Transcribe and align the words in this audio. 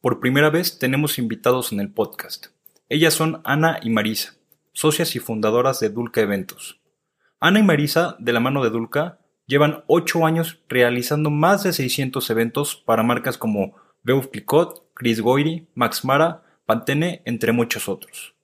por 0.00 0.20
primera 0.20 0.48
vez 0.48 0.78
tenemos 0.78 1.18
invitados 1.18 1.72
en 1.72 1.80
el 1.80 1.90
podcast. 1.90 2.46
Ellas 2.88 3.14
son 3.14 3.40
Ana 3.44 3.80
y 3.82 3.90
Marisa, 3.90 4.34
socias 4.72 5.16
y 5.16 5.18
fundadoras 5.18 5.80
de 5.80 5.90
Dulca 5.90 6.20
Eventos. 6.20 6.80
Ana 7.40 7.58
y 7.58 7.62
Marisa, 7.64 8.16
de 8.20 8.32
la 8.32 8.40
mano 8.40 8.62
de 8.62 8.70
Dulca, 8.70 9.18
llevan 9.46 9.82
8 9.88 10.24
años 10.24 10.62
realizando 10.68 11.30
más 11.30 11.64
de 11.64 11.72
600 11.72 12.30
eventos 12.30 12.76
para 12.76 13.02
marcas 13.02 13.38
como 13.38 13.74
Beuf 14.04 14.28
Clicot, 14.28 14.88
Chris 14.94 15.20
Goiri, 15.20 15.66
Max 15.74 16.04
Mara, 16.04 16.44
Pantene, 16.64 17.22
entre 17.24 17.52
muchos 17.52 17.88
otros. 17.88 18.34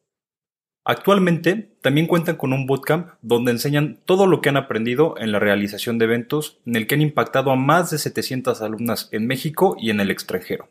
Actualmente 0.84 1.76
también 1.80 2.06
cuentan 2.06 2.36
con 2.36 2.52
un 2.52 2.66
bootcamp 2.66 3.10
donde 3.22 3.52
enseñan 3.52 4.00
todo 4.04 4.26
lo 4.26 4.40
que 4.40 4.48
han 4.48 4.56
aprendido 4.56 5.14
en 5.18 5.32
la 5.32 5.38
realización 5.38 5.98
de 5.98 6.06
eventos 6.06 6.58
en 6.66 6.76
el 6.76 6.86
que 6.86 6.96
han 6.96 7.00
impactado 7.00 7.52
a 7.52 7.56
más 7.56 7.90
de 7.90 7.98
700 7.98 8.60
alumnas 8.60 9.08
en 9.12 9.26
México 9.26 9.76
y 9.78 9.90
en 9.90 10.00
el 10.00 10.10
extranjero. 10.10 10.68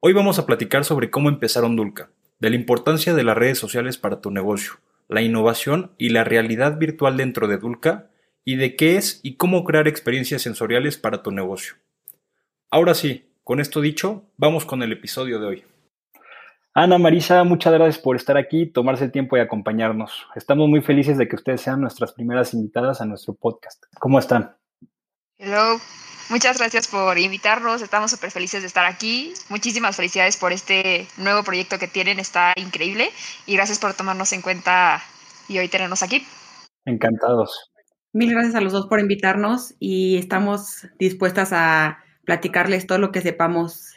Hoy 0.00 0.12
vamos 0.12 0.38
a 0.38 0.46
platicar 0.46 0.84
sobre 0.84 1.10
cómo 1.10 1.28
empezaron 1.28 1.74
Dulca, 1.74 2.10
de 2.38 2.50
la 2.50 2.56
importancia 2.56 3.14
de 3.14 3.24
las 3.24 3.36
redes 3.36 3.58
sociales 3.58 3.98
para 3.98 4.20
tu 4.20 4.30
negocio, 4.30 4.74
la 5.08 5.22
innovación 5.22 5.90
y 5.98 6.10
la 6.10 6.22
realidad 6.22 6.78
virtual 6.78 7.16
dentro 7.16 7.48
de 7.48 7.58
Dulca, 7.58 8.08
y 8.44 8.54
de 8.54 8.76
qué 8.76 8.96
es 8.96 9.18
y 9.24 9.34
cómo 9.34 9.64
crear 9.64 9.88
experiencias 9.88 10.42
sensoriales 10.42 10.98
para 10.98 11.24
tu 11.24 11.32
negocio. 11.32 11.74
Ahora 12.70 12.94
sí, 12.94 13.28
con 13.42 13.58
esto 13.58 13.80
dicho, 13.80 14.22
vamos 14.36 14.64
con 14.64 14.84
el 14.84 14.92
episodio 14.92 15.40
de 15.40 15.46
hoy. 15.46 15.64
Ana 16.74 16.98
Marisa, 16.98 17.42
muchas 17.42 17.72
gracias 17.72 17.98
por 17.98 18.14
estar 18.14 18.36
aquí, 18.36 18.66
tomarse 18.66 19.06
el 19.06 19.10
tiempo 19.10 19.36
y 19.36 19.40
acompañarnos. 19.40 20.28
Estamos 20.36 20.68
muy 20.68 20.80
felices 20.80 21.18
de 21.18 21.26
que 21.26 21.34
ustedes 21.34 21.60
sean 21.60 21.80
nuestras 21.80 22.12
primeras 22.12 22.54
invitadas 22.54 23.00
a 23.00 23.04
nuestro 23.04 23.34
podcast. 23.34 23.82
¿Cómo 23.98 24.20
están? 24.20 24.57
Hello, 25.38 25.78
Muchas 26.30 26.58
gracias 26.58 26.86
por 26.88 27.16
invitarnos, 27.18 27.80
estamos 27.80 28.10
súper 28.10 28.30
felices 28.30 28.60
de 28.60 28.66
estar 28.66 28.84
aquí. 28.84 29.32
Muchísimas 29.48 29.96
felicidades 29.96 30.36
por 30.36 30.52
este 30.52 31.06
nuevo 31.16 31.42
proyecto 31.42 31.78
que 31.78 31.88
tienen, 31.88 32.18
está 32.18 32.52
increíble. 32.56 33.08
Y 33.46 33.54
gracias 33.54 33.78
por 33.78 33.94
tomarnos 33.94 34.30
en 34.34 34.42
cuenta 34.42 35.00
y 35.48 35.58
hoy 35.58 35.68
tenernos 35.68 36.02
aquí. 36.02 36.26
Encantados. 36.84 37.70
Mil 38.12 38.30
gracias 38.30 38.56
a 38.56 38.60
los 38.60 38.74
dos 38.74 38.88
por 38.88 39.00
invitarnos 39.00 39.74
y 39.80 40.18
estamos 40.18 40.86
dispuestas 40.98 41.54
a 41.54 42.04
platicarles 42.26 42.86
todo 42.86 42.98
lo 42.98 43.10
que 43.10 43.22
sepamos. 43.22 43.94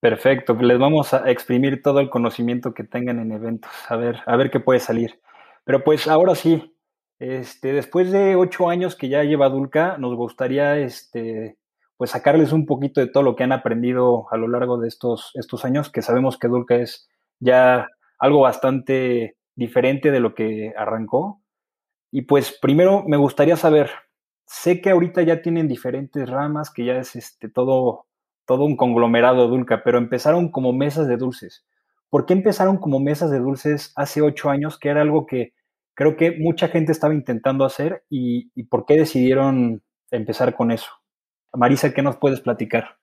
Perfecto, 0.00 0.54
les 0.54 0.78
vamos 0.78 1.12
a 1.12 1.30
exprimir 1.30 1.82
todo 1.82 2.00
el 2.00 2.08
conocimiento 2.08 2.72
que 2.72 2.84
tengan 2.84 3.18
en 3.18 3.32
eventos, 3.32 3.70
a 3.88 3.96
ver, 3.96 4.20
a 4.24 4.36
ver 4.36 4.50
qué 4.50 4.60
puede 4.60 4.80
salir. 4.80 5.20
Pero 5.64 5.84
pues 5.84 6.08
ahora 6.08 6.34
sí, 6.34 6.73
este, 7.18 7.72
después 7.72 8.10
de 8.10 8.36
ocho 8.36 8.68
años 8.68 8.96
que 8.96 9.08
ya 9.08 9.22
lleva 9.22 9.48
Dulca, 9.48 9.96
nos 9.98 10.14
gustaría 10.16 10.78
este, 10.78 11.56
pues 11.96 12.10
sacarles 12.10 12.52
un 12.52 12.66
poquito 12.66 13.00
de 13.00 13.06
todo 13.06 13.22
lo 13.22 13.36
que 13.36 13.44
han 13.44 13.52
aprendido 13.52 14.26
a 14.30 14.36
lo 14.36 14.48
largo 14.48 14.78
de 14.78 14.88
estos, 14.88 15.32
años, 15.62 15.90
que 15.90 16.02
sabemos 16.02 16.38
que 16.38 16.48
Dulca 16.48 16.76
es 16.76 17.08
ya 17.38 17.88
algo 18.18 18.40
bastante 18.40 19.36
diferente 19.54 20.10
de 20.10 20.20
lo 20.20 20.34
que 20.34 20.72
arrancó. 20.76 21.40
Y 22.10 22.22
pues 22.22 22.56
primero 22.60 23.04
me 23.06 23.16
gustaría 23.16 23.56
saber, 23.56 23.90
sé 24.46 24.80
que 24.80 24.90
ahorita 24.90 25.22
ya 25.22 25.42
tienen 25.42 25.68
diferentes 25.68 26.28
ramas, 26.28 26.70
que 26.70 26.84
ya 26.84 26.98
es 26.98 27.16
este, 27.16 27.48
todo, 27.48 28.06
todo 28.44 28.64
un 28.64 28.76
conglomerado 28.76 29.48
Dulca, 29.48 29.82
pero 29.84 29.98
empezaron 29.98 30.50
como 30.50 30.72
mesas 30.72 31.06
de 31.06 31.16
dulces. 31.16 31.64
¿Por 32.10 32.26
qué 32.26 32.32
empezaron 32.32 32.78
como 32.78 33.00
mesas 33.00 33.30
de 33.30 33.40
dulces 33.40 33.92
hace 33.96 34.20
ocho 34.22 34.50
años, 34.50 34.78
que 34.78 34.88
era 34.88 35.00
algo 35.00 35.26
que 35.26 35.52
creo 35.94 36.16
que 36.16 36.36
mucha 36.38 36.68
gente 36.68 36.92
estaba 36.92 37.14
intentando 37.14 37.64
hacer 37.64 38.04
y, 38.10 38.50
y 38.54 38.64
por 38.64 38.86
qué 38.86 38.94
decidieron 38.94 39.82
empezar 40.10 40.54
con 40.54 40.70
eso? 40.70 40.90
Marisa, 41.52 41.92
¿qué 41.94 42.02
nos 42.02 42.16
puedes 42.16 42.40
platicar? 42.40 42.98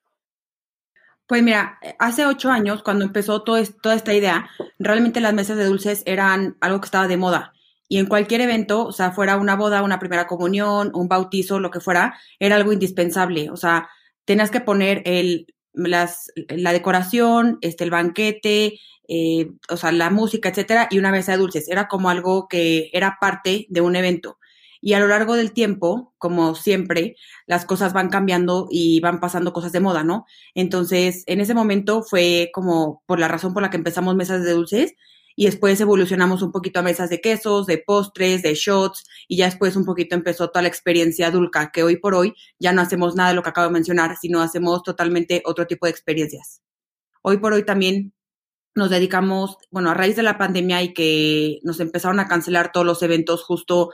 Pues 1.32 1.44
mira, 1.44 1.80
hace 1.98 2.26
ocho 2.26 2.52
años, 2.52 2.84
cuando 2.84 3.06
empezó 3.06 3.44
toda 3.44 3.62
esta 3.62 4.14
idea, 4.14 4.50
realmente 4.80 5.22
las 5.22 5.34
mesas 5.34 5.58
de 5.58 5.64
dulces 5.64 6.04
eran 6.06 6.58
algo 6.60 6.82
que 6.82 6.86
estaba 6.86 7.08
de 7.08 7.16
moda. 7.16 7.54
Y 7.88 8.00
en 8.00 8.08
cualquier 8.08 8.42
evento, 8.42 8.86
o 8.86 8.92
sea, 8.92 9.12
fuera 9.12 9.38
una 9.38 9.56
boda, 9.56 9.82
una 9.82 10.00
primera 10.00 10.28
comunión, 10.28 10.92
un 10.94 11.08
bautizo, 11.08 11.60
lo 11.60 11.72
que 11.72 11.80
fuera, 11.80 12.20
era 12.40 12.58
algo 12.58 12.74
indispensable. 12.74 13.50
O 13.50 13.56
sea, 13.56 13.90
tenías 14.26 14.52
que 14.52 14.60
poner 14.60 15.04
el, 15.06 15.48
las, 15.74 16.32
la 16.50 16.74
decoración, 16.74 17.58
este, 17.62 17.84
el 17.84 17.92
banquete, 17.92 18.80
eh, 19.08 19.52
o 19.70 19.78
sea, 19.78 19.92
la 19.92 20.10
música, 20.10 20.50
etcétera, 20.50 20.88
y 20.92 21.00
una 21.00 21.12
mesa 21.12 21.34
de 21.34 21.38
dulces. 21.40 21.68
Era 21.70 21.88
como 21.88 22.10
algo 22.10 22.48
que 22.48 22.90
era 22.94 23.18
parte 23.20 23.66
de 23.70 23.82
un 23.82 23.96
evento. 23.96 24.38
Y 24.82 24.94
a 24.94 25.00
lo 25.00 25.08
largo 25.08 25.36
del 25.36 25.54
tiempo, 25.54 26.14
como 26.18 26.56
siempre, 26.56 27.16
las 27.46 27.66
cosas 27.66 27.94
van 27.94 28.10
cambiando 28.10 28.68
y 28.72 29.00
van 29.00 29.20
pasando 29.20 29.54
cosas 29.54 29.72
de 29.72 29.80
moda, 29.80 30.04
¿no? 30.04 30.26
Entonces, 30.56 31.24
en 31.28 31.40
ese 31.40 31.54
momento 31.54 32.04
fue 32.04 32.50
como 32.54 33.04
por 33.06 33.20
la 33.20 33.28
razón 33.28 33.54
por 33.54 33.62
la 33.62 33.70
que 33.70 33.78
empezamos 33.78 34.16
mesas 34.16 34.44
de 34.44 34.52
dulces 34.52 34.96
y 35.36 35.46
después 35.46 35.80
evolucionamos 35.82 36.42
un 36.42 36.52
poquito 36.52 36.80
a 36.80 36.84
mesas 36.84 37.10
de 37.10 37.22
quesos, 37.22 37.66
de 37.66 37.78
postres, 37.78 38.42
de 38.42 38.54
shots 38.54 39.06
y 39.28 39.38
ya 39.38 39.46
después 39.46 39.76
un 39.76 39.86
poquito 39.86 40.16
empezó 40.16 40.50
toda 40.50 40.64
la 40.64 40.68
experiencia 40.68 41.32
dulca, 41.32 41.72
que 41.72 41.84
hoy 41.84 41.98
por 41.98 42.16
hoy 42.16 42.34
ya 42.60 42.74
no 42.74 42.82
hacemos 42.82 43.16
nada 43.16 43.30
de 43.30 43.36
lo 43.36 43.44
que 43.44 43.50
acabo 43.50 43.68
de 43.68 43.74
mencionar, 43.74 44.18
sino 44.18 44.42
hacemos 44.42 44.84
totalmente 44.84 45.42
otro 45.46 45.68
tipo 45.68 45.86
de 45.86 45.92
experiencias. 45.92 46.62
Hoy 47.22 47.38
por 47.38 47.54
hoy 47.54 47.64
también 47.64 48.14
nos 48.76 48.90
dedicamos, 48.90 49.58
bueno, 49.70 49.90
a 49.90 49.94
raíz 49.94 50.16
de 50.16 50.24
la 50.24 50.38
pandemia 50.38 50.82
y 50.82 50.94
que 50.94 51.60
nos 51.64 51.80
empezaron 51.80 52.20
a 52.20 52.28
cancelar 52.28 52.72
todos 52.72 52.86
los 52.86 53.04
eventos 53.04 53.44
justo 53.44 53.92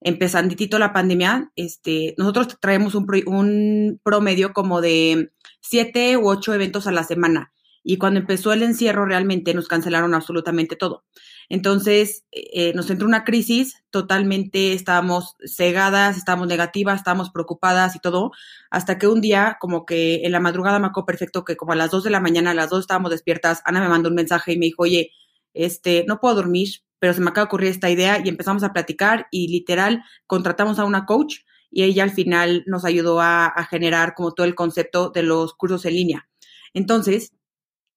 empezanditito 0.00 0.78
la 0.78 0.92
pandemia, 0.92 1.52
este, 1.56 2.14
nosotros 2.16 2.58
traemos 2.60 2.94
un, 2.94 3.06
un 3.26 4.00
promedio 4.02 4.52
como 4.52 4.80
de 4.80 5.32
siete 5.60 6.16
u 6.16 6.28
ocho 6.28 6.54
eventos 6.54 6.86
a 6.86 6.92
la 6.92 7.04
semana. 7.04 7.52
Y 7.82 7.96
cuando 7.96 8.20
empezó 8.20 8.52
el 8.52 8.62
encierro, 8.62 9.06
realmente 9.06 9.54
nos 9.54 9.68
cancelaron 9.68 10.14
absolutamente 10.14 10.76
todo. 10.76 11.04
Entonces, 11.48 12.24
eh, 12.30 12.72
nos 12.74 12.90
entró 12.90 13.06
una 13.08 13.24
crisis, 13.24 13.82
totalmente 13.90 14.72
estábamos 14.72 15.36
cegadas, 15.44 16.16
estábamos 16.16 16.46
negativas, 16.46 16.98
estábamos 16.98 17.30
preocupadas 17.30 17.96
y 17.96 17.98
todo, 17.98 18.32
hasta 18.70 18.98
que 18.98 19.08
un 19.08 19.20
día, 19.20 19.56
como 19.60 19.84
que 19.86 20.22
en 20.24 20.32
la 20.32 20.40
madrugada 20.40 20.78
me 20.78 20.86
acuerdo 20.86 21.06
perfecto 21.06 21.44
que 21.44 21.56
como 21.56 21.72
a 21.72 21.76
las 21.76 21.90
dos 21.90 22.04
de 22.04 22.10
la 22.10 22.20
mañana, 22.20 22.52
a 22.52 22.54
las 22.54 22.70
dos 22.70 22.80
estábamos 22.80 23.10
despiertas, 23.10 23.62
Ana 23.64 23.80
me 23.80 23.88
mandó 23.88 24.10
un 24.10 24.14
mensaje 24.14 24.52
y 24.52 24.58
me 24.58 24.66
dijo, 24.66 24.82
oye, 24.82 25.10
este, 25.54 26.04
no 26.06 26.20
puedo 26.20 26.36
dormir, 26.36 26.68
pero 27.00 27.14
se 27.14 27.20
me 27.20 27.30
acaba 27.30 27.46
de 27.46 27.48
ocurrir 27.48 27.70
esta 27.70 27.90
idea 27.90 28.20
y 28.24 28.28
empezamos 28.28 28.62
a 28.62 28.72
platicar 28.72 29.26
y 29.30 29.48
literal 29.48 30.04
contratamos 30.26 30.78
a 30.78 30.84
una 30.84 31.06
coach 31.06 31.38
y 31.70 31.82
ella 31.84 32.02
al 32.02 32.10
final 32.10 32.64
nos 32.66 32.84
ayudó 32.84 33.20
a, 33.20 33.52
generar 33.70 34.14
como 34.14 34.32
todo 34.32 34.46
el 34.46 34.54
concepto 34.54 35.10
de 35.10 35.22
los 35.22 35.54
cursos 35.54 35.84
en 35.84 35.94
línea. 35.94 36.28
Entonces, 36.74 37.32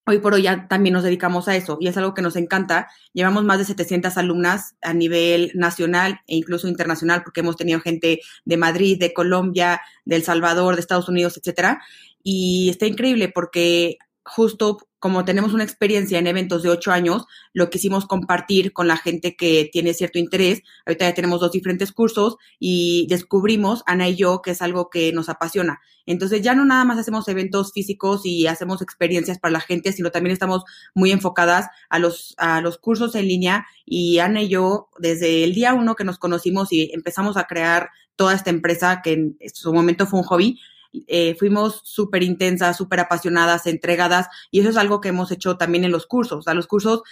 hoy 0.06 0.20
por 0.20 0.34
hoy 0.34 0.44
ya 0.44 0.68
también 0.68 0.94
nos 0.94 1.04
dedicamos 1.04 1.48
a 1.48 1.56
eso 1.56 1.78
y 1.80 1.88
es 1.88 1.98
algo 1.98 2.14
que 2.14 2.22
nos 2.22 2.36
encanta. 2.36 2.90
Llevamos 3.14 3.44
más 3.44 3.60
de 3.60 3.66
700 3.66 4.18
alumnas 4.18 4.76
a 4.82 4.94
nivel 4.94 5.52
nacional 5.56 6.22
e 6.28 6.36
incluso 6.36 6.68
internacional 6.68 7.24
porque 7.24 7.40
hemos 7.40 7.56
tenido 7.56 7.80
gente 7.80 8.22
de 8.46 8.58
Madrid, 8.58 9.00
de 9.00 9.14
Colombia, 9.14 9.82
de 10.06 10.18
El 10.18 10.24
Salvador, 10.24 10.76
de 10.76 10.82
Estados 10.82 11.10
Unidos, 11.10 11.38
etcétera. 11.38 11.82
Y 12.22 12.70
está 12.70 12.86
increíble 12.86 13.30
porque 13.30 13.98
justo 14.24 14.78
como 15.04 15.26
tenemos 15.26 15.54
una 15.54 15.66
experiencia 15.66 16.18
en 16.18 16.28
eventos 16.28 16.64
de 16.64 16.70
ocho 16.70 16.94
años, 16.94 17.26
lo 17.52 17.70
quisimos 17.70 18.06
compartir 18.06 18.72
con 18.72 18.88
la 18.88 18.96
gente 18.96 19.36
que 19.36 19.70
tiene 19.70 19.94
cierto 19.94 20.18
interés. 20.18 20.62
Ahorita 20.86 21.10
ya 21.10 21.14
tenemos 21.14 21.42
dos 21.42 21.52
diferentes 21.52 21.92
cursos 21.92 22.38
y 22.58 23.06
descubrimos, 23.10 23.84
Ana 23.86 24.08
y 24.08 24.16
yo, 24.16 24.42
que 24.42 24.52
es 24.52 24.62
algo 24.62 24.90
que 24.90 25.12
nos 25.12 25.28
apasiona. 25.28 25.82
Entonces 26.06 26.42
ya 26.42 26.56
no 26.56 26.64
nada 26.64 26.86
más 26.86 26.98
hacemos 26.98 27.28
eventos 27.28 27.74
físicos 27.74 28.22
y 28.24 28.48
hacemos 28.48 28.82
experiencias 28.82 29.40
para 29.40 29.52
la 29.52 29.60
gente, 29.60 29.92
sino 29.92 30.10
también 30.10 30.32
estamos 30.32 30.64
muy 30.96 31.12
enfocadas 31.12 31.68
a 31.90 32.00
los, 32.00 32.34
a 32.38 32.62
los 32.62 32.78
cursos 32.78 33.14
en 33.16 33.28
línea 33.28 33.68
y 33.86 34.20
Ana 34.20 34.42
y 34.42 34.48
yo, 34.48 34.88
desde 35.00 35.44
el 35.44 35.54
día 35.54 35.74
uno 35.74 35.96
que 35.96 36.06
nos 36.06 36.18
conocimos 36.18 36.72
y 36.72 36.92
empezamos 36.94 37.36
a 37.36 37.44
crear 37.44 37.90
toda 38.16 38.34
esta 38.34 38.52
empresa, 38.52 39.02
que 39.04 39.12
en 39.12 39.38
su 39.54 39.74
momento 39.74 40.08
fue 40.08 40.22
un 40.22 40.26
hobby, 40.26 40.62
eh, 41.08 41.36
fuimos 41.36 41.82
súper 41.84 42.24
intensas, 42.24 42.78
súper 42.78 43.00
apasionadas, 43.00 43.68
entregadas, 43.68 44.28
y 44.52 44.60
eso 44.60 44.70
es 44.70 44.78
algo 44.78 45.02
que 45.02 45.10
hemos 45.10 45.32
hecho 45.32 45.58
también 45.58 45.84
en 45.84 45.92
los 45.92 46.06
cursos. 46.06 46.48
A 46.48 46.54
los 46.54 46.68
cursos 46.68 47.04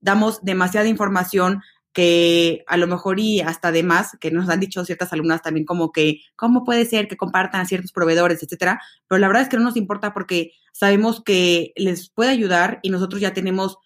damos 0.00 0.42
demasiada 0.42 0.88
información 0.88 1.62
que 1.92 2.62
a 2.66 2.76
lo 2.76 2.86
mejor 2.86 3.20
y 3.20 3.40
hasta 3.40 3.68
además, 3.68 4.16
que 4.20 4.30
nos 4.30 4.48
han 4.50 4.60
dicho 4.60 4.84
ciertas 4.84 5.12
alumnas 5.12 5.42
también 5.42 5.64
como 5.64 5.92
que, 5.92 6.20
¿cómo 6.36 6.64
puede 6.64 6.84
ser 6.84 7.08
que 7.08 7.16
compartan 7.16 7.62
a 7.62 7.66
ciertos 7.66 7.92
proveedores, 7.92 8.42
etcétera? 8.42 8.82
Pero 9.08 9.18
la 9.18 9.28
verdad 9.28 9.44
es 9.44 9.48
que 9.48 9.56
no 9.56 9.64
nos 9.64 9.76
importa 9.76 10.12
porque 10.12 10.52
sabemos 10.72 11.22
que 11.24 11.72
les 11.76 12.10
puede 12.10 12.30
ayudar 12.30 12.80
y 12.82 12.90
nosotros 12.90 13.20
ya 13.22 13.32
tenemos 13.32 13.78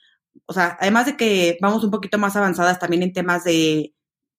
o 0.47 0.53
sea, 0.53 0.77
además 0.81 1.07
de 1.07 1.17
que 1.17 1.59
vamos 1.61 1.85
un 1.85 1.91
poquito 1.91 2.19
más 2.19 2.37
avanzadas 2.37 2.79
también 2.79 3.03
en 3.03 3.13
temas 3.13 3.45
de, 3.45 3.95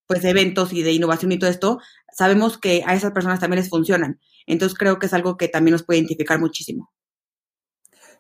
pues, 0.07 0.22
de 0.22 0.30
eventos 0.30 0.74
y 0.74 0.84
de 0.84 0.92
innovación 0.92 1.31
y 1.31 1.40
todo 1.40 1.50
esto, 1.50 1.80
sabemos 2.12 2.57
que 2.57 2.84
a 2.86 2.94
esas 2.96 3.12
personas 3.12 3.40
también 3.40 3.62
les 3.62 3.69
funcionan. 3.69 4.19
Entonces 4.46 4.78
creo 4.78 5.00
que 5.00 5.06
es 5.06 5.14
algo 5.14 5.38
que 5.38 5.48
también 5.48 5.74
nos 5.74 5.84
puede 5.84 6.00
identificar 6.00 6.40
muchísimo. 6.40 6.92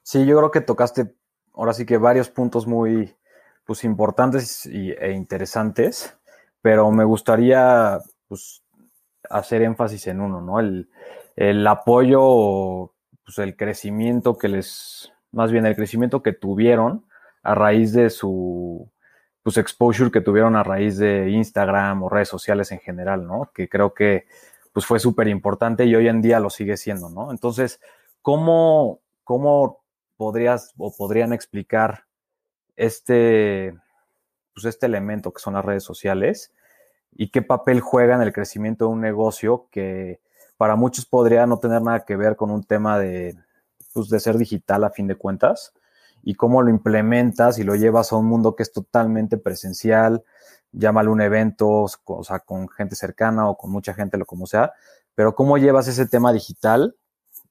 Sí, 0.03 0.25
yo 0.25 0.37
creo 0.37 0.51
que 0.51 0.61
tocaste 0.61 1.15
ahora 1.53 1.73
sí 1.73 1.85
que 1.85 1.97
varios 1.97 2.29
puntos 2.29 2.67
muy 2.67 3.15
pues, 3.65 3.83
importantes 3.83 4.65
e 4.65 5.11
interesantes, 5.11 6.17
pero 6.61 6.91
me 6.91 7.03
gustaría 7.03 7.99
pues, 8.27 8.63
hacer 9.29 9.61
énfasis 9.61 10.07
en 10.07 10.21
uno, 10.21 10.41
¿no? 10.41 10.59
El, 10.59 10.89
el 11.35 11.65
apoyo, 11.67 12.93
pues 13.23 13.37
el 13.37 13.55
crecimiento 13.55 14.37
que 14.37 14.47
les, 14.47 15.11
más 15.31 15.51
bien 15.51 15.65
el 15.65 15.75
crecimiento 15.75 16.21
que 16.21 16.33
tuvieron 16.33 17.05
a 17.43 17.55
raíz 17.55 17.93
de 17.93 18.09
su 18.09 18.89
pues 19.43 19.57
exposure 19.57 20.11
que 20.11 20.21
tuvieron 20.21 20.55
a 20.55 20.63
raíz 20.63 20.97
de 20.97 21.31
Instagram 21.31 22.03
o 22.03 22.09
redes 22.09 22.29
sociales 22.29 22.71
en 22.71 22.79
general, 22.79 23.25
¿no? 23.25 23.49
Que 23.53 23.67
creo 23.67 23.93
que 23.95 24.27
pues 24.73 24.85
fue 24.85 24.99
súper 24.99 25.27
importante 25.27 25.85
y 25.85 25.95
hoy 25.95 26.07
en 26.07 26.21
día 26.21 26.39
lo 26.39 26.49
sigue 26.49 26.77
siendo, 26.77 27.09
¿no? 27.09 27.31
Entonces, 27.31 27.79
¿cómo, 28.21 28.99
cómo 29.23 29.83
podrías 30.17 30.73
o 30.77 30.95
podrían 30.95 31.33
explicar 31.33 32.05
este, 32.75 33.75
pues 34.53 34.65
este 34.65 34.85
elemento 34.85 35.33
que 35.33 35.41
son 35.41 35.55
las 35.55 35.65
redes 35.65 35.83
sociales 35.83 36.53
y 37.11 37.29
qué 37.29 37.41
papel 37.41 37.81
juega 37.81 38.15
en 38.15 38.21
el 38.21 38.33
crecimiento 38.33 38.85
de 38.85 38.91
un 38.91 39.01
negocio 39.01 39.67
que 39.71 40.21
para 40.57 40.75
muchos 40.75 41.05
podría 41.05 41.45
no 41.47 41.57
tener 41.57 41.81
nada 41.81 42.05
que 42.05 42.15
ver 42.15 42.35
con 42.35 42.51
un 42.51 42.63
tema 42.63 42.99
de, 42.99 43.35
pues, 43.93 44.09
de 44.09 44.19
ser 44.19 44.37
digital 44.37 44.83
a 44.83 44.91
fin 44.91 45.07
de 45.07 45.15
cuentas, 45.15 45.73
y 46.23 46.35
cómo 46.35 46.61
lo 46.61 46.69
implementas 46.69 47.57
y 47.59 47.63
lo 47.63 47.75
llevas 47.75 48.11
a 48.11 48.17
un 48.17 48.25
mundo 48.25 48.55
que 48.55 48.63
es 48.63 48.71
totalmente 48.71 49.37
presencial, 49.37 50.23
llámalo 50.71 51.11
un 51.11 51.21
evento, 51.21 51.85
o 52.05 52.23
sea, 52.23 52.39
con 52.39 52.69
gente 52.69 52.95
cercana 52.95 53.49
o 53.49 53.57
con 53.57 53.71
mucha 53.71 53.93
gente, 53.93 54.17
lo 54.17 54.25
como 54.25 54.45
sea, 54.45 54.73
pero 55.15 55.35
cómo 55.35 55.57
llevas 55.57 55.87
ese 55.87 56.07
tema 56.07 56.31
digital 56.31 56.95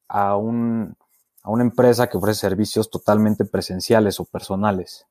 a, 0.08 0.36
un, 0.36 0.96
a 1.42 1.50
una 1.50 1.62
empresa 1.62 2.08
que 2.08 2.16
ofrece 2.16 2.40
servicios 2.40 2.90
totalmente 2.90 3.44
presenciales 3.44 4.20
o 4.20 4.24
personales. 4.24 5.06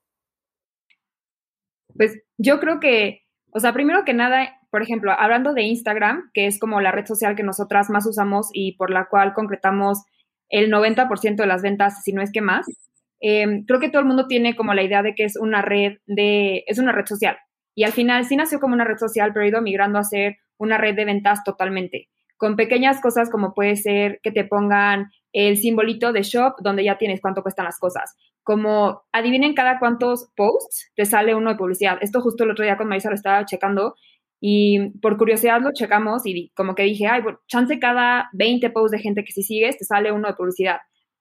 Pues 1.96 2.20
yo 2.38 2.60
creo 2.60 2.80
que, 2.80 3.24
o 3.52 3.60
sea, 3.60 3.74
primero 3.74 4.06
que 4.06 4.14
nada, 4.14 4.60
por 4.70 4.82
ejemplo, 4.82 5.12
hablando 5.12 5.54
de 5.54 5.64
Instagram, 5.64 6.32
que 6.34 6.48
es 6.48 6.60
como 6.60 6.82
la 6.82 6.92
red 6.92 7.06
social 7.06 7.36
que 7.36 7.44
nosotras 7.44 7.90
más 7.90 8.06
usamos 8.06 8.50
y 8.54 8.78
por 8.78 8.90
la 8.90 9.08
cual 9.10 9.34
concretamos 9.34 10.04
el 10.50 10.72
90% 10.72 11.36
de 11.36 11.46
las 11.46 11.62
ventas, 11.62 12.04
si 12.04 12.12
no 12.14 12.22
es 12.22 12.32
que 12.32 12.42
más, 12.42 12.66
Em, 13.21 13.66
creo 13.66 13.80
que 13.80 13.89
todo 13.89 14.01
el 14.01 14.07
mundo 14.07 14.27
tiene 14.27 14.56
como 14.56 14.74
la 14.74 14.83
idea 14.83 15.04
de 15.04 15.13
que 15.13 15.25
es 15.25 15.36
una 15.38 15.62
red 15.62 15.98
de, 16.07 16.63
es 16.68 16.80
una 16.80 16.92
red 16.92 17.06
social. 17.06 17.38
Y 17.75 17.83
al 17.83 17.92
final 17.92 18.25
sí 18.25 18.36
nació 18.36 18.60
como 18.60 18.74
una 18.74 18.86
red 18.86 18.98
social, 18.98 19.31
pero 19.33 19.45
ha 19.45 19.50
ido 19.50 19.62
migrando 19.62 20.00
a 20.00 20.04
ser 20.04 20.38
una 20.57 20.77
red 20.77 20.95
de 20.95 21.06
ventas 21.06 21.44
totalmente. 21.44 22.10
Con 22.38 22.56
pequeñas 22.56 23.01
cosas 23.01 23.30
como 23.30 23.54
puede 23.54 23.75
ser 23.75 24.19
que 24.24 24.31
te 24.31 24.45
pongan 24.45 25.12
el 25.33 25.57
simbolito 25.57 26.13
de 26.13 26.24
shop 26.24 26.56
donde 26.62 26.83
ya 26.83 26.98
tienes 26.98 27.21
cuánto 27.21 27.42
cuestan 27.42 27.66
las 27.66 27.80
cosas. 27.80 28.16
Como 28.44 29.04
adivinen 29.12 29.54
cada 29.54 29.80
cuántos 29.80 30.31
posts 30.36 30.92
te 30.95 31.06
sale 31.06 31.36
uno 31.36 31.51
de 31.51 31.57
publicidad. 31.57 31.98
Esto 32.01 32.22
justo 32.22 32.45
el 32.45 32.51
otro 32.51 32.63
día 32.63 32.77
con 32.77 32.88
Marisa 32.88 33.10
lo 33.10 33.15
estaba 33.15 33.45
checando 33.45 33.95
y 34.42 34.92
por 35.00 35.18
curiosidad 35.18 35.62
lo 35.62 35.74
checamos 35.74 36.25
y 36.25 36.51
como 36.56 36.75
que 36.75 36.83
dije, 36.83 37.07
ay, 37.07 37.22
chance 37.48 37.77
cada 37.80 38.30
20 38.33 38.69
posts 38.69 38.92
de 38.92 39.00
gente 39.00 39.24
que 39.25 39.33
si 39.33 39.44
sigues 39.44 39.77
te 39.77 39.83
sale 39.83 40.13
uno 40.13 40.30
de 40.30 40.36
publicidad. 40.36 40.80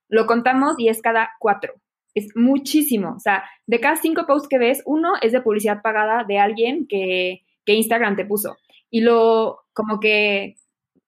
Lo 0.09 0.27
contamos 0.27 0.75
y 0.79 0.89
es 0.89 1.03
cada 1.03 1.31
cuatro 1.41 1.75
es 2.19 2.37
muchísimo. 2.37 3.15
O 3.17 3.21
sea, 3.21 3.45
de 3.67 3.81
cada 3.81 3.97
cinco 3.97 4.27
posts 4.27 4.49
que 4.49 4.59
ves, 4.59 4.83
uno 4.87 5.13
es 5.21 5.33
de 5.33 5.41
publicidad 5.41 5.83
pagada 5.83 6.25
de 6.25 6.39
alguien 6.39 6.87
que, 6.89 7.43
que 7.65 7.75
Instagram 7.75 8.17
te 8.17 8.25
puso. 8.25 8.57
Y 8.91 9.01
lo 9.01 9.61
como 9.73 10.01
que 10.01 10.57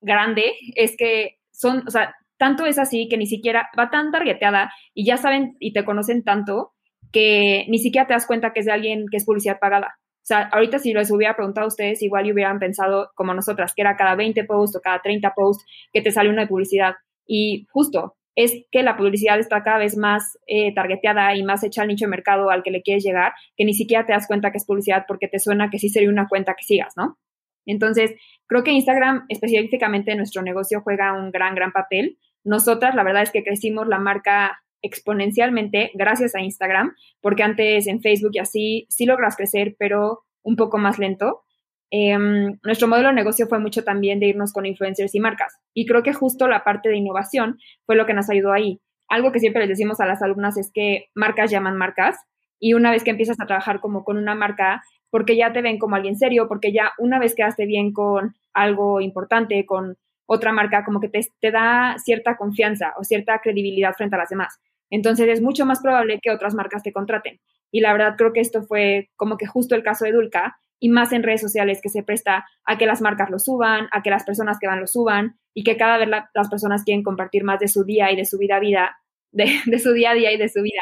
grande 0.00 0.52
es 0.74 0.96
que 0.96 1.38
son, 1.50 1.84
o 1.86 1.90
sea, 1.90 2.14
tanto 2.38 2.64
es 2.64 2.78
así 2.78 3.08
que 3.08 3.18
ni 3.18 3.26
siquiera 3.26 3.68
va 3.78 3.90
tan 3.90 4.10
targeteada 4.10 4.72
y 4.94 5.04
ya 5.04 5.16
saben 5.16 5.56
y 5.60 5.72
te 5.72 5.84
conocen 5.84 6.24
tanto 6.24 6.72
que 7.12 7.66
ni 7.68 7.78
siquiera 7.78 8.06
te 8.06 8.14
das 8.14 8.26
cuenta 8.26 8.52
que 8.52 8.60
es 8.60 8.66
de 8.66 8.72
alguien 8.72 9.06
que 9.10 9.18
es 9.18 9.26
publicidad 9.26 9.58
pagada. 9.58 9.98
O 9.98 10.26
sea, 10.30 10.48
ahorita 10.52 10.78
si 10.78 10.92
les 10.92 11.10
hubiera 11.10 11.34
preguntado 11.34 11.64
a 11.64 11.68
ustedes, 11.68 12.02
igual 12.02 12.30
hubieran 12.30 12.58
pensado 12.58 13.10
como 13.14 13.34
nosotras, 13.34 13.74
que 13.74 13.82
era 13.82 13.96
cada 13.96 14.14
20 14.14 14.44
posts 14.44 14.76
o 14.76 14.80
cada 14.80 15.00
30 15.00 15.32
posts 15.34 15.64
que 15.92 16.02
te 16.02 16.12
sale 16.12 16.30
una 16.30 16.42
de 16.42 16.48
publicidad. 16.48 16.94
Y 17.26 17.66
justo, 17.72 18.16
es 18.36 18.64
que 18.70 18.82
la 18.82 18.96
publicidad 18.96 19.38
está 19.38 19.62
cada 19.62 19.78
vez 19.78 19.96
más 19.96 20.38
eh, 20.46 20.74
targeteada 20.74 21.34
y 21.34 21.42
más 21.42 21.62
hecha 21.64 21.82
al 21.82 21.88
nicho 21.88 22.06
de 22.06 22.10
mercado 22.10 22.50
al 22.50 22.62
que 22.62 22.70
le 22.70 22.82
quieres 22.82 23.04
llegar, 23.04 23.32
que 23.56 23.64
ni 23.64 23.74
siquiera 23.74 24.06
te 24.06 24.12
das 24.12 24.26
cuenta 24.26 24.50
que 24.50 24.58
es 24.58 24.66
publicidad 24.66 25.04
porque 25.06 25.28
te 25.28 25.38
suena 25.38 25.70
que 25.70 25.78
sí 25.78 25.88
sería 25.88 26.08
una 26.08 26.28
cuenta 26.28 26.54
que 26.54 26.64
sigas, 26.64 26.94
¿no? 26.96 27.18
Entonces, 27.66 28.14
creo 28.46 28.64
que 28.64 28.72
Instagram, 28.72 29.26
específicamente 29.28 30.12
en 30.12 30.18
nuestro 30.18 30.42
negocio, 30.42 30.80
juega 30.82 31.12
un 31.12 31.30
gran, 31.30 31.54
gran 31.54 31.72
papel. 31.72 32.18
Nosotras, 32.44 32.94
la 32.94 33.02
verdad 33.02 33.22
es 33.22 33.30
que 33.30 33.44
crecimos 33.44 33.86
la 33.86 33.98
marca 33.98 34.62
exponencialmente 34.82 35.90
gracias 35.94 36.34
a 36.34 36.40
Instagram, 36.40 36.94
porque 37.20 37.42
antes 37.42 37.86
en 37.86 38.00
Facebook 38.00 38.30
y 38.32 38.38
así 38.38 38.86
sí 38.88 39.04
logras 39.04 39.36
crecer, 39.36 39.76
pero 39.78 40.24
un 40.42 40.56
poco 40.56 40.78
más 40.78 40.98
lento. 40.98 41.42
Em, 41.90 42.58
nuestro 42.62 42.86
modelo 42.86 43.08
de 43.08 43.14
negocio 43.14 43.48
fue 43.48 43.58
mucho 43.58 43.82
también 43.82 44.20
de 44.20 44.26
irnos 44.26 44.52
con 44.52 44.64
influencers 44.64 45.14
y 45.14 45.20
marcas. 45.20 45.58
Y 45.74 45.86
creo 45.86 46.02
que 46.02 46.12
justo 46.12 46.46
la 46.46 46.62
parte 46.62 46.88
de 46.88 46.96
innovación 46.96 47.58
fue 47.84 47.96
lo 47.96 48.06
que 48.06 48.14
nos 48.14 48.30
ayudó 48.30 48.52
ahí. 48.52 48.80
Algo 49.08 49.32
que 49.32 49.40
siempre 49.40 49.62
les 49.62 49.70
decimos 49.70 50.00
a 50.00 50.06
las 50.06 50.22
alumnas 50.22 50.56
es 50.56 50.70
que 50.72 51.06
marcas 51.14 51.50
llaman 51.50 51.76
marcas 51.76 52.16
y 52.60 52.74
una 52.74 52.92
vez 52.92 53.02
que 53.02 53.10
empiezas 53.10 53.40
a 53.40 53.46
trabajar 53.46 53.80
como 53.80 54.04
con 54.04 54.18
una 54.18 54.36
marca, 54.36 54.82
porque 55.10 55.36
ya 55.36 55.52
te 55.52 55.62
ven 55.62 55.78
como 55.78 55.96
alguien 55.96 56.16
serio, 56.16 56.46
porque 56.46 56.72
ya 56.72 56.92
una 56.98 57.18
vez 57.18 57.34
quedaste 57.34 57.66
bien 57.66 57.92
con 57.92 58.36
algo 58.52 59.00
importante, 59.00 59.66
con 59.66 59.96
otra 60.26 60.52
marca, 60.52 60.84
como 60.84 61.00
que 61.00 61.08
te, 61.08 61.20
te 61.40 61.50
da 61.50 61.96
cierta 61.98 62.36
confianza 62.36 62.92
o 62.98 63.02
cierta 63.02 63.40
credibilidad 63.40 63.94
frente 63.94 64.14
a 64.14 64.18
las 64.20 64.28
demás. 64.28 64.60
Entonces 64.90 65.28
es 65.28 65.40
mucho 65.40 65.66
más 65.66 65.80
probable 65.80 66.20
que 66.22 66.30
otras 66.30 66.54
marcas 66.54 66.84
te 66.84 66.92
contraten. 66.92 67.40
Y 67.72 67.80
la 67.80 67.92
verdad 67.92 68.14
creo 68.16 68.32
que 68.32 68.40
esto 68.40 68.62
fue 68.62 69.10
como 69.16 69.36
que 69.36 69.46
justo 69.46 69.74
el 69.74 69.82
caso 69.82 70.04
de 70.04 70.12
Dulca, 70.12 70.58
y 70.80 70.88
más 70.88 71.12
en 71.12 71.22
redes 71.22 71.42
sociales 71.42 71.80
que 71.82 71.90
se 71.90 72.02
presta 72.02 72.46
a 72.64 72.78
que 72.78 72.86
las 72.86 73.00
marcas 73.00 73.30
lo 73.30 73.38
suban, 73.38 73.86
a 73.92 74.02
que 74.02 74.10
las 74.10 74.24
personas 74.24 74.58
que 74.58 74.66
van 74.66 74.80
lo 74.80 74.86
suban 74.86 75.36
y 75.54 75.62
que 75.62 75.76
cada 75.76 75.98
vez 75.98 76.08
las 76.08 76.48
personas 76.48 76.82
quieren 76.84 77.04
compartir 77.04 77.44
más 77.44 77.60
de 77.60 77.68
su 77.68 77.84
día 77.84 78.10
y 78.10 78.16
de 78.16 78.24
su 78.24 78.38
vida 78.38 78.58
vida, 78.58 78.96
de, 79.30 79.78
su 79.78 79.92
día 79.92 80.10
a 80.10 80.14
día 80.14 80.32
y 80.32 80.38
de 80.38 80.48
su 80.48 80.62
vida 80.62 80.80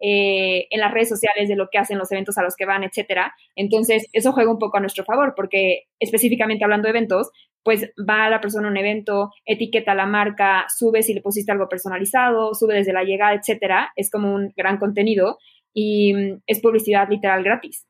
eh, 0.00 0.66
en 0.68 0.80
las 0.80 0.92
redes 0.92 1.08
sociales, 1.08 1.48
de 1.48 1.56
lo 1.56 1.68
que 1.70 1.78
hacen 1.78 1.96
los 1.96 2.12
eventos 2.12 2.36
a 2.36 2.42
los 2.42 2.54
que 2.56 2.66
van, 2.66 2.84
etcétera. 2.84 3.34
Entonces, 3.54 4.08
eso 4.12 4.32
juega 4.32 4.50
un 4.50 4.58
poco 4.58 4.76
a 4.76 4.80
nuestro 4.80 5.04
favor 5.04 5.32
porque 5.34 5.84
específicamente 6.00 6.64
hablando 6.64 6.86
de 6.86 6.90
eventos, 6.90 7.30
pues 7.62 7.90
va 7.98 8.28
la 8.28 8.40
persona 8.40 8.68
a 8.68 8.70
un 8.70 8.76
evento, 8.76 9.30
etiqueta 9.44 9.92
a 9.92 9.96
la 9.96 10.06
marca, 10.06 10.66
sube 10.68 11.02
si 11.02 11.14
le 11.14 11.22
pusiste 11.22 11.50
algo 11.50 11.68
personalizado, 11.68 12.54
sube 12.54 12.74
desde 12.74 12.92
la 12.92 13.04
llegada, 13.04 13.34
etcétera. 13.34 13.92
Es 13.96 14.10
como 14.10 14.34
un 14.34 14.52
gran 14.56 14.78
contenido 14.78 15.38
y 15.72 16.14
mm, 16.14 16.42
es 16.46 16.60
publicidad 16.60 17.08
literal 17.08 17.42
gratis. 17.42 17.86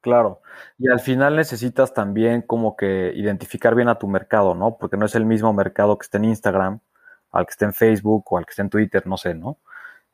Claro, 0.00 0.40
y 0.78 0.88
al 0.88 1.00
final 1.00 1.36
necesitas 1.36 1.92
también 1.92 2.42
como 2.42 2.74
que 2.74 3.12
identificar 3.14 3.74
bien 3.74 3.88
a 3.88 3.98
tu 3.98 4.08
mercado, 4.08 4.54
¿no? 4.54 4.78
Porque 4.78 4.96
no 4.96 5.04
es 5.04 5.14
el 5.14 5.26
mismo 5.26 5.52
mercado 5.52 5.98
que 5.98 6.04
esté 6.04 6.16
en 6.16 6.24
Instagram, 6.24 6.80
al 7.30 7.46
que 7.46 7.50
esté 7.50 7.66
en 7.66 7.74
Facebook 7.74 8.24
o 8.32 8.38
al 8.38 8.46
que 8.46 8.50
esté 8.50 8.62
en 8.62 8.70
Twitter, 8.70 9.06
no 9.06 9.18
sé, 9.18 9.34
¿no? 9.34 9.58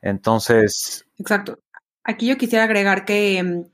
Entonces... 0.01 1.05
Exacto. 1.17 1.59
Aquí 2.03 2.27
yo 2.27 2.37
quisiera 2.37 2.65
agregar 2.65 3.05
que, 3.05 3.41
mm, 3.41 3.65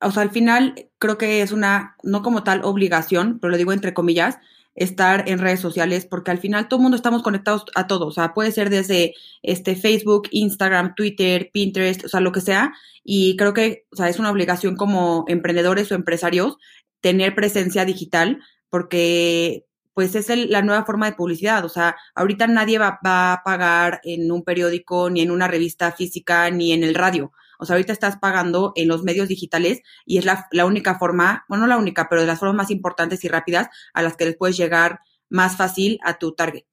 o 0.00 0.10
sea, 0.10 0.22
al 0.22 0.30
final 0.30 0.88
creo 0.98 1.16
que 1.16 1.42
es 1.42 1.52
una, 1.52 1.96
no 2.02 2.22
como 2.22 2.42
tal 2.42 2.64
obligación, 2.64 3.38
pero 3.38 3.52
lo 3.52 3.56
digo 3.56 3.72
entre 3.72 3.94
comillas, 3.94 4.38
estar 4.76 5.28
en 5.28 5.38
redes 5.38 5.60
sociales, 5.60 6.06
porque 6.06 6.30
al 6.30 6.38
final 6.38 6.68
todo 6.68 6.78
el 6.78 6.82
mundo 6.82 6.96
estamos 6.96 7.22
conectados 7.22 7.64
a 7.74 7.86
todo, 7.86 8.06
o 8.06 8.12
sea, 8.12 8.34
puede 8.34 8.52
ser 8.52 8.70
desde 8.70 9.14
este 9.42 9.74
Facebook, 9.74 10.28
Instagram, 10.30 10.94
Twitter, 10.94 11.50
Pinterest, 11.52 12.04
o 12.04 12.08
sea, 12.08 12.20
lo 12.20 12.30
que 12.30 12.42
sea, 12.42 12.74
y 13.02 13.36
creo 13.36 13.54
que, 13.54 13.86
o 13.90 13.96
sea, 13.96 14.08
es 14.08 14.18
una 14.18 14.30
obligación 14.30 14.76
como 14.76 15.24
emprendedores 15.28 15.90
o 15.90 15.94
empresarios 15.94 16.58
tener 17.00 17.34
presencia 17.34 17.84
digital, 17.84 18.40
porque 18.68 19.64
pues 19.94 20.14
es 20.14 20.28
la 20.50 20.60
nueva 20.60 20.84
forma 20.84 21.06
de 21.06 21.16
publicidad, 21.16 21.64
o 21.64 21.70
sea, 21.70 21.96
ahorita 22.14 22.46
nadie 22.46 22.78
va, 22.78 23.00
va 23.04 23.32
a 23.32 23.42
pagar 23.42 24.00
en 24.04 24.30
un 24.30 24.44
periódico, 24.44 25.08
ni 25.08 25.22
en 25.22 25.30
una 25.30 25.48
revista 25.48 25.90
física, 25.92 26.50
ni 26.50 26.72
en 26.72 26.84
el 26.84 26.94
radio, 26.94 27.32
o 27.58 27.64
sea, 27.64 27.74
ahorita 27.74 27.92
estás 27.92 28.16
pagando 28.16 28.72
en 28.74 28.88
los 28.88 29.02
medios 29.02 29.28
digitales 29.28 29.82
y 30.04 30.18
es 30.18 30.24
la, 30.24 30.66
única 30.66 30.98
forma, 30.98 31.44
bueno, 31.48 31.62
no 31.62 31.68
la 31.68 31.78
única, 31.78 32.08
pero 32.08 32.20
de 32.20 32.26
las 32.26 32.38
formas 32.38 32.56
más 32.56 32.70
importantes 32.70 33.24
y 33.24 33.28
rápidas 33.28 33.68
a 33.94 34.02
las 34.02 34.16
que 34.16 34.26
les 34.26 34.36
puedes 34.36 34.56
llegar 34.56 35.00
más 35.28 35.56
fácil 35.56 35.98
a 36.04 36.18
tu 36.18 36.34
target. 36.34 36.64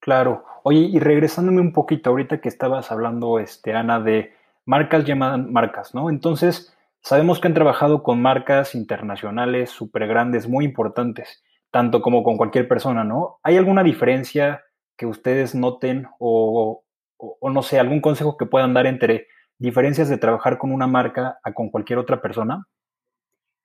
Claro. 0.00 0.44
Oye, 0.62 0.80
y 0.80 0.98
regresándome 0.98 1.60
un 1.60 1.72
poquito, 1.72 2.10
ahorita 2.10 2.40
que 2.40 2.48
estabas 2.48 2.90
hablando, 2.92 3.38
este, 3.38 3.74
Ana, 3.74 4.00
de 4.00 4.34
marcas 4.66 5.04
llaman 5.04 5.52
marcas, 5.52 5.94
¿no? 5.94 6.10
Entonces, 6.10 6.74
sabemos 7.00 7.40
que 7.40 7.48
han 7.48 7.54
trabajado 7.54 8.02
con 8.02 8.20
marcas 8.20 8.74
internacionales 8.74 9.70
súper 9.70 10.06
grandes, 10.06 10.48
muy 10.48 10.64
importantes, 10.64 11.42
tanto 11.70 12.02
como 12.02 12.22
con 12.22 12.36
cualquier 12.36 12.68
persona, 12.68 13.04
¿no? 13.04 13.38
¿Hay 13.42 13.56
alguna 13.56 13.82
diferencia 13.82 14.64
que 14.96 15.06
ustedes 15.06 15.54
noten 15.54 16.08
o, 16.18 16.84
o, 17.16 17.50
no 17.50 17.62
sé, 17.62 17.78
algún 17.78 18.00
consejo 18.00 18.36
que 18.36 18.46
puedan 18.46 18.74
dar 18.74 18.86
entre 18.86 19.28
diferencias 19.60 20.08
de 20.08 20.18
trabajar 20.18 20.58
con 20.58 20.72
una 20.72 20.88
marca 20.88 21.38
a 21.42 21.52
con 21.52 21.70
cualquier 21.70 22.00
otra 22.00 22.20
persona? 22.20 22.66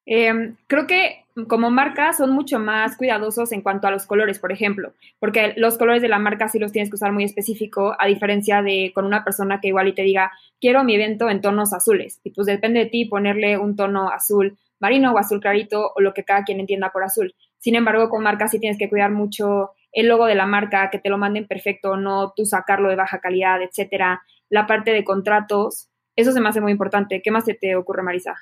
Eh, 0.06 0.54
creo 0.68 0.86
que 0.86 1.26
como 1.48 1.72
marca 1.72 2.14
son 2.14 2.32
mucho 2.32 2.60
más 2.60 2.96
cuidadosos 2.96 3.52
en 3.52 3.62
cuanto 3.62 3.88
a 3.88 3.92
los 3.92 4.06
colores, 4.06 4.38
por 4.38 4.52
ejemplo, 4.52 4.94
porque 5.20 5.54
los 5.58 5.80
colores 5.80 6.04
de 6.04 6.08
la 6.08 6.20
marca 6.20 6.48
sí 6.48 6.60
los 6.60 6.72
tienes 6.72 6.90
que 6.90 6.96
usar 6.96 7.12
muy 7.12 7.24
específico, 7.24 7.96
a 7.98 8.06
diferencia 8.06 8.62
de 8.62 8.92
con 8.94 9.06
una 9.06 9.24
persona 9.24 9.60
que 9.60 9.70
igual 9.70 9.88
y 9.88 9.94
te 9.94 10.04
diga, 10.04 10.32
quiero 10.62 10.84
mi 10.84 10.94
evento 10.94 11.30
en 11.30 11.42
tonos 11.42 11.74
azules. 11.74 12.20
Y 12.24 12.30
pues 12.30 12.46
depende 12.46 12.82
de 12.82 12.86
ti 12.86 13.06
ponerle 13.06 13.58
un 13.58 13.76
tono 13.76 14.10
azul 14.10 14.58
marino 14.80 15.14
o 15.14 15.18
azul 15.18 15.40
clarito 15.40 15.92
o 15.96 16.02
lo 16.02 16.14
que 16.14 16.24
cada 16.24 16.44
quien 16.44 16.60
entienda 16.60 16.92
por 16.92 17.04
azul. 17.04 17.34
Sin 17.58 17.76
embargo, 17.76 18.10
con 18.10 18.24
marcas 18.24 18.52
sí 18.52 18.60
tienes 18.60 18.78
que 18.78 18.90
cuidar 18.90 19.12
mucho 19.12 19.72
el 19.92 20.08
logo 20.08 20.26
de 20.26 20.36
la 20.36 20.46
marca, 20.46 20.90
que 20.90 21.00
te 21.00 21.10
lo 21.10 21.18
manden 21.18 21.48
perfecto, 21.48 21.96
no 21.96 22.34
tú 22.36 22.46
sacarlo 22.46 22.90
de 22.90 22.96
baja 22.96 23.20
calidad, 23.20 23.62
etcétera. 23.62 24.22
La 24.50 24.68
parte 24.68 24.92
de 24.92 25.04
contratos, 25.04 25.90
eso 26.16 26.32
se 26.32 26.42
me 26.42 26.50
hace 26.50 26.62
muy 26.62 26.72
importante. 26.72 27.22
¿Qué 27.24 27.32
más 27.32 27.46
se 27.46 27.54
te 27.54 27.76
ocurre, 27.76 28.04
Marisa? 28.04 28.36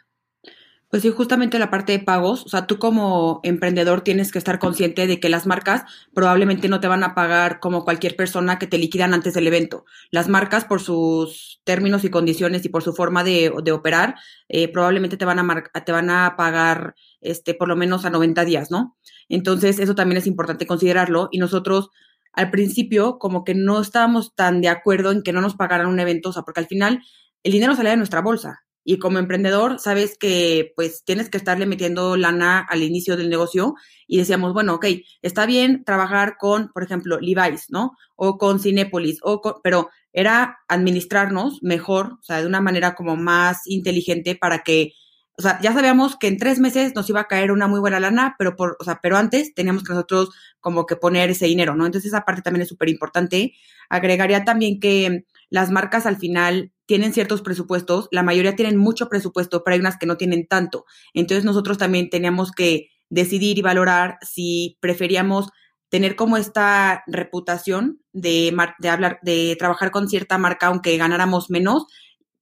Pues 0.94 1.02
sí, 1.02 1.10
justamente 1.10 1.58
la 1.58 1.72
parte 1.72 1.92
de 1.92 1.98
pagos, 1.98 2.46
o 2.46 2.50
sea, 2.50 2.68
tú 2.68 2.78
como 2.78 3.40
emprendedor 3.42 4.02
tienes 4.02 4.32
que 4.32 4.38
estar 4.38 4.60
consciente 4.60 5.08
de 5.08 5.20
que 5.20 5.28
las 5.28 5.48
marcas 5.48 5.86
probablemente 6.14 6.70
no 6.70 6.82
te 6.82 6.88
van 6.88 7.04
a 7.04 7.16
pagar 7.16 7.60
como 7.60 7.84
cualquier 7.84 8.16
persona 8.16 8.60
que 8.60 8.68
te 8.68 8.78
liquidan 8.78 9.16
antes 9.16 9.34
del 9.34 9.48
evento. 9.48 9.86
Las 10.12 10.30
marcas, 10.30 10.66
por 10.66 10.82
sus 10.82 11.62
términos 11.64 12.04
y 12.04 12.12
condiciones 12.12 12.64
y 12.64 12.70
por 12.70 12.84
su 12.84 12.94
forma 12.94 13.24
de, 13.24 13.50
operar, 13.72 14.18
eh, 14.50 14.72
probablemente 14.72 15.18
te 15.18 15.26
van, 15.26 15.40
a 15.40 15.64
te 15.84 15.92
van 15.92 16.12
a 16.12 16.36
pagar 16.38 16.94
este, 17.22 17.56
por 17.56 17.70
lo 17.70 17.76
menos 17.76 18.06
a 18.06 18.12
90 18.12 18.46
días, 18.46 18.70
¿no? 18.70 18.96
Entonces, 19.30 19.80
eso 19.80 19.96
también 19.96 20.20
es 20.20 20.28
importante 20.28 20.68
considerarlo 20.68 21.28
y 21.32 21.40
nosotros 21.40 21.90
al 22.34 22.52
principio 22.52 23.20
como 23.20 23.44
que 23.44 23.56
no 23.56 23.80
estábamos 23.82 24.36
tan 24.36 24.62
de 24.62 24.70
acuerdo 24.70 25.12
en 25.12 25.24
que 25.24 25.34
no 25.34 25.42
nos 25.42 25.56
pagaran 25.56 25.88
un 25.88 26.00
evento, 26.00 26.30
o 26.30 26.34
sea, 26.34 26.44
porque 26.44 26.60
al 26.60 26.68
final 26.68 27.02
el 27.44 27.52
dinero 27.52 27.76
sale 27.76 27.92
de 27.92 27.98
nuestra 27.98 28.22
bolsa 28.22 28.64
y 28.84 29.00
como 29.00 29.18
emprendedor, 29.18 29.80
sabes 29.80 30.18
que 30.18 30.74
pues 30.76 31.04
tienes 31.06 31.30
que 31.30 31.38
estarle 31.38 31.66
metiendo 31.66 32.18
lana 32.18 32.60
al 32.60 32.84
inicio 32.84 33.16
del 33.16 33.30
negocio 33.30 33.76
y 34.08 34.18
decíamos, 34.18 34.54
bueno, 34.54 34.76
ok, 34.76 34.86
está 35.22 35.46
bien 35.46 35.84
trabajar 35.86 36.36
con, 36.38 36.70
por 36.74 36.84
ejemplo, 36.84 37.20
Levi's, 37.20 37.68
¿no? 37.70 37.94
O 38.16 38.38
con 38.38 38.60
Cinépolis, 38.60 39.20
o 39.24 39.42
pero 39.64 39.90
era 40.12 40.60
administrarnos 40.68 41.60
mejor, 41.64 42.18
o 42.20 42.24
sea, 42.24 42.42
de 42.42 42.48
una 42.48 42.62
manera 42.62 42.94
como 42.94 43.16
más 43.16 43.62
inteligente 43.68 44.36
para 44.36 44.60
que, 44.60 44.94
o 45.38 45.42
sea, 45.42 45.60
ya 45.62 45.74
sabíamos 45.74 46.16
que 46.18 46.28
en 46.28 46.38
tres 46.38 46.60
meses 46.60 46.94
nos 46.96 47.10
iba 47.10 47.22
a 47.22 47.28
caer 47.28 47.52
una 47.52 47.68
muy 47.68 47.80
buena 47.80 48.00
lana, 48.00 48.36
pero 48.38 48.56
por, 48.56 48.78
o 48.80 48.84
sea, 48.84 49.00
pero 49.02 49.18
antes 49.18 49.54
teníamos 49.56 49.84
que 49.84 49.94
nosotros 49.94 50.30
como 50.60 50.86
que 50.86 50.96
poner 50.96 51.32
ese 51.32 51.48
dinero, 51.48 51.76
¿no? 51.76 51.86
Entonces 51.86 52.10
esa 52.10 52.24
parte 52.24 52.44
también 52.44 52.62
es 52.62 52.70
súper 52.70 52.90
importante. 52.90 53.54
Agregaría 53.90 54.46
también 54.46 54.80
que 54.80 55.26
las 55.50 55.72
marcas 55.72 56.06
al 56.06 56.18
final 56.18 56.72
tienen 56.86 57.14
ciertos 57.14 57.42
presupuestos, 57.42 58.10
la 58.12 58.24
mayoría 58.24 58.56
tienen 58.56 58.78
mucho 58.78 59.10
presupuesto, 59.10 59.64
pero 59.64 59.74
hay 59.74 59.80
unas 59.80 59.98
que 59.98 60.06
no 60.06 60.18
tienen 60.18 60.48
tanto. 60.48 60.86
Entonces 61.14 61.46
nosotros 61.46 61.78
también 61.78 62.10
teníamos 62.10 62.52
que 62.52 62.90
decidir 63.10 63.58
y 63.58 63.62
valorar 63.62 64.18
si 64.22 64.78
preferíamos 64.82 65.50
tener 65.90 66.16
como 66.16 66.38
esta 66.38 67.04
reputación 67.08 68.02
de, 68.14 68.56
de 68.80 68.90
hablar, 68.90 69.20
de 69.22 69.56
trabajar 69.58 69.92
con 69.92 70.10
cierta 70.10 70.38
marca 70.38 70.68
aunque 70.68 70.98
ganáramos 70.98 71.50
menos, 71.52 71.86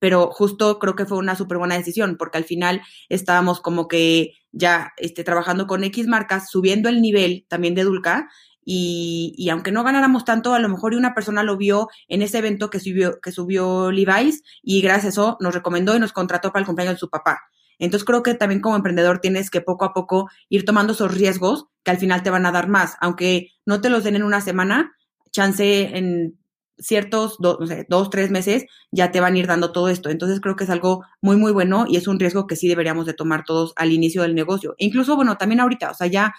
pero 0.02 0.32
justo 0.32 0.80
creo 0.80 0.96
que 0.96 1.06
fue 1.06 1.20
una 1.20 1.36
súper 1.36 1.60
buena 1.60 1.78
decisión, 1.78 2.18
porque 2.18 2.40
al 2.40 2.44
final 2.44 2.82
estábamos 3.08 3.62
como 3.62 3.88
que 3.88 4.34
ya 4.52 4.94
este, 4.98 5.24
trabajando 5.24 5.68
con 5.68 5.84
X 5.84 6.08
marcas, 6.08 6.50
subiendo 6.50 6.90
el 6.90 7.04
nivel 7.04 7.46
también 7.48 7.76
de 7.76 7.84
Dulca, 7.84 8.28
y, 8.66 9.36
y, 9.38 9.50
aunque 9.50 9.72
no 9.72 9.84
ganáramos 9.84 10.26
tanto, 10.26 10.56
a 10.56 10.60
lo 10.60 10.70
mejor 10.70 10.96
una 10.96 11.14
persona 11.14 11.44
lo 11.44 11.56
vio 11.56 11.88
en 12.08 12.24
ese 12.24 12.40
evento 12.40 12.72
que 12.72 12.80
subió, 12.80 13.20
que 13.22 13.32
subió 13.32 13.92
Levi's 13.92 14.44
y 14.64 14.82
gracias 14.82 15.06
a 15.06 15.10
eso 15.10 15.38
nos 15.40 15.54
recomendó 15.54 15.96
y 15.96 16.00
nos 16.00 16.14
contrató 16.14 16.52
para 16.52 16.62
el 16.62 16.66
cumpleaños 16.66 16.96
de 16.96 17.00
su 17.00 17.10
papá. 17.10 17.40
Entonces 17.78 18.06
creo 18.06 18.24
que 18.24 18.34
también 18.34 18.62
como 18.62 18.76
emprendedor 18.76 19.20
tienes 19.20 19.50
que 19.50 19.62
poco 19.62 19.86
a 19.86 19.94
poco 19.94 20.30
ir 20.50 20.66
tomando 20.66 20.94
esos 20.94 21.14
riesgos 21.14 21.66
que 21.84 21.92
al 21.92 21.98
final 21.98 22.24
te 22.24 22.30
van 22.30 22.46
a 22.46 22.52
dar 22.52 22.68
más, 22.68 22.98
aunque 23.02 23.50
no 23.66 23.82
te 23.82 23.90
los 23.90 24.04
den 24.04 24.16
en 24.16 24.24
una 24.24 24.42
semana, 24.42 24.96
chance 25.32 25.96
en 25.98 26.41
ciertos 26.82 27.38
no 27.40 27.66
sé, 27.66 27.86
dos, 27.90 28.10
tres 28.10 28.32
meses 28.32 28.66
ya 28.92 29.12
te 29.12 29.20
van 29.20 29.36
a 29.36 29.38
ir 29.38 29.48
dando 29.48 29.72
todo 29.72 29.90
esto. 29.90 30.10
Entonces 30.10 30.42
creo 30.42 30.56
que 30.56 30.66
es 30.66 30.70
algo 30.70 31.04
muy, 31.22 31.38
muy 31.38 31.52
bueno 31.52 31.86
y 31.88 31.98
es 31.98 32.08
un 32.08 32.20
riesgo 32.20 32.48
que 32.48 32.56
sí 32.56 32.68
deberíamos 32.68 33.06
de 33.06 33.14
tomar 33.14 33.44
todos 33.46 33.74
al 33.76 33.92
inicio 33.92 34.24
del 34.24 34.36
negocio. 34.36 34.76
E 34.78 34.86
incluso, 34.86 35.16
bueno, 35.16 35.38
también 35.38 35.60
ahorita, 35.60 35.92
o 35.92 35.94
sea, 35.94 36.08
ya 36.08 36.34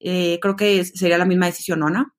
eh, 0.00 0.38
creo 0.40 0.56
que 0.56 0.84
sería 0.84 1.18
la 1.18 1.24
misma 1.24 1.46
decisión, 1.46 1.80
¿no, 1.80 1.86
Ana? 1.86 2.14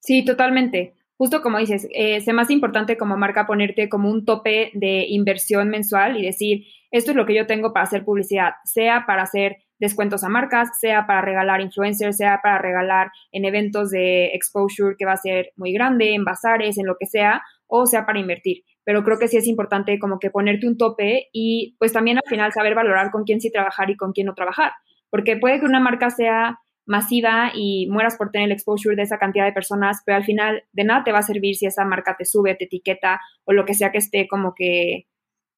Sí, 0.00 0.24
totalmente. 0.24 0.94
Justo 1.16 1.42
como 1.42 1.58
dices, 1.58 1.84
eh, 1.92 2.16
es 2.16 2.26
más 2.32 2.50
importante 2.50 2.96
como 2.96 3.16
marca 3.18 3.46
ponerte 3.46 3.90
como 3.90 4.10
un 4.10 4.24
tope 4.24 4.70
de 4.72 5.04
inversión 5.08 5.68
mensual 5.68 6.16
y 6.16 6.24
decir, 6.24 6.64
esto 6.90 7.10
es 7.10 7.16
lo 7.16 7.26
que 7.26 7.34
yo 7.34 7.46
tengo 7.46 7.74
para 7.74 7.84
hacer 7.84 8.04
publicidad, 8.06 8.52
sea 8.64 9.04
para 9.06 9.22
hacer 9.22 9.58
descuentos 9.80 10.22
a 10.22 10.28
marcas, 10.28 10.68
sea 10.78 11.06
para 11.06 11.22
regalar 11.22 11.60
influencers, 11.60 12.16
sea 12.16 12.40
para 12.42 12.58
regalar 12.58 13.10
en 13.32 13.44
eventos 13.44 13.90
de 13.90 14.26
exposure 14.34 14.94
que 14.98 15.06
va 15.06 15.12
a 15.12 15.16
ser 15.16 15.52
muy 15.56 15.72
grande, 15.72 16.14
en 16.14 16.24
bazares, 16.24 16.78
en 16.78 16.86
lo 16.86 16.96
que 16.98 17.06
sea, 17.06 17.42
o 17.66 17.86
sea 17.86 18.06
para 18.06 18.20
invertir. 18.20 18.62
Pero 18.84 19.02
creo 19.02 19.18
que 19.18 19.28
sí 19.28 19.36
es 19.36 19.46
importante 19.46 19.98
como 19.98 20.18
que 20.18 20.30
ponerte 20.30 20.68
un 20.68 20.76
tope 20.76 21.28
y 21.32 21.76
pues 21.78 21.92
también 21.92 22.18
al 22.18 22.28
final 22.28 22.52
saber 22.52 22.74
valorar 22.74 23.10
con 23.10 23.24
quién 23.24 23.40
sí 23.40 23.50
trabajar 23.50 23.90
y 23.90 23.96
con 23.96 24.12
quién 24.12 24.26
no 24.26 24.34
trabajar 24.34 24.72
porque 25.10 25.36
puede 25.36 25.60
que 25.60 25.66
una 25.66 25.80
marca 25.80 26.10
sea 26.10 26.60
masiva 26.86 27.52
y 27.54 27.86
mueras 27.90 28.16
por 28.16 28.30
tener 28.30 28.46
el 28.46 28.52
exposure 28.52 28.96
de 28.96 29.02
esa 29.02 29.18
cantidad 29.18 29.44
de 29.44 29.52
personas, 29.52 30.02
pero 30.04 30.16
al 30.16 30.24
final 30.24 30.64
de 30.72 30.84
nada 30.84 31.04
te 31.04 31.12
va 31.12 31.18
a 31.18 31.22
servir 31.22 31.54
si 31.54 31.66
esa 31.66 31.84
marca 31.84 32.16
te 32.16 32.24
sube, 32.24 32.54
te 32.54 32.64
etiqueta 32.64 33.20
o 33.44 33.52
lo 33.52 33.64
que 33.64 33.74
sea 33.74 33.92
que 33.92 33.98
esté 33.98 34.26
como 34.26 34.54
que, 34.56 35.06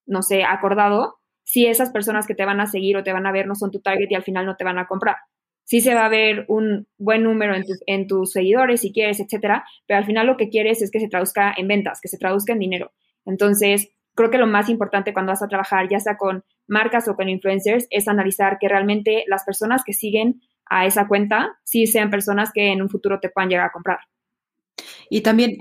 no 0.06 0.22
sé, 0.22 0.44
acordado, 0.44 1.20
si 1.44 1.66
esas 1.66 1.90
personas 1.90 2.26
que 2.26 2.34
te 2.34 2.44
van 2.44 2.60
a 2.60 2.66
seguir 2.66 2.96
o 2.96 3.02
te 3.02 3.12
van 3.12 3.26
a 3.26 3.32
ver 3.32 3.46
no 3.46 3.54
son 3.54 3.70
tu 3.70 3.80
target 3.80 4.10
y 4.10 4.14
al 4.14 4.22
final 4.22 4.46
no 4.46 4.56
te 4.56 4.64
van 4.64 4.78
a 4.78 4.86
comprar. 4.86 5.16
Sí 5.64 5.80
se 5.80 5.94
va 5.94 6.06
a 6.06 6.08
ver 6.08 6.44
un 6.48 6.86
buen 6.98 7.22
número 7.22 7.54
en, 7.54 7.64
en 7.86 8.06
tus 8.06 8.32
seguidores 8.32 8.80
si 8.80 8.92
quieres, 8.92 9.20
etcétera, 9.20 9.64
pero 9.86 9.98
al 9.98 10.04
final 10.04 10.26
lo 10.26 10.36
que 10.36 10.48
quieres 10.48 10.82
es 10.82 10.90
que 10.90 11.00
se 11.00 11.08
traduzca 11.08 11.54
en 11.56 11.68
ventas, 11.68 12.00
que 12.00 12.08
se 12.08 12.18
traduzca 12.18 12.52
en 12.52 12.58
dinero. 12.58 12.92
Entonces, 13.24 13.90
creo 14.14 14.30
que 14.30 14.38
lo 14.38 14.46
más 14.46 14.68
importante 14.68 15.12
cuando 15.12 15.32
vas 15.32 15.42
a 15.42 15.48
trabajar, 15.48 15.88
ya 15.88 16.00
sea 16.00 16.16
con 16.16 16.44
marcas 16.66 17.08
o 17.08 17.14
con 17.14 17.28
influencers, 17.28 17.86
es 17.90 18.08
analizar 18.08 18.58
que 18.60 18.68
realmente 18.68 19.24
las 19.28 19.44
personas 19.44 19.82
que 19.84 19.92
siguen 19.92 20.42
a 20.66 20.86
esa 20.86 21.06
cuenta 21.06 21.58
sí 21.64 21.86
sean 21.86 22.10
personas 22.10 22.50
que 22.52 22.72
en 22.72 22.82
un 22.82 22.88
futuro 22.88 23.20
te 23.20 23.28
puedan 23.28 23.50
llegar 23.50 23.66
a 23.66 23.72
comprar. 23.72 23.98
Y 25.10 25.20
también, 25.20 25.58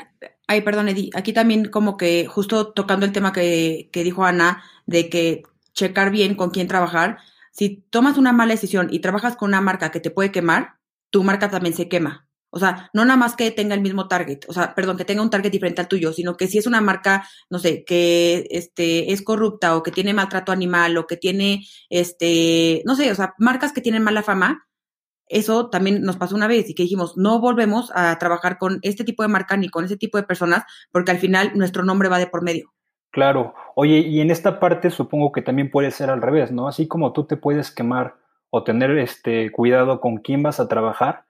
ay, 0.47 0.61
perdón, 0.61 0.89
Eddie, 0.89 1.09
aquí 1.13 1.33
también 1.33 1.65
como 1.65 1.97
que 1.97 2.25
justo 2.25 2.71
tocando 2.73 3.05
el 3.05 3.11
tema 3.11 3.33
que, 3.33 3.89
que 3.91 4.03
dijo 4.03 4.23
Ana, 4.23 4.63
de 4.85 5.09
que 5.09 5.43
checar 5.73 6.11
bien 6.11 6.35
con 6.35 6.51
quién 6.51 6.67
trabajar, 6.67 7.19
si 7.51 7.83
tomas 7.89 8.17
una 8.17 8.33
mala 8.33 8.53
decisión 8.53 8.87
y 8.91 8.99
trabajas 8.99 9.35
con 9.35 9.49
una 9.49 9.61
marca 9.61 9.91
que 9.91 9.99
te 9.99 10.11
puede 10.11 10.31
quemar, 10.31 10.75
tu 11.09 11.23
marca 11.23 11.49
también 11.49 11.75
se 11.75 11.89
quema. 11.89 12.27
O 12.53 12.59
sea, 12.59 12.89
no 12.93 13.05
nada 13.05 13.17
más 13.17 13.35
que 13.37 13.49
tenga 13.51 13.75
el 13.75 13.81
mismo 13.81 14.09
target, 14.09 14.39
o 14.47 14.53
sea, 14.53 14.75
perdón, 14.75 14.97
que 14.97 15.05
tenga 15.05 15.21
un 15.21 15.29
target 15.29 15.51
diferente 15.51 15.79
al 15.79 15.87
tuyo, 15.87 16.11
sino 16.11 16.35
que 16.35 16.47
si 16.47 16.57
es 16.57 16.67
una 16.67 16.81
marca, 16.81 17.25
no 17.49 17.59
sé, 17.59 17.85
que 17.85 18.45
este 18.51 19.13
es 19.13 19.21
corrupta 19.21 19.77
o 19.77 19.83
que 19.83 19.91
tiene 19.91 20.13
maltrato 20.13 20.51
animal 20.51 20.97
o 20.97 21.07
que 21.07 21.15
tiene 21.15 21.65
este, 21.89 22.83
no 22.85 22.95
sé, 22.97 23.09
o 23.09 23.15
sea, 23.15 23.33
marcas 23.37 23.71
que 23.71 23.79
tienen 23.79 24.03
mala 24.03 24.21
fama, 24.21 24.67
eso 25.27 25.69
también 25.69 26.01
nos 26.01 26.17
pasó 26.17 26.35
una 26.35 26.47
vez 26.47 26.69
y 26.69 26.75
que 26.75 26.83
dijimos, 26.83 27.13
no 27.15 27.39
volvemos 27.39 27.89
a 27.95 28.17
trabajar 28.19 28.57
con 28.57 28.79
este 28.81 29.05
tipo 29.05 29.23
de 29.23 29.29
marca 29.29 29.55
ni 29.55 29.69
con 29.69 29.85
ese 29.85 29.95
tipo 29.95 30.17
de 30.17 30.23
personas, 30.23 30.63
porque 30.91 31.11
al 31.11 31.19
final 31.19 31.53
nuestro 31.55 31.83
nombre 31.85 32.09
va 32.09 32.19
de 32.19 32.27
por 32.27 32.43
medio. 32.43 32.73
Claro. 33.11 33.53
Oye, 33.75 33.99
y 33.99 34.21
en 34.21 34.31
esta 34.31 34.59
parte 34.59 34.89
supongo 34.89 35.31
que 35.31 35.41
también 35.41 35.69
puede 35.69 35.91
ser 35.91 36.09
al 36.09 36.21
revés, 36.21 36.51
¿no? 36.51 36.67
Así 36.67 36.87
como 36.87 37.13
tú 37.13 37.25
te 37.25 37.37
puedes 37.37 37.71
quemar 37.71 38.15
o 38.49 38.63
tener 38.63 38.97
este 38.97 39.51
cuidado 39.51 40.01
con 40.01 40.17
quién 40.17 40.43
vas 40.43 40.59
a 40.59 40.67
trabajar, 40.67 41.25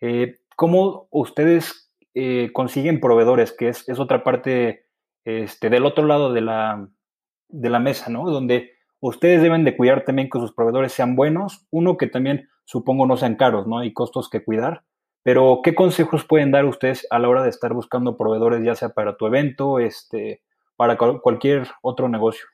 eh, 0.00 0.36
¿Cómo 0.56 1.08
ustedes 1.10 1.92
eh, 2.14 2.50
consiguen 2.52 3.00
proveedores? 3.00 3.52
Que 3.52 3.68
es, 3.68 3.88
otra 3.98 4.22
parte 4.22 4.86
este, 5.24 5.68
del 5.68 5.84
otro 5.84 6.06
lado 6.06 6.32
de 6.32 6.40
la, 6.42 6.88
de 7.48 7.70
la 7.70 7.80
mesa, 7.80 8.10
¿no? 8.10 8.30
Donde 8.30 8.72
ustedes 9.00 9.42
deben 9.42 9.64
de 9.64 9.76
cuidar 9.76 10.04
también 10.04 10.30
que 10.30 10.38
sus 10.38 10.52
proveedores 10.52 10.92
sean 10.92 11.16
buenos. 11.16 11.66
Uno, 11.70 11.96
que 11.96 12.06
también 12.06 12.48
supongo 12.64 13.06
no 13.06 13.16
sean 13.16 13.36
caros, 13.36 13.66
¿no? 13.66 13.78
Hay 13.78 13.92
costos 13.92 14.30
que 14.30 14.44
cuidar. 14.44 14.84
Pero, 15.24 15.60
¿qué 15.64 15.74
consejos 15.74 16.24
pueden 16.24 16.52
dar 16.52 16.66
ustedes 16.66 17.06
a 17.10 17.18
la 17.18 17.28
hora 17.28 17.42
de 17.42 17.48
estar 17.48 17.72
buscando 17.72 18.16
proveedores, 18.16 18.62
ya 18.62 18.74
sea 18.74 18.90
para 18.90 19.16
tu 19.16 19.26
evento, 19.26 19.78
este, 19.80 20.42
para 20.76 20.96
cualquier 20.96 21.68
otro 21.82 22.08
negocio? 22.08 22.44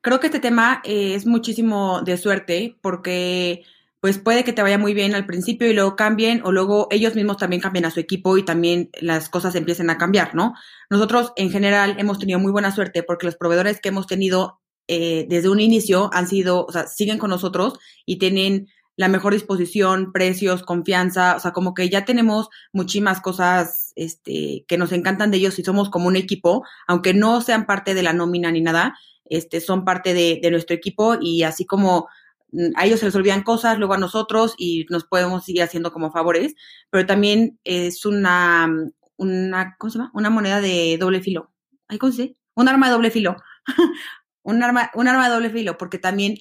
Creo 0.00 0.20
que 0.20 0.26
este 0.26 0.40
tema 0.40 0.80
eh, 0.84 1.14
es 1.14 1.26
muchísimo 1.26 2.02
de 2.02 2.16
suerte 2.16 2.76
porque 2.80 3.64
pues 4.00 4.18
puede 4.18 4.44
que 4.44 4.52
te 4.52 4.62
vaya 4.62 4.78
muy 4.78 4.94
bien 4.94 5.14
al 5.14 5.26
principio 5.26 5.68
y 5.68 5.74
luego 5.74 5.96
cambien 5.96 6.40
o 6.44 6.52
luego 6.52 6.86
ellos 6.90 7.16
mismos 7.16 7.36
también 7.36 7.60
cambien 7.60 7.84
a 7.84 7.90
su 7.90 7.98
equipo 7.98 8.38
y 8.38 8.44
también 8.44 8.90
las 9.00 9.28
cosas 9.28 9.56
empiecen 9.56 9.90
a 9.90 9.98
cambiar, 9.98 10.36
¿no? 10.36 10.54
Nosotros 10.88 11.32
en 11.34 11.50
general 11.50 11.96
hemos 11.98 12.18
tenido 12.20 12.38
muy 12.38 12.52
buena 12.52 12.70
suerte 12.70 13.02
porque 13.02 13.26
los 13.26 13.36
proveedores 13.36 13.80
que 13.80 13.88
hemos 13.88 14.06
tenido 14.06 14.60
eh, 14.86 15.26
desde 15.28 15.48
un 15.48 15.60
inicio 15.60 16.10
han 16.12 16.28
sido, 16.28 16.64
o 16.64 16.72
sea, 16.72 16.86
siguen 16.86 17.18
con 17.18 17.30
nosotros 17.30 17.78
y 18.06 18.18
tienen 18.18 18.68
la 18.98 19.06
mejor 19.06 19.32
disposición, 19.32 20.10
precios, 20.12 20.64
confianza, 20.64 21.36
o 21.36 21.38
sea, 21.38 21.52
como 21.52 21.72
que 21.72 21.88
ya 21.88 22.04
tenemos 22.04 22.48
muchísimas 22.72 23.20
cosas 23.20 23.92
este, 23.94 24.64
que 24.66 24.76
nos 24.76 24.90
encantan 24.90 25.30
de 25.30 25.36
ellos 25.36 25.56
y 25.60 25.62
somos 25.64 25.88
como 25.88 26.08
un 26.08 26.16
equipo, 26.16 26.64
aunque 26.88 27.14
no 27.14 27.40
sean 27.40 27.64
parte 27.64 27.94
de 27.94 28.02
la 28.02 28.12
nómina 28.12 28.50
ni 28.50 28.60
nada, 28.60 28.98
este, 29.26 29.60
son 29.60 29.84
parte 29.84 30.14
de, 30.14 30.50
nuestro 30.50 30.74
equipo 30.74 31.16
y 31.20 31.44
así 31.44 31.64
como 31.64 32.08
mm, 32.50 32.70
a 32.74 32.86
ellos 32.86 32.98
se 32.98 33.08
les 33.08 33.42
cosas, 33.44 33.78
luego 33.78 33.94
a 33.94 33.98
nosotros 33.98 34.56
y 34.58 34.84
nos 34.90 35.04
podemos 35.04 35.44
seguir 35.44 35.62
haciendo 35.62 35.92
como 35.92 36.10
favores, 36.10 36.56
pero 36.90 37.06
también 37.06 37.60
es 37.62 38.04
una, 38.04 38.68
una, 39.16 39.76
¿cómo 39.78 39.92
se 39.92 39.98
llama? 39.98 40.10
Una 40.12 40.28
moneda 40.28 40.60
de 40.60 40.96
doble 40.98 41.22
filo. 41.22 41.52
¿Cómo 42.00 42.12
se? 42.12 42.34
Un 42.56 42.68
arma 42.68 42.86
de 42.86 42.92
doble 42.94 43.12
filo. 43.12 43.36
un, 44.42 44.60
arma, 44.60 44.90
un 44.94 45.06
arma 45.06 45.28
de 45.28 45.34
doble 45.34 45.50
filo, 45.50 45.78
porque 45.78 45.98
también 45.98 46.34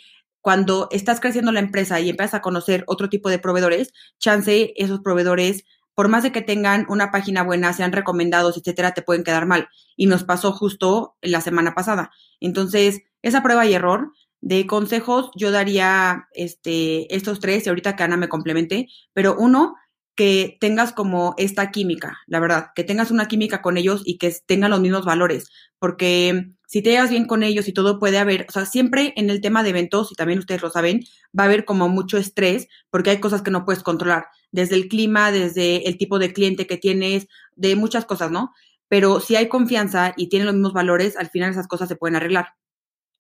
cuando 0.47 0.87
estás 0.91 1.19
creciendo 1.19 1.51
la 1.51 1.59
empresa 1.59 1.99
y 1.99 2.09
empiezas 2.09 2.35
a 2.35 2.41
conocer 2.41 2.85
otro 2.87 3.09
tipo 3.09 3.27
de 3.29 3.37
proveedores, 3.37 3.91
chance 4.17 4.71
esos 4.77 5.01
proveedores, 5.01 5.65
por 5.93 6.07
más 6.07 6.23
de 6.23 6.31
que 6.31 6.41
tengan 6.41 6.85
una 6.87 7.11
página 7.11 7.43
buena, 7.43 7.73
sean 7.73 7.91
recomendados, 7.91 8.55
etcétera, 8.55 8.93
te 8.93 9.01
pueden 9.01 9.25
quedar 9.25 9.45
mal. 9.45 9.67
Y 9.97 10.05
nos 10.05 10.23
pasó 10.23 10.53
justo 10.53 11.17
la 11.21 11.41
semana 11.41 11.75
pasada. 11.75 12.11
Entonces, 12.39 13.01
esa 13.23 13.43
prueba 13.43 13.65
y 13.65 13.73
error 13.73 14.13
de 14.39 14.65
consejos, 14.67 15.31
yo 15.35 15.51
daría 15.51 16.29
este, 16.31 17.13
estos 17.13 17.41
tres, 17.41 17.65
y 17.65 17.69
ahorita 17.69 17.97
que 17.97 18.03
Ana 18.03 18.15
me 18.15 18.29
complemente, 18.29 18.87
pero 19.11 19.35
uno, 19.37 19.75
que 20.15 20.55
tengas 20.61 20.93
como 20.93 21.35
esta 21.37 21.71
química, 21.71 22.19
la 22.25 22.39
verdad, 22.39 22.67
que 22.73 22.85
tengas 22.85 23.11
una 23.11 23.27
química 23.27 23.61
con 23.61 23.75
ellos 23.75 24.01
y 24.05 24.17
que 24.17 24.33
tengan 24.45 24.71
los 24.71 24.79
mismos 24.79 25.03
valores, 25.03 25.49
porque 25.77 26.53
si 26.67 26.81
te 26.81 26.91
llevas 26.91 27.09
bien 27.09 27.25
con 27.25 27.43
ellos 27.43 27.67
y 27.69 27.73
todo 27.73 27.97
puede 27.97 28.17
haber, 28.17 28.45
o 28.49 28.51
sea, 28.51 28.65
siempre 28.65 29.13
en 29.15 29.29
el 29.29 29.39
tema 29.39 29.63
de 29.63 29.69
eventos, 29.69 30.11
y 30.11 30.15
también 30.15 30.39
ustedes 30.39 30.61
lo 30.61 30.69
saben, 30.69 30.99
va 31.37 31.43
a 31.43 31.47
haber 31.47 31.63
como 31.63 31.87
mucho 31.87 32.17
estrés 32.17 32.67
porque 32.89 33.09
hay 33.09 33.19
cosas 33.19 33.41
que 33.41 33.51
no 33.51 33.63
puedes 33.63 33.83
controlar, 33.83 34.27
desde 34.51 34.75
el 34.75 34.89
clima, 34.89 35.31
desde 35.31 35.87
el 35.87 35.97
tipo 35.97 36.19
de 36.19 36.33
cliente 36.33 36.67
que 36.67 36.77
tienes, 36.77 37.27
de 37.55 37.75
muchas 37.77 38.05
cosas, 38.05 38.31
¿no? 38.31 38.51
Pero 38.89 39.21
si 39.21 39.37
hay 39.37 39.47
confianza 39.47 40.13
y 40.17 40.27
tienen 40.27 40.45
los 40.45 40.55
mismos 40.55 40.73
valores, 40.73 41.15
al 41.15 41.29
final 41.29 41.51
esas 41.51 41.67
cosas 41.67 41.87
se 41.87 41.95
pueden 41.95 42.17
arreglar. 42.17 42.49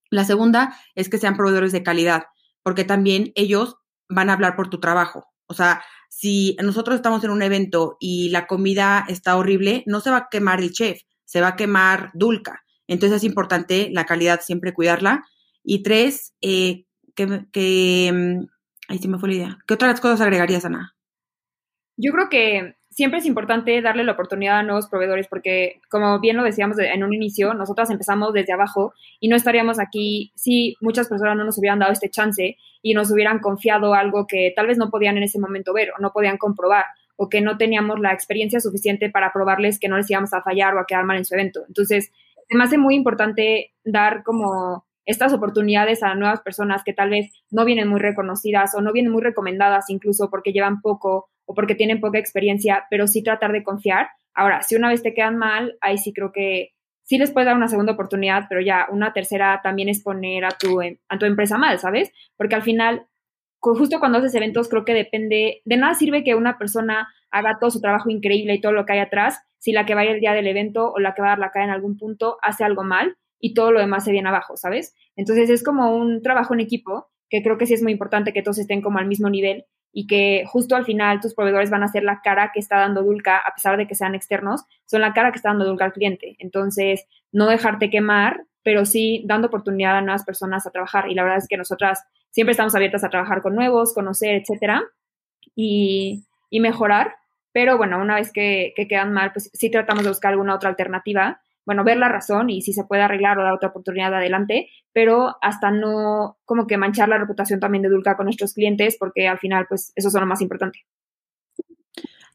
La 0.09 0.25
segunda 0.25 0.77
es 0.93 1.09
que 1.09 1.17
sean 1.17 1.37
proveedores 1.37 1.71
de 1.71 1.83
calidad, 1.83 2.25
porque 2.63 2.83
también 2.83 3.31
ellos 3.35 3.77
van 4.09 4.29
a 4.29 4.33
hablar 4.33 4.57
por 4.57 4.69
tu 4.69 4.81
trabajo. 4.81 5.25
O 5.47 5.53
sea, 5.53 5.81
si 6.09 6.57
nosotros 6.61 6.97
estamos 6.97 7.23
en 7.23 7.31
un 7.31 7.41
evento 7.41 7.95
y 8.01 8.29
la 8.29 8.45
comida 8.45 9.05
está 9.07 9.37
horrible, 9.37 9.83
no 9.85 10.01
se 10.01 10.09
va 10.09 10.17
a 10.17 10.27
quemar 10.29 10.59
el 10.59 10.73
chef, 10.73 11.01
se 11.23 11.39
va 11.39 11.49
a 11.49 11.55
quemar 11.55 12.11
Dulca. 12.13 12.63
Entonces 12.87 13.17
es 13.17 13.23
importante 13.23 13.89
la 13.91 14.05
calidad, 14.05 14.41
siempre 14.41 14.73
cuidarla. 14.73 15.25
Y 15.63 15.83
tres, 15.83 16.33
eh, 16.41 16.85
que, 17.15 18.11
mm, 18.13 18.45
ahí 18.87 18.97
sí 18.99 19.07
me 19.07 19.17
fue 19.17 19.29
la 19.29 19.35
idea. 19.35 19.57
¿Qué 19.67 19.73
otras 19.73 19.99
cosas 19.99 20.21
agregarías, 20.21 20.65
Ana? 20.65 20.95
Yo 21.97 22.11
creo 22.11 22.29
que 22.29 22.75
siempre 22.89 23.19
es 23.19 23.25
importante 23.25 23.81
darle 23.81 24.03
la 24.03 24.13
oportunidad 24.13 24.59
a 24.59 24.63
nuevos 24.63 24.87
proveedores 24.87 25.27
porque, 25.27 25.81
como 25.89 26.19
bien 26.19 26.37
lo 26.37 26.43
decíamos 26.43 26.77
en 26.79 27.03
un 27.03 27.13
inicio, 27.13 27.53
nosotras 27.53 27.89
empezamos 27.89 28.33
desde 28.33 28.53
abajo 28.53 28.93
y 29.19 29.27
no 29.27 29.35
estaríamos 29.35 29.79
aquí 29.79 30.31
si 30.35 30.75
muchas 30.79 31.07
personas 31.07 31.35
no 31.37 31.43
nos 31.43 31.57
hubieran 31.57 31.79
dado 31.79 31.91
este 31.91 32.09
chance 32.09 32.57
y 32.81 32.93
nos 32.93 33.11
hubieran 33.11 33.39
confiado 33.39 33.93
algo 33.93 34.25
que 34.27 34.53
tal 34.55 34.67
vez 34.67 34.77
no 34.77 34.89
podían 34.89 35.17
en 35.17 35.23
ese 35.23 35.39
momento 35.39 35.73
ver 35.73 35.91
o 35.91 36.01
no 36.01 36.11
podían 36.11 36.37
comprobar 36.37 36.85
o 37.17 37.29
que 37.29 37.41
no 37.41 37.57
teníamos 37.57 37.99
la 37.99 38.13
experiencia 38.13 38.59
suficiente 38.59 39.09
para 39.09 39.33
probarles 39.33 39.79
que 39.79 39.89
no 39.89 39.97
les 39.97 40.09
íbamos 40.09 40.33
a 40.33 40.41
fallar 40.41 40.75
o 40.75 40.79
a 40.79 40.85
quedar 40.85 41.03
mal 41.03 41.17
en 41.17 41.25
su 41.25 41.33
evento. 41.33 41.65
Entonces, 41.67 42.11
me 42.49 42.63
hace 42.63 42.77
muy 42.77 42.95
importante 42.95 43.73
dar 43.83 44.23
como 44.23 44.85
estas 45.05 45.33
oportunidades 45.33 46.03
a 46.03 46.15
nuevas 46.15 46.41
personas 46.41 46.83
que 46.83 46.93
tal 46.93 47.09
vez 47.09 47.31
no 47.49 47.65
vienen 47.65 47.87
muy 47.87 47.99
reconocidas 47.99 48.75
o 48.75 48.81
no 48.81 48.91
vienen 48.91 49.11
muy 49.11 49.21
recomendadas 49.21 49.89
incluso 49.89 50.29
porque 50.29 50.51
llevan 50.51 50.81
poco 50.81 51.29
o 51.45 51.53
porque 51.53 51.75
tienen 51.75 52.01
poca 52.01 52.19
experiencia, 52.19 52.85
pero 52.89 53.07
sí 53.07 53.23
tratar 53.23 53.53
de 53.53 53.63
confiar. 53.63 54.09
Ahora, 54.33 54.61
si 54.61 54.75
una 54.75 54.89
vez 54.89 55.01
te 55.01 55.13
quedan 55.13 55.37
mal, 55.37 55.77
ahí 55.79 55.97
sí 55.97 56.11
creo 56.13 56.31
que 56.33 56.73
sí 57.03 57.17
les 57.17 57.31
puedes 57.31 57.45
dar 57.45 57.55
una 57.55 57.69
segunda 57.69 57.93
oportunidad, 57.93 58.47
pero 58.49 58.59
ya 58.59 58.85
una 58.91 59.13
tercera 59.13 59.61
también 59.63 59.87
es 59.87 60.03
poner 60.03 60.43
a 60.43 60.49
tu, 60.49 60.81
em, 60.81 60.97
a 61.07 61.17
tu 61.17 61.25
empresa 61.25 61.57
mal, 61.57 61.79
¿sabes? 61.79 62.11
Porque 62.35 62.55
al 62.55 62.63
final, 62.63 63.07
justo 63.61 63.99
cuando 63.99 64.17
haces 64.17 64.35
eventos, 64.35 64.67
creo 64.67 64.83
que 64.83 64.93
depende, 64.93 65.61
de 65.63 65.77
nada 65.77 65.93
sirve 65.93 66.25
que 66.25 66.35
una 66.35 66.57
persona 66.57 67.07
haga 67.31 67.57
todo 67.59 67.71
su 67.71 67.81
trabajo 67.81 68.09
increíble 68.09 68.55
y 68.55 68.61
todo 68.61 68.71
lo 68.71 68.85
que 68.85 68.93
hay 68.93 68.99
atrás, 68.99 69.39
si 69.57 69.71
la 69.71 69.85
que 69.85 69.95
vaya 69.95 70.11
el 70.11 70.19
día 70.19 70.33
del 70.33 70.47
evento 70.47 70.91
o 70.91 70.99
la 70.99 71.13
que 71.13 71.21
va 71.21 71.29
a 71.29 71.31
dar 71.31 71.39
la 71.39 71.51
cara 71.51 71.65
en 71.65 71.71
algún 71.71 71.97
punto 71.97 72.37
hace 72.41 72.63
algo 72.63 72.83
mal 72.83 73.17
y 73.39 73.53
todo 73.53 73.71
lo 73.71 73.79
demás 73.79 74.03
se 74.03 74.11
viene 74.11 74.29
abajo, 74.29 74.57
¿sabes? 74.57 74.95
Entonces 75.15 75.49
es 75.49 75.63
como 75.63 75.95
un 75.95 76.21
trabajo 76.21 76.53
en 76.53 76.59
equipo 76.59 77.07
que 77.29 77.43
creo 77.43 77.57
que 77.57 77.65
sí 77.65 77.73
es 77.73 77.83
muy 77.83 77.91
importante 77.91 78.33
que 78.33 78.41
todos 78.41 78.59
estén 78.59 78.81
como 78.81 78.99
al 78.99 79.07
mismo 79.07 79.29
nivel 79.29 79.65
y 79.91 80.07
que 80.07 80.43
justo 80.45 80.75
al 80.75 80.85
final 80.85 81.19
tus 81.19 81.33
proveedores 81.33 81.69
van 81.69 81.83
a 81.83 81.87
ser 81.87 82.03
la 82.03 82.21
cara 82.23 82.51
que 82.53 82.59
está 82.59 82.77
dando 82.77 83.03
Dulca, 83.03 83.37
a 83.37 83.53
pesar 83.53 83.77
de 83.77 83.87
que 83.87 83.95
sean 83.95 84.15
externos, 84.15 84.63
son 84.85 85.01
la 85.01 85.13
cara 85.13 85.31
que 85.31 85.37
está 85.37 85.49
dando 85.49 85.65
Dulca 85.65 85.85
al 85.85 85.93
cliente. 85.93 86.35
Entonces, 86.39 87.05
no 87.31 87.47
dejarte 87.47 87.89
quemar, 87.89 88.43
pero 88.63 88.85
sí 88.85 89.23
dando 89.25 89.47
oportunidad 89.47 89.97
a 89.97 90.01
nuevas 90.01 90.23
personas 90.23 90.67
a 90.67 90.71
trabajar. 90.71 91.09
Y 91.09 91.15
la 91.15 91.23
verdad 91.23 91.39
es 91.39 91.47
que 91.47 91.57
nosotras 91.57 92.03
siempre 92.29 92.51
estamos 92.51 92.75
abiertas 92.75 93.03
a 93.03 93.09
trabajar 93.09 93.41
con 93.41 93.55
nuevos, 93.55 93.93
conocer, 93.93 94.35
etcétera, 94.35 94.83
y, 95.55 96.25
mejorar. 96.51 97.15
Pero 97.51 97.77
bueno, 97.77 97.99
una 97.99 98.15
vez 98.15 98.31
que, 98.31 98.73
que 98.75 98.87
quedan 98.87 99.13
mal, 99.13 99.31
pues 99.33 99.49
sí 99.53 99.71
tratamos 99.71 100.03
de 100.03 100.09
buscar 100.09 100.31
alguna 100.31 100.55
otra 100.55 100.69
alternativa 100.69 101.41
bueno, 101.67 101.83
ver 101.83 101.97
la 101.97 102.07
razón 102.07 102.49
y 102.49 102.61
si 102.61 102.71
se 102.71 102.85
puede 102.85 103.01
arreglar 103.01 103.37
o 103.37 103.43
dar 103.43 103.51
otra 103.51 103.67
oportunidad 103.67 104.15
adelante, 104.15 104.69
pero 104.93 105.35
hasta 105.41 105.69
no 105.69 106.37
como 106.45 106.65
que 106.65 106.77
manchar 106.77 107.09
la 107.09 107.17
reputación 107.17 107.59
también 107.59 107.81
de 107.81 107.89
Dulca 107.89 108.15
con 108.15 108.25
nuestros 108.25 108.53
clientes, 108.53 108.95
porque 108.97 109.27
al 109.27 109.37
final, 109.37 109.65
pues, 109.67 109.91
eso 109.97 110.07
es 110.07 110.13
lo 110.13 110.25
más 110.25 110.39
importante. 110.39 110.85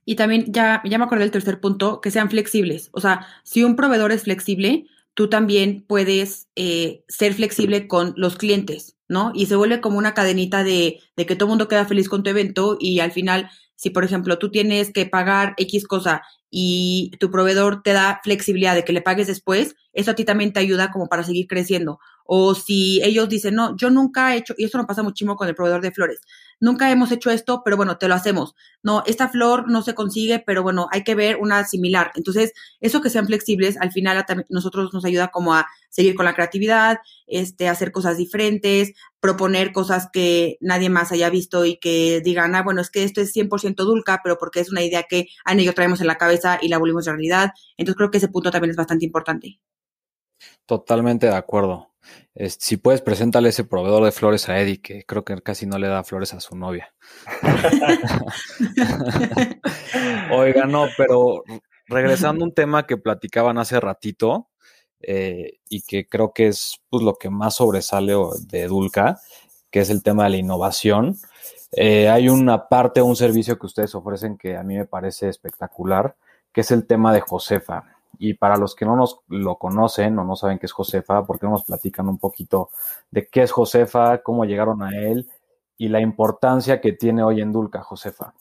Y 0.04 0.16
también, 0.16 0.52
ya, 0.52 0.82
ya 0.84 0.98
me 0.98 1.04
acordé 1.04 1.22
del 1.22 1.30
tercer 1.30 1.60
punto, 1.60 2.02
que 2.02 2.10
sean 2.10 2.28
flexibles. 2.28 2.90
O 2.92 3.00
sea, 3.00 3.26
si 3.42 3.64
un 3.64 3.74
proveedor 3.74 4.12
es 4.12 4.24
flexible, 4.24 4.84
tú 5.14 5.30
también 5.30 5.82
puedes 5.88 6.48
eh, 6.54 7.02
ser 7.08 7.32
flexible 7.32 7.88
con 7.88 8.12
los 8.18 8.36
clientes, 8.36 8.98
¿no? 9.08 9.32
Y 9.34 9.46
se 9.46 9.56
vuelve 9.56 9.80
como 9.80 9.96
una 9.96 10.12
cadenita 10.12 10.62
de, 10.62 11.00
de 11.16 11.24
que 11.24 11.36
todo 11.36 11.46
el 11.46 11.52
mundo 11.52 11.68
queda 11.68 11.86
feliz 11.86 12.10
con 12.10 12.22
tu 12.22 12.28
evento 12.28 12.76
y 12.78 13.00
al 13.00 13.12
final, 13.12 13.48
si 13.82 13.90
por 13.90 14.04
ejemplo 14.04 14.38
tú 14.38 14.48
tienes 14.48 14.92
que 14.92 15.06
pagar 15.06 15.54
X 15.56 15.88
cosa 15.88 16.22
y 16.50 17.10
tu 17.18 17.32
proveedor 17.32 17.82
te 17.82 17.92
da 17.92 18.20
flexibilidad 18.22 18.76
de 18.76 18.84
que 18.84 18.92
le 18.92 19.02
pagues 19.02 19.26
después, 19.26 19.74
eso 19.92 20.12
a 20.12 20.14
ti 20.14 20.24
también 20.24 20.52
te 20.52 20.60
ayuda 20.60 20.92
como 20.92 21.08
para 21.08 21.24
seguir 21.24 21.48
creciendo. 21.48 21.98
O 22.24 22.54
si 22.54 23.02
ellos 23.02 23.28
dicen, 23.28 23.56
no, 23.56 23.76
yo 23.76 23.90
nunca 23.90 24.34
he 24.34 24.38
hecho, 24.38 24.54
y 24.56 24.66
esto 24.66 24.78
no 24.78 24.86
pasa 24.86 25.02
muchísimo 25.02 25.34
con 25.34 25.48
el 25.48 25.56
proveedor 25.56 25.80
de 25.80 25.90
flores, 25.90 26.20
nunca 26.62 26.90
hemos 26.90 27.10
hecho 27.10 27.30
esto, 27.30 27.62
pero 27.64 27.76
bueno, 27.76 27.98
te 27.98 28.08
lo 28.08 28.14
hacemos. 28.14 28.54
No, 28.82 29.02
esta 29.04 29.28
flor 29.28 29.68
no 29.68 29.82
se 29.82 29.94
consigue, 29.94 30.38
pero 30.38 30.62
bueno, 30.62 30.86
hay 30.92 31.02
que 31.02 31.16
ver 31.16 31.36
una 31.36 31.64
similar. 31.64 32.12
Entonces, 32.14 32.52
eso 32.80 33.02
que 33.02 33.10
sean 33.10 33.26
flexibles, 33.26 33.76
al 33.78 33.90
final 33.90 34.24
nosotros 34.48 34.94
nos 34.94 35.04
ayuda 35.04 35.28
como 35.28 35.54
a 35.54 35.66
seguir 35.90 36.14
con 36.14 36.24
la 36.24 36.34
creatividad, 36.34 36.98
este, 37.26 37.68
hacer 37.68 37.90
cosas 37.90 38.16
diferentes, 38.16 38.92
proponer 39.18 39.72
cosas 39.72 40.08
que 40.12 40.56
nadie 40.60 40.88
más 40.88 41.10
haya 41.10 41.30
visto 41.30 41.66
y 41.66 41.78
que 41.78 42.22
digan, 42.24 42.54
ah, 42.54 42.62
bueno, 42.62 42.80
es 42.80 42.90
que 42.90 43.02
esto 43.02 43.20
es 43.20 43.34
100% 43.34 43.84
dulca, 43.84 44.20
pero 44.22 44.38
porque 44.38 44.60
es 44.60 44.70
una 44.70 44.82
idea 44.82 45.02
que 45.02 45.26
Ana 45.44 45.62
y 45.62 45.70
traemos 45.72 46.00
en 46.00 46.06
la 46.06 46.16
cabeza 46.16 46.60
y 46.62 46.68
la 46.68 46.78
volvimos 46.78 47.06
realidad. 47.06 47.50
Entonces, 47.76 47.96
creo 47.96 48.10
que 48.12 48.18
ese 48.18 48.28
punto 48.28 48.52
también 48.52 48.70
es 48.70 48.76
bastante 48.76 49.04
importante. 49.04 49.60
Totalmente 50.66 51.26
de 51.26 51.34
acuerdo 51.34 51.91
si 52.58 52.76
puedes, 52.76 53.02
preséntale 53.02 53.50
ese 53.50 53.64
proveedor 53.64 54.04
de 54.04 54.12
flores 54.12 54.48
a 54.48 54.58
Eddie, 54.58 54.80
que 54.80 55.04
creo 55.04 55.24
que 55.24 55.40
casi 55.42 55.66
no 55.66 55.78
le 55.78 55.88
da 55.88 56.04
flores 56.04 56.34
a 56.34 56.40
su 56.40 56.56
novia. 56.56 56.94
Oiga, 60.32 60.66
no, 60.66 60.86
pero 60.96 61.44
regresando 61.86 62.44
a 62.44 62.48
un 62.48 62.54
tema 62.54 62.86
que 62.86 62.96
platicaban 62.96 63.58
hace 63.58 63.80
ratito 63.80 64.48
eh, 65.00 65.58
y 65.68 65.82
que 65.82 66.08
creo 66.08 66.32
que 66.32 66.48
es 66.48 66.80
pues, 66.88 67.02
lo 67.02 67.14
que 67.14 67.30
más 67.30 67.56
sobresale 67.56 68.14
de 68.46 68.66
Dulca, 68.66 69.20
que 69.70 69.80
es 69.80 69.90
el 69.90 70.02
tema 70.02 70.24
de 70.24 70.30
la 70.30 70.36
innovación. 70.36 71.16
Eh, 71.72 72.08
hay 72.08 72.28
una 72.28 72.68
parte, 72.68 73.02
un 73.02 73.16
servicio 73.16 73.58
que 73.58 73.66
ustedes 73.66 73.94
ofrecen 73.94 74.36
que 74.36 74.56
a 74.56 74.62
mí 74.62 74.76
me 74.76 74.86
parece 74.86 75.28
espectacular, 75.28 76.16
que 76.52 76.60
es 76.60 76.70
el 76.70 76.86
tema 76.86 77.12
de 77.12 77.20
Josefa. 77.20 77.91
Y 78.18 78.34
para 78.34 78.56
los 78.56 78.74
que 78.74 78.84
no 78.84 78.96
nos 78.96 79.20
lo 79.28 79.56
conocen 79.56 80.18
o 80.18 80.24
no 80.24 80.36
saben 80.36 80.58
qué 80.58 80.66
es 80.66 80.72
Josefa, 80.72 81.24
¿por 81.24 81.38
qué 81.38 81.46
no 81.46 81.52
nos 81.52 81.64
platican 81.64 82.08
un 82.08 82.18
poquito 82.18 82.70
de 83.10 83.26
qué 83.26 83.42
es 83.42 83.52
Josefa, 83.52 84.22
cómo 84.22 84.44
llegaron 84.44 84.82
a 84.82 84.90
él 84.90 85.28
y 85.78 85.88
la 85.88 86.00
importancia 86.00 86.80
que 86.80 86.92
tiene 86.92 87.22
hoy 87.22 87.40
en 87.40 87.52
Dulca 87.52 87.82
Josefa? 87.82 88.34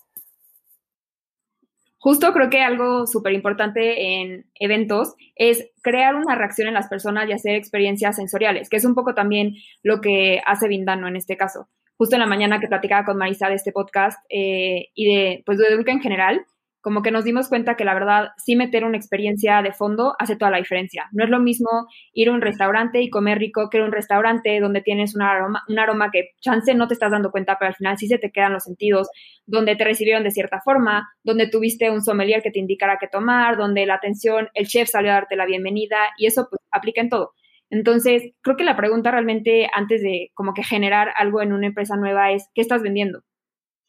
Justo 2.03 2.33
creo 2.33 2.49
que 2.49 2.61
algo 2.61 3.05
súper 3.05 3.33
importante 3.33 4.21
en 4.21 4.47
eventos 4.55 5.13
es 5.35 5.69
crear 5.83 6.15
una 6.15 6.33
reacción 6.33 6.67
en 6.67 6.73
las 6.73 6.87
personas 6.87 7.29
y 7.29 7.33
hacer 7.33 7.53
experiencias 7.53 8.15
sensoriales, 8.15 8.69
que 8.69 8.77
es 8.77 8.85
un 8.85 8.95
poco 8.95 9.13
también 9.13 9.53
lo 9.83 10.01
que 10.01 10.41
hace 10.47 10.67
Vindano 10.67 11.07
en 11.07 11.15
este 11.15 11.37
caso. 11.37 11.67
Justo 11.97 12.15
en 12.15 12.21
la 12.21 12.25
mañana 12.25 12.59
que 12.59 12.67
platicaba 12.67 13.05
con 13.05 13.17
Marisa 13.17 13.49
de 13.49 13.53
este 13.53 13.71
podcast 13.71 14.17
eh, 14.29 14.87
y 14.95 15.13
de, 15.13 15.43
pues, 15.45 15.59
de 15.59 15.69
Dulca 15.69 15.91
en 15.91 16.01
general, 16.01 16.43
como 16.81 17.01
que 17.01 17.11
nos 17.11 17.23
dimos 17.23 17.47
cuenta 17.47 17.75
que 17.75 17.85
la 17.85 17.93
verdad 17.93 18.29
sí 18.37 18.55
meter 18.55 18.83
una 18.83 18.97
experiencia 18.97 19.61
de 19.61 19.71
fondo 19.71 20.15
hace 20.19 20.35
toda 20.35 20.51
la 20.51 20.57
diferencia. 20.57 21.07
No 21.11 21.23
es 21.23 21.29
lo 21.29 21.39
mismo 21.39 21.69
ir 22.13 22.29
a 22.29 22.33
un 22.33 22.41
restaurante 22.41 23.01
y 23.01 23.09
comer 23.09 23.37
rico 23.37 23.69
que 23.69 23.77
ir 23.77 23.83
a 23.83 23.85
un 23.85 23.91
restaurante 23.91 24.59
donde 24.59 24.81
tienes 24.81 25.15
un 25.15 25.21
aroma, 25.21 25.63
un 25.67 25.79
aroma 25.79 26.09
que 26.11 26.31
chance 26.41 26.73
no 26.73 26.87
te 26.87 26.95
estás 26.95 27.11
dando 27.11 27.31
cuenta, 27.31 27.57
pero 27.59 27.69
al 27.69 27.75
final 27.75 27.97
sí 27.97 28.07
se 28.07 28.17
te 28.17 28.31
quedan 28.31 28.53
los 28.53 28.63
sentidos, 28.63 29.09
donde 29.45 29.75
te 29.75 29.83
recibieron 29.83 30.23
de 30.23 30.31
cierta 30.31 30.59
forma, 30.61 31.07
donde 31.23 31.47
tuviste 31.47 31.89
un 31.91 32.01
sommelier 32.01 32.41
que 32.41 32.51
te 32.51 32.59
indicara 32.59 32.97
qué 32.99 33.07
tomar, 33.07 33.57
donde 33.57 33.85
la 33.85 33.95
atención, 33.95 34.49
el 34.53 34.67
chef 34.67 34.89
salió 34.89 35.11
a 35.11 35.15
darte 35.15 35.35
la 35.35 35.45
bienvenida 35.45 35.97
y 36.17 36.25
eso 36.25 36.47
pues 36.49 36.61
aplica 36.71 37.01
en 37.01 37.09
todo. 37.09 37.33
Entonces, 37.69 38.33
creo 38.41 38.57
que 38.57 38.65
la 38.65 38.75
pregunta 38.75 39.11
realmente 39.11 39.69
antes 39.73 40.01
de 40.01 40.31
como 40.33 40.53
que 40.53 40.63
generar 40.63 41.13
algo 41.15 41.41
en 41.41 41.53
una 41.53 41.67
empresa 41.67 41.95
nueva 41.95 42.31
es, 42.31 42.49
¿qué 42.53 42.61
estás 42.61 42.81
vendiendo? 42.81 43.21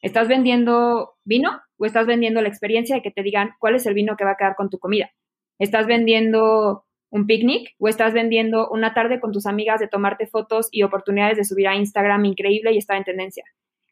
¿Estás 0.03 0.27
vendiendo 0.27 1.13
vino 1.23 1.61
o 1.77 1.85
estás 1.85 2.05
vendiendo 2.05 2.41
la 2.41 2.49
experiencia 2.49 2.97
de 2.97 3.01
que 3.01 3.09
te 3.09 3.23
digan 3.23 3.51
cuál 3.57 3.75
es 3.75 3.85
el 3.85 3.93
vino 3.93 4.17
que 4.17 4.25
va 4.25 4.31
a 4.31 4.35
quedar 4.35 4.55
con 4.55 4.69
tu 4.69 4.77
comida? 4.77 5.09
¿Estás 5.59 5.87
vendiendo 5.87 6.83
un 7.09 7.25
picnic 7.25 7.73
o 7.79 7.87
estás 7.87 8.11
vendiendo 8.13 8.67
una 8.69 8.93
tarde 8.93 9.21
con 9.21 9.31
tus 9.31 9.45
amigas 9.45 9.79
de 9.79 9.87
tomarte 9.87 10.27
fotos 10.27 10.67
y 10.71 10.83
oportunidades 10.83 11.37
de 11.37 11.45
subir 11.45 11.69
a 11.69 11.75
Instagram 11.75 12.25
increíble 12.25 12.73
y 12.73 12.79
estar 12.79 12.97
en 12.97 13.05
tendencia? 13.05 13.45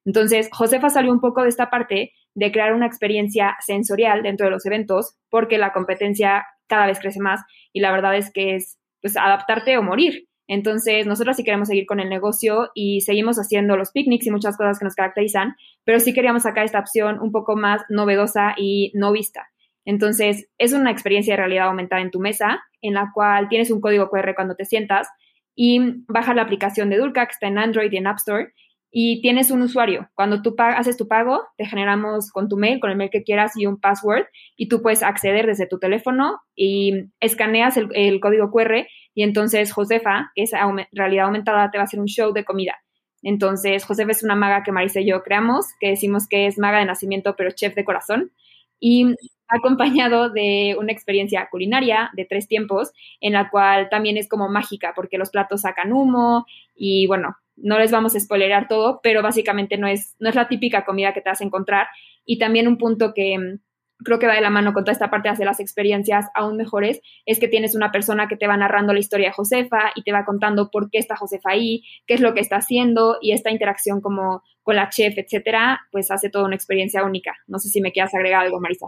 Entonces, 0.04 0.50
Josefa 0.52 0.90
salió 0.90 1.14
un 1.14 1.22
poco 1.22 1.44
de 1.44 1.50
esta 1.50 1.70
parte 1.70 2.12
de 2.36 2.52
crear 2.52 2.74
una 2.74 2.88
experiencia 2.88 3.56
sensorial 3.66 4.22
dentro 4.22 4.48
de 4.48 4.52
los 4.52 4.66
eventos 4.66 5.16
porque 5.30 5.58
la 5.58 5.72
competencia 5.72 6.46
cada 6.68 6.88
vez 6.88 7.00
crece 7.00 7.22
más 7.22 7.40
y 7.72 7.80
la 7.80 7.92
verdad 7.94 8.18
es 8.18 8.34
que 8.34 8.56
es 8.56 8.78
pues 9.02 9.16
adaptarte 9.16 9.78
o 9.78 9.82
morir. 9.82 10.28
Entonces, 10.54 11.08
nosotros 11.08 11.38
sí 11.38 11.46
queremos 11.46 11.70
seguir 11.70 11.86
con 11.86 12.02
el 12.02 12.10
negocio 12.10 12.72
y 12.76 13.00
seguimos 13.00 13.38
haciendo 13.38 13.78
los 13.78 13.92
picnics 13.94 14.28
y 14.28 14.32
muchas 14.32 14.58
cosas 14.58 14.80
que 14.80 14.84
nos 14.84 14.96
caracterizan, 14.96 15.56
pero 15.86 15.98
sí 16.02 16.14
queríamos 16.14 16.44
sacar 16.44 16.66
esta 16.66 16.80
opción 16.80 17.22
un 17.22 17.32
poco 17.32 17.56
más 17.56 17.84
novedosa 17.88 18.54
y 18.58 18.92
no 18.94 19.14
vista. 19.14 19.48
Entonces, 19.86 20.50
es 20.58 20.74
una 20.74 20.92
experiencia 20.92 21.36
de 21.36 21.38
realidad 21.38 21.68
aumentada 21.68 22.02
en 22.02 22.12
tu 22.12 22.20
mesa, 22.20 22.62
en 22.82 22.96
la 22.96 23.12
cual 23.14 23.48
tienes 23.48 23.72
un 23.72 23.80
código 23.80 24.10
QR 24.10 24.36
cuando 24.36 24.56
te 24.56 24.66
sientas 24.66 25.08
y 25.56 26.04
bajas 26.10 26.36
la 26.36 26.42
aplicación 26.42 26.90
de 26.90 26.98
Dulca, 26.98 27.26
que 27.28 27.32
está 27.32 27.48
en 27.48 27.58
Android 27.58 27.90
y 27.90 27.96
en 27.96 28.08
App 28.08 28.18
Store, 28.18 28.52
y 28.92 29.22
tienes 29.22 29.52
un 29.52 29.62
usuario. 29.62 30.10
Cuando 30.16 30.42
tú 30.42 30.54
haces 30.58 30.98
tu 30.98 31.08
pago, 31.08 31.44
te 31.56 31.66
generamos 31.66 32.30
con 32.30 32.50
tu 32.50 32.58
mail, 32.58 32.82
con 32.82 32.92
el 32.92 32.98
mail 32.98 33.10
que 33.10 33.24
quieras 33.24 33.54
y 33.56 33.66
un 33.66 33.80
password, 33.80 34.26
y 34.58 34.68
tú 34.68 34.82
puedes 34.82 35.02
acceder 35.02 35.48
desde 35.48 35.66
tu 35.66 35.80
teléfono 35.80 36.42
y 36.56 37.06
escaneas 37.22 37.78
el, 37.78 38.20
código 38.20 38.52
QR 38.52 38.86
y 39.14 39.24
entonces 39.24 39.72
Josefa, 39.72 40.32
que 40.36 40.44
es 40.44 40.52
realidad 40.92 41.26
aumentada, 41.26 41.72
te 41.72 41.78
va 41.78 41.84
a 41.84 41.86
hacer 41.86 42.00
un 42.00 42.08
show 42.08 42.34
de 42.34 42.46
comida. 42.46 42.78
Entonces, 43.24 43.86
Josefa 43.86 44.12
es 44.12 44.24
una 44.24 44.36
maga 44.36 44.64
que 44.64 44.72
Marisa 44.72 45.00
y 45.00 45.10
yo 45.10 45.22
creamos, 45.24 45.68
que 45.80 45.90
decimos 45.90 46.28
que 46.28 46.48
es 46.48 46.58
maga 46.58 46.80
de 46.80 46.86
nacimiento, 46.86 47.36
pero 47.36 47.52
chef 47.52 47.76
de 47.76 47.86
corazón. 47.86 48.32
Y 48.80 49.16
acompañado 49.48 50.30
de 50.30 50.76
una 50.80 50.92
experiencia 50.92 51.48
culinaria 51.52 52.10
de 52.14 52.26
tres 52.26 52.48
tiempos, 52.48 52.92
en 53.20 53.34
la 53.34 53.50
cual 53.50 53.90
también 53.90 54.18
es 54.18 54.28
como 54.28 54.50
mágica, 54.50 54.94
porque 54.96 55.18
los 55.18 55.30
platos 55.30 55.62
sacan 55.62 55.92
humo 55.92 56.46
y 56.76 57.06
bueno, 57.06 57.36
no 57.58 57.78
les 57.78 57.92
vamos 57.92 58.16
a 58.16 58.20
spoilerar 58.20 58.68
todo, 58.68 59.02
pero 59.04 59.22
básicamente 59.22 59.78
no 59.78 59.88
es, 59.88 60.16
no 60.20 60.30
es 60.30 60.36
la 60.36 60.48
típica 60.48 60.86
comida 60.86 61.14
que 61.14 61.22
te 61.22 61.30
vas 61.30 61.42
a 61.42 61.44
encontrar. 61.44 61.88
Y 62.26 62.40
también 62.40 62.68
un 62.68 62.78
punto 62.78 63.14
que 63.14 63.60
creo 64.04 64.20
que 64.20 64.28
va 64.28 64.36
de 64.36 64.42
la 64.42 64.50
mano 64.50 64.74
con 64.74 64.84
toda 64.84 64.94
esta 64.94 65.10
parte 65.10 65.28
de 65.28 65.34
hacer 65.34 65.46
las 65.46 65.60
experiencias 65.60 66.28
aún 66.36 66.58
mejores, 66.58 67.02
es 67.26 67.40
que 67.40 67.48
tienes 67.48 67.76
una 67.76 67.92
persona 67.92 68.28
que 68.28 68.38
te 68.38 68.48
va 68.48 68.58
narrando 68.58 68.94
la 68.94 69.00
historia 69.00 69.28
de 69.28 69.34
Josefa 69.34 69.92
y 69.96 70.04
te 70.04 70.12
va 70.12 70.26
contando 70.26 70.70
por 70.72 70.90
qué 70.90 70.98
está 70.98 71.16
Josefa 71.16 71.52
ahí, 71.52 71.84
qué 72.08 72.14
es 72.14 72.22
lo 72.22 72.34
que 72.34 72.40
está 72.40 72.58
haciendo 72.58 73.18
y 73.22 73.32
esta 73.32 73.52
interacción 73.52 74.02
como 74.02 74.44
con 74.64 74.76
la 74.76 74.90
chef, 74.90 75.18
etcétera, 75.18 75.82
pues 75.92 76.12
hace 76.12 76.30
toda 76.30 76.46
una 76.46 76.56
experiencia 76.56 77.04
única. 77.04 77.34
No 77.48 77.60
sé 77.60 77.70
si 77.70 77.82
me 77.82 77.92
quieras 77.92 78.14
agregar 78.14 78.44
algo, 78.44 78.60
Marisa. 78.60 78.88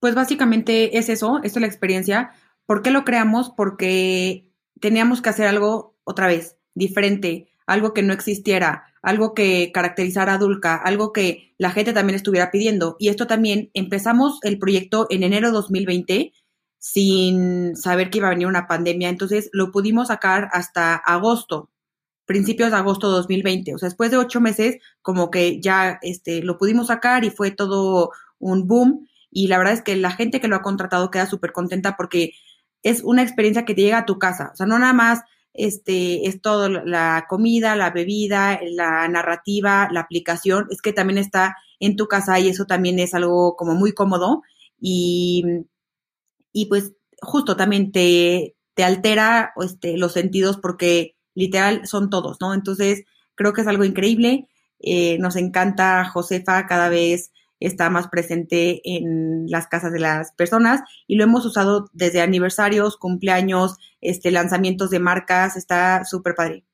Pues 0.00 0.14
básicamente 0.14 0.98
es 0.98 1.08
eso, 1.08 1.40
esto 1.42 1.58
es 1.58 1.62
la 1.62 1.66
experiencia. 1.66 2.32
¿Por 2.66 2.82
qué 2.82 2.90
lo 2.90 3.04
creamos? 3.04 3.50
Porque 3.50 4.48
teníamos 4.80 5.22
que 5.22 5.30
hacer 5.30 5.46
algo 5.46 5.96
otra 6.04 6.26
vez, 6.26 6.58
diferente, 6.74 7.48
algo 7.66 7.94
que 7.94 8.02
no 8.02 8.12
existiera, 8.12 8.84
algo 9.02 9.34
que 9.34 9.70
caracterizara 9.72 10.34
a 10.34 10.38
Dulca, 10.38 10.76
algo 10.76 11.12
que 11.12 11.54
la 11.58 11.70
gente 11.70 11.92
también 11.92 12.16
estuviera 12.16 12.50
pidiendo. 12.50 12.96
Y 12.98 13.08
esto 13.08 13.26
también 13.26 13.70
empezamos 13.74 14.38
el 14.42 14.58
proyecto 14.58 15.06
en 15.10 15.22
enero 15.22 15.48
de 15.48 15.54
2020 15.54 16.32
sin 16.78 17.76
saber 17.76 18.10
que 18.10 18.18
iba 18.18 18.26
a 18.26 18.32
venir 18.32 18.46
una 18.46 18.66
pandemia, 18.66 19.08
entonces 19.08 19.48
lo 19.54 19.72
pudimos 19.72 20.08
sacar 20.08 20.50
hasta 20.52 20.94
agosto, 20.94 21.70
principios 22.26 22.70
de 22.72 22.76
agosto 22.76 23.08
de 23.08 23.16
2020. 23.16 23.74
O 23.74 23.78
sea, 23.78 23.88
después 23.88 24.10
de 24.10 24.18
ocho 24.18 24.40
meses, 24.40 24.76
como 25.00 25.30
que 25.30 25.60
ya 25.62 25.98
este, 26.02 26.42
lo 26.42 26.58
pudimos 26.58 26.88
sacar 26.88 27.24
y 27.24 27.30
fue 27.30 27.50
todo 27.50 28.10
un 28.38 28.66
boom. 28.66 29.08
Y 29.30 29.48
la 29.48 29.56
verdad 29.56 29.72
es 29.72 29.82
que 29.82 29.96
la 29.96 30.10
gente 30.10 30.40
que 30.40 30.48
lo 30.48 30.56
ha 30.56 30.62
contratado 30.62 31.10
queda 31.10 31.24
súper 31.24 31.52
contenta 31.52 31.96
porque 31.96 32.32
es 32.82 33.02
una 33.02 33.22
experiencia 33.22 33.64
que 33.64 33.74
te 33.74 33.80
llega 33.80 33.98
a 33.98 34.06
tu 34.06 34.18
casa. 34.18 34.50
O 34.52 34.56
sea, 34.56 34.66
no 34.66 34.78
nada 34.78 34.92
más 34.92 35.22
este, 35.54 36.26
es 36.26 36.42
todo 36.42 36.68
la 36.68 37.26
comida, 37.28 37.76
la 37.76 37.90
bebida, 37.90 38.60
la 38.62 39.08
narrativa, 39.08 39.88
la 39.92 40.00
aplicación, 40.00 40.66
es 40.70 40.82
que 40.82 40.92
también 40.92 41.18
está 41.18 41.56
en 41.80 41.96
tu 41.96 42.08
casa 42.08 42.38
y 42.40 42.48
eso 42.48 42.66
también 42.66 42.98
es 42.98 43.14
algo 43.14 43.56
como 43.56 43.74
muy 43.74 43.92
cómodo 43.92 44.42
y, 44.80 45.44
y 46.52 46.66
pues 46.66 46.92
justo 47.22 47.56
también 47.56 47.92
te, 47.92 48.56
te 48.74 48.84
altera 48.84 49.52
este, 49.62 49.96
los 49.96 50.12
sentidos 50.12 50.58
porque 50.58 51.16
literal 51.34 51.86
son 51.86 52.10
todos, 52.10 52.38
¿no? 52.40 52.52
Entonces 52.52 53.04
creo 53.34 53.52
que 53.52 53.62
es 53.62 53.66
algo 53.66 53.84
increíble, 53.84 54.48
eh, 54.80 55.18
nos 55.18 55.36
encanta 55.36 56.04
Josefa 56.04 56.66
cada 56.66 56.88
vez 56.88 57.32
está 57.66 57.90
más 57.90 58.08
presente 58.08 58.80
en 58.84 59.46
las 59.48 59.66
casas 59.66 59.92
de 59.92 60.00
las 60.00 60.32
personas 60.32 60.82
y 61.06 61.16
lo 61.16 61.24
hemos 61.24 61.44
usado 61.46 61.88
desde 61.92 62.20
aniversarios, 62.20 62.96
cumpleaños, 62.96 63.78
este, 64.00 64.30
lanzamientos 64.30 64.90
de 64.90 65.00
marcas, 65.00 65.56
está 65.56 66.04
súper 66.04 66.34
padre. 66.34 66.64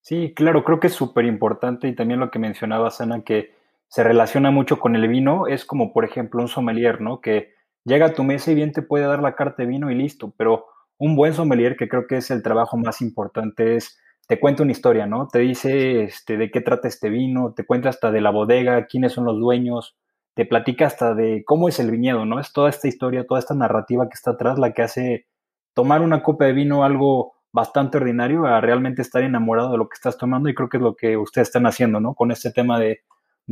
Sí, 0.00 0.34
claro, 0.34 0.64
creo 0.64 0.80
que 0.80 0.88
es 0.88 0.92
súper 0.92 1.24
importante 1.24 1.88
y 1.88 1.94
también 1.94 2.20
lo 2.20 2.30
que 2.30 2.38
mencionaba 2.38 2.90
Sana, 2.90 3.22
que 3.22 3.54
se 3.88 4.02
relaciona 4.02 4.50
mucho 4.50 4.78
con 4.78 4.96
el 4.96 5.08
vino, 5.08 5.46
es 5.46 5.64
como 5.64 5.92
por 5.92 6.04
ejemplo 6.04 6.42
un 6.42 6.48
sommelier, 6.48 7.00
¿no? 7.00 7.20
Que 7.20 7.54
llega 7.84 8.06
a 8.06 8.12
tu 8.12 8.24
mesa 8.24 8.50
y 8.50 8.54
bien 8.54 8.72
te 8.72 8.82
puede 8.82 9.06
dar 9.06 9.22
la 9.22 9.34
carta 9.34 9.62
de 9.62 9.68
vino 9.68 9.90
y 9.90 9.94
listo, 9.94 10.34
pero 10.36 10.66
un 10.98 11.16
buen 11.16 11.34
sommelier, 11.34 11.76
que 11.76 11.88
creo 11.88 12.06
que 12.06 12.18
es 12.18 12.30
el 12.30 12.42
trabajo 12.42 12.76
más 12.76 13.00
importante, 13.00 13.76
es 13.76 13.98
te 14.26 14.40
cuenta 14.40 14.62
una 14.62 14.72
historia, 14.72 15.06
¿no? 15.06 15.28
Te 15.28 15.40
dice 15.40 16.04
este, 16.04 16.36
de 16.36 16.50
qué 16.50 16.60
trata 16.60 16.88
este 16.88 17.10
vino, 17.10 17.52
te 17.54 17.64
cuenta 17.64 17.88
hasta 17.88 18.10
de 18.10 18.20
la 18.20 18.30
bodega, 18.30 18.86
quiénes 18.86 19.12
son 19.12 19.24
los 19.24 19.38
dueños, 19.38 19.96
te 20.34 20.46
platica 20.46 20.86
hasta 20.86 21.14
de 21.14 21.44
cómo 21.44 21.68
es 21.68 21.78
el 21.78 21.90
viñedo, 21.90 22.24
¿no? 22.24 22.40
Es 22.40 22.52
toda 22.52 22.70
esta 22.70 22.88
historia, 22.88 23.26
toda 23.26 23.40
esta 23.40 23.54
narrativa 23.54 24.08
que 24.08 24.14
está 24.14 24.32
atrás 24.32 24.58
la 24.58 24.72
que 24.72 24.82
hace 24.82 25.26
tomar 25.74 26.02
una 26.02 26.22
copa 26.22 26.46
de 26.46 26.52
vino 26.52 26.84
algo 26.84 27.34
bastante 27.52 27.98
ordinario 27.98 28.46
a 28.46 28.60
realmente 28.60 29.02
estar 29.02 29.22
enamorado 29.22 29.72
de 29.72 29.78
lo 29.78 29.88
que 29.88 29.94
estás 29.94 30.18
tomando 30.18 30.48
y 30.48 30.54
creo 30.54 30.68
que 30.68 30.78
es 30.78 30.82
lo 30.82 30.96
que 30.96 31.16
ustedes 31.16 31.48
están 31.48 31.66
haciendo, 31.66 32.00
¿no? 32.00 32.14
Con 32.14 32.32
este 32.32 32.50
tema 32.50 32.80
de, 32.80 33.00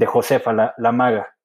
Josefa, 0.05 0.53
la, 0.53 0.75
la 0.77 0.91
maga. 0.91 1.37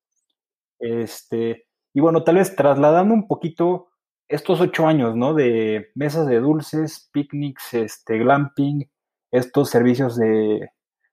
Este, 0.80 1.68
y 1.94 2.00
bueno, 2.00 2.24
tal 2.24 2.36
vez 2.36 2.56
trasladando 2.56 3.14
un 3.14 3.28
poquito 3.28 3.90
estos 4.28 4.60
ocho 4.60 4.88
años, 4.88 5.16
¿no? 5.16 5.34
De 5.34 5.92
mesas 5.96 6.28
de 6.28 6.40
dulces, 6.40 7.10
picnics, 7.14 7.74
este, 7.74 8.18
glamping, 8.18 8.90
estos 9.32 9.70
servicios 9.70 10.18
de, 10.18 10.70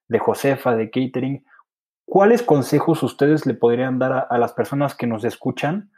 de 0.07 0.19
Josefa, 0.19 0.75
de 0.75 0.89
catering. 0.89 1.45
¿Cuáles 2.05 2.43
consejos 2.43 3.03
ustedes 3.03 3.45
le 3.45 3.53
podrían 3.53 3.99
dar 3.99 4.27
a, 4.29 4.37
las 4.37 4.53
personas 4.53 4.95
que 4.95 5.07
nos 5.07 5.23
escuchan 5.23 5.91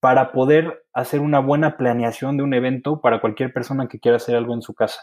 para 0.00 0.32
poder 0.32 0.84
hacer 0.92 1.20
una 1.20 1.40
buena 1.40 1.76
planeación 1.76 2.36
de 2.36 2.42
un 2.42 2.54
evento 2.54 3.00
para 3.00 3.20
cualquier 3.20 3.52
persona 3.52 3.88
que 3.88 4.00
quiera 4.00 4.16
hacer 4.16 4.36
algo 4.36 4.54
en 4.54 4.62
su 4.62 4.74
casa? 4.74 5.00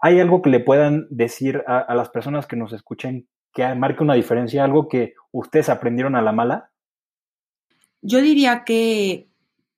¿Hay 0.00 0.20
algo 0.20 0.42
que 0.42 0.50
le 0.50 0.60
puedan 0.60 1.06
decir 1.10 1.64
a, 1.66 1.92
las 1.94 2.08
personas 2.10 2.46
que 2.46 2.56
nos 2.56 2.72
escuchen 2.72 3.28
que 3.52 3.74
marque 3.74 4.02
una 4.02 4.14
diferencia, 4.14 4.62
algo 4.62 4.88
que 4.88 5.14
ustedes 5.32 5.68
aprendieron 5.68 6.14
a 6.14 6.22
la 6.22 6.32
mala? 6.32 6.70
Yo 8.00 8.20
diría 8.20 8.62
que 8.64 9.28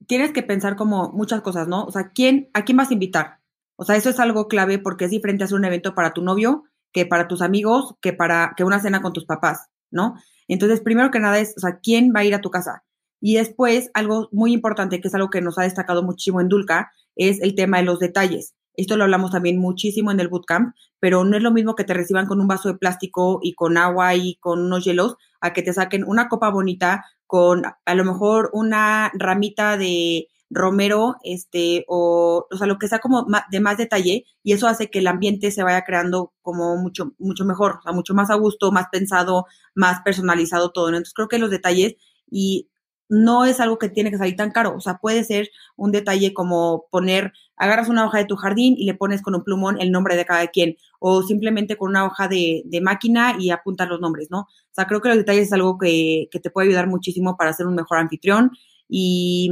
tienes 0.06 0.32
que 0.32 0.42
pensar 0.42 0.76
como 0.76 1.10
muchas 1.12 1.40
cosas, 1.40 1.68
¿no? 1.68 1.84
O 1.84 1.90
sea, 1.90 2.10
¿quién, 2.14 2.50
¿a 2.52 2.64
quién 2.64 2.76
vas 2.76 2.90
a 2.90 2.94
invitar? 2.94 3.38
O 3.76 3.84
sea, 3.84 3.96
eso 3.96 4.10
es 4.10 4.20
algo 4.20 4.46
clave 4.46 4.78
porque 4.78 5.06
es 5.06 5.10
diferente 5.10 5.44
hacer 5.44 5.56
un 5.56 5.64
evento 5.64 5.94
para 5.94 6.12
tu 6.12 6.22
novio 6.22 6.64
que 6.92 7.06
para 7.06 7.28
tus 7.28 7.40
amigos, 7.40 7.94
que 8.02 8.12
para 8.12 8.52
que 8.56 8.64
una 8.64 8.80
cena 8.80 9.00
con 9.00 9.14
tus 9.14 9.24
papás. 9.24 9.69
¿No? 9.90 10.14
Entonces, 10.48 10.80
primero 10.80 11.10
que 11.10 11.20
nada 11.20 11.38
es, 11.38 11.54
o 11.56 11.60
sea, 11.60 11.78
¿quién 11.82 12.12
va 12.14 12.20
a 12.20 12.24
ir 12.24 12.34
a 12.34 12.40
tu 12.40 12.50
casa? 12.50 12.84
Y 13.20 13.34
después, 13.34 13.90
algo 13.94 14.28
muy 14.32 14.52
importante, 14.52 15.00
que 15.00 15.08
es 15.08 15.14
algo 15.14 15.30
que 15.30 15.42
nos 15.42 15.58
ha 15.58 15.62
destacado 15.62 16.02
muchísimo 16.02 16.40
en 16.40 16.48
Dulca, 16.48 16.90
es 17.16 17.40
el 17.42 17.54
tema 17.54 17.78
de 17.78 17.84
los 17.84 17.98
detalles. 17.98 18.54
Esto 18.74 18.96
lo 18.96 19.04
hablamos 19.04 19.30
también 19.30 19.58
muchísimo 19.58 20.10
en 20.10 20.20
el 20.20 20.28
bootcamp, 20.28 20.74
pero 21.00 21.24
no 21.24 21.36
es 21.36 21.42
lo 21.42 21.50
mismo 21.50 21.74
que 21.74 21.84
te 21.84 21.94
reciban 21.94 22.26
con 22.26 22.40
un 22.40 22.48
vaso 22.48 22.68
de 22.68 22.78
plástico 22.78 23.40
y 23.42 23.54
con 23.54 23.76
agua 23.76 24.14
y 24.14 24.36
con 24.36 24.60
unos 24.60 24.84
hielos, 24.84 25.16
a 25.40 25.52
que 25.52 25.62
te 25.62 25.72
saquen 25.72 26.04
una 26.06 26.28
copa 26.28 26.50
bonita 26.50 27.04
con 27.26 27.62
a 27.64 27.94
lo 27.94 28.04
mejor 28.04 28.50
una 28.52 29.10
ramita 29.14 29.76
de 29.76 30.28
romero, 30.50 31.16
este, 31.22 31.84
o, 31.88 32.46
o 32.50 32.56
sea, 32.56 32.66
lo 32.66 32.78
que 32.78 32.88
sea 32.88 32.98
como 32.98 33.26
de 33.50 33.60
más 33.60 33.78
detalle, 33.78 34.24
y 34.42 34.52
eso 34.52 34.66
hace 34.68 34.90
que 34.90 34.98
el 34.98 35.06
ambiente 35.06 35.50
se 35.52 35.62
vaya 35.62 35.84
creando 35.84 36.32
como 36.42 36.76
mucho, 36.76 37.14
mucho 37.18 37.44
mejor, 37.44 37.78
o 37.78 37.82
sea, 37.82 37.92
mucho 37.92 38.14
más 38.14 38.30
a 38.30 38.34
gusto, 38.34 38.72
más 38.72 38.86
pensado, 38.90 39.46
más 39.74 40.02
personalizado 40.02 40.72
todo, 40.72 40.88
Entonces 40.88 41.14
creo 41.14 41.28
que 41.28 41.38
los 41.38 41.50
detalles, 41.50 41.94
y 42.30 42.68
no 43.10 43.44
es 43.44 43.58
algo 43.60 43.78
que 43.78 43.88
tiene 43.88 44.10
que 44.10 44.18
salir 44.18 44.36
tan 44.36 44.52
caro. 44.52 44.74
O 44.76 44.80
sea, 44.80 44.98
puede 44.98 45.24
ser 45.24 45.50
un 45.76 45.90
detalle 45.90 46.32
como 46.32 46.86
poner, 46.90 47.32
agarras 47.56 47.88
una 47.88 48.06
hoja 48.06 48.18
de 48.18 48.24
tu 48.24 48.36
jardín 48.36 48.76
y 48.78 48.86
le 48.86 48.94
pones 48.94 49.20
con 49.20 49.34
un 49.34 49.42
plumón 49.42 49.80
el 49.80 49.90
nombre 49.90 50.16
de 50.16 50.24
cada 50.24 50.46
quien, 50.46 50.76
o 51.00 51.22
simplemente 51.22 51.76
con 51.76 51.90
una 51.90 52.06
hoja 52.06 52.28
de, 52.28 52.62
de 52.66 52.80
máquina 52.80 53.36
y 53.38 53.50
apuntas 53.50 53.88
los 53.88 54.00
nombres, 54.00 54.28
¿no? 54.30 54.42
O 54.42 54.72
sea, 54.72 54.86
creo 54.86 55.00
que 55.00 55.08
los 55.08 55.18
detalles 55.18 55.48
es 55.48 55.52
algo 55.52 55.76
que, 55.76 56.28
que 56.30 56.38
te 56.38 56.50
puede 56.50 56.68
ayudar 56.68 56.86
muchísimo 56.86 57.36
para 57.36 57.52
ser 57.52 57.66
un 57.66 57.74
mejor 57.74 57.98
anfitrión. 57.98 58.52
Y 58.88 59.50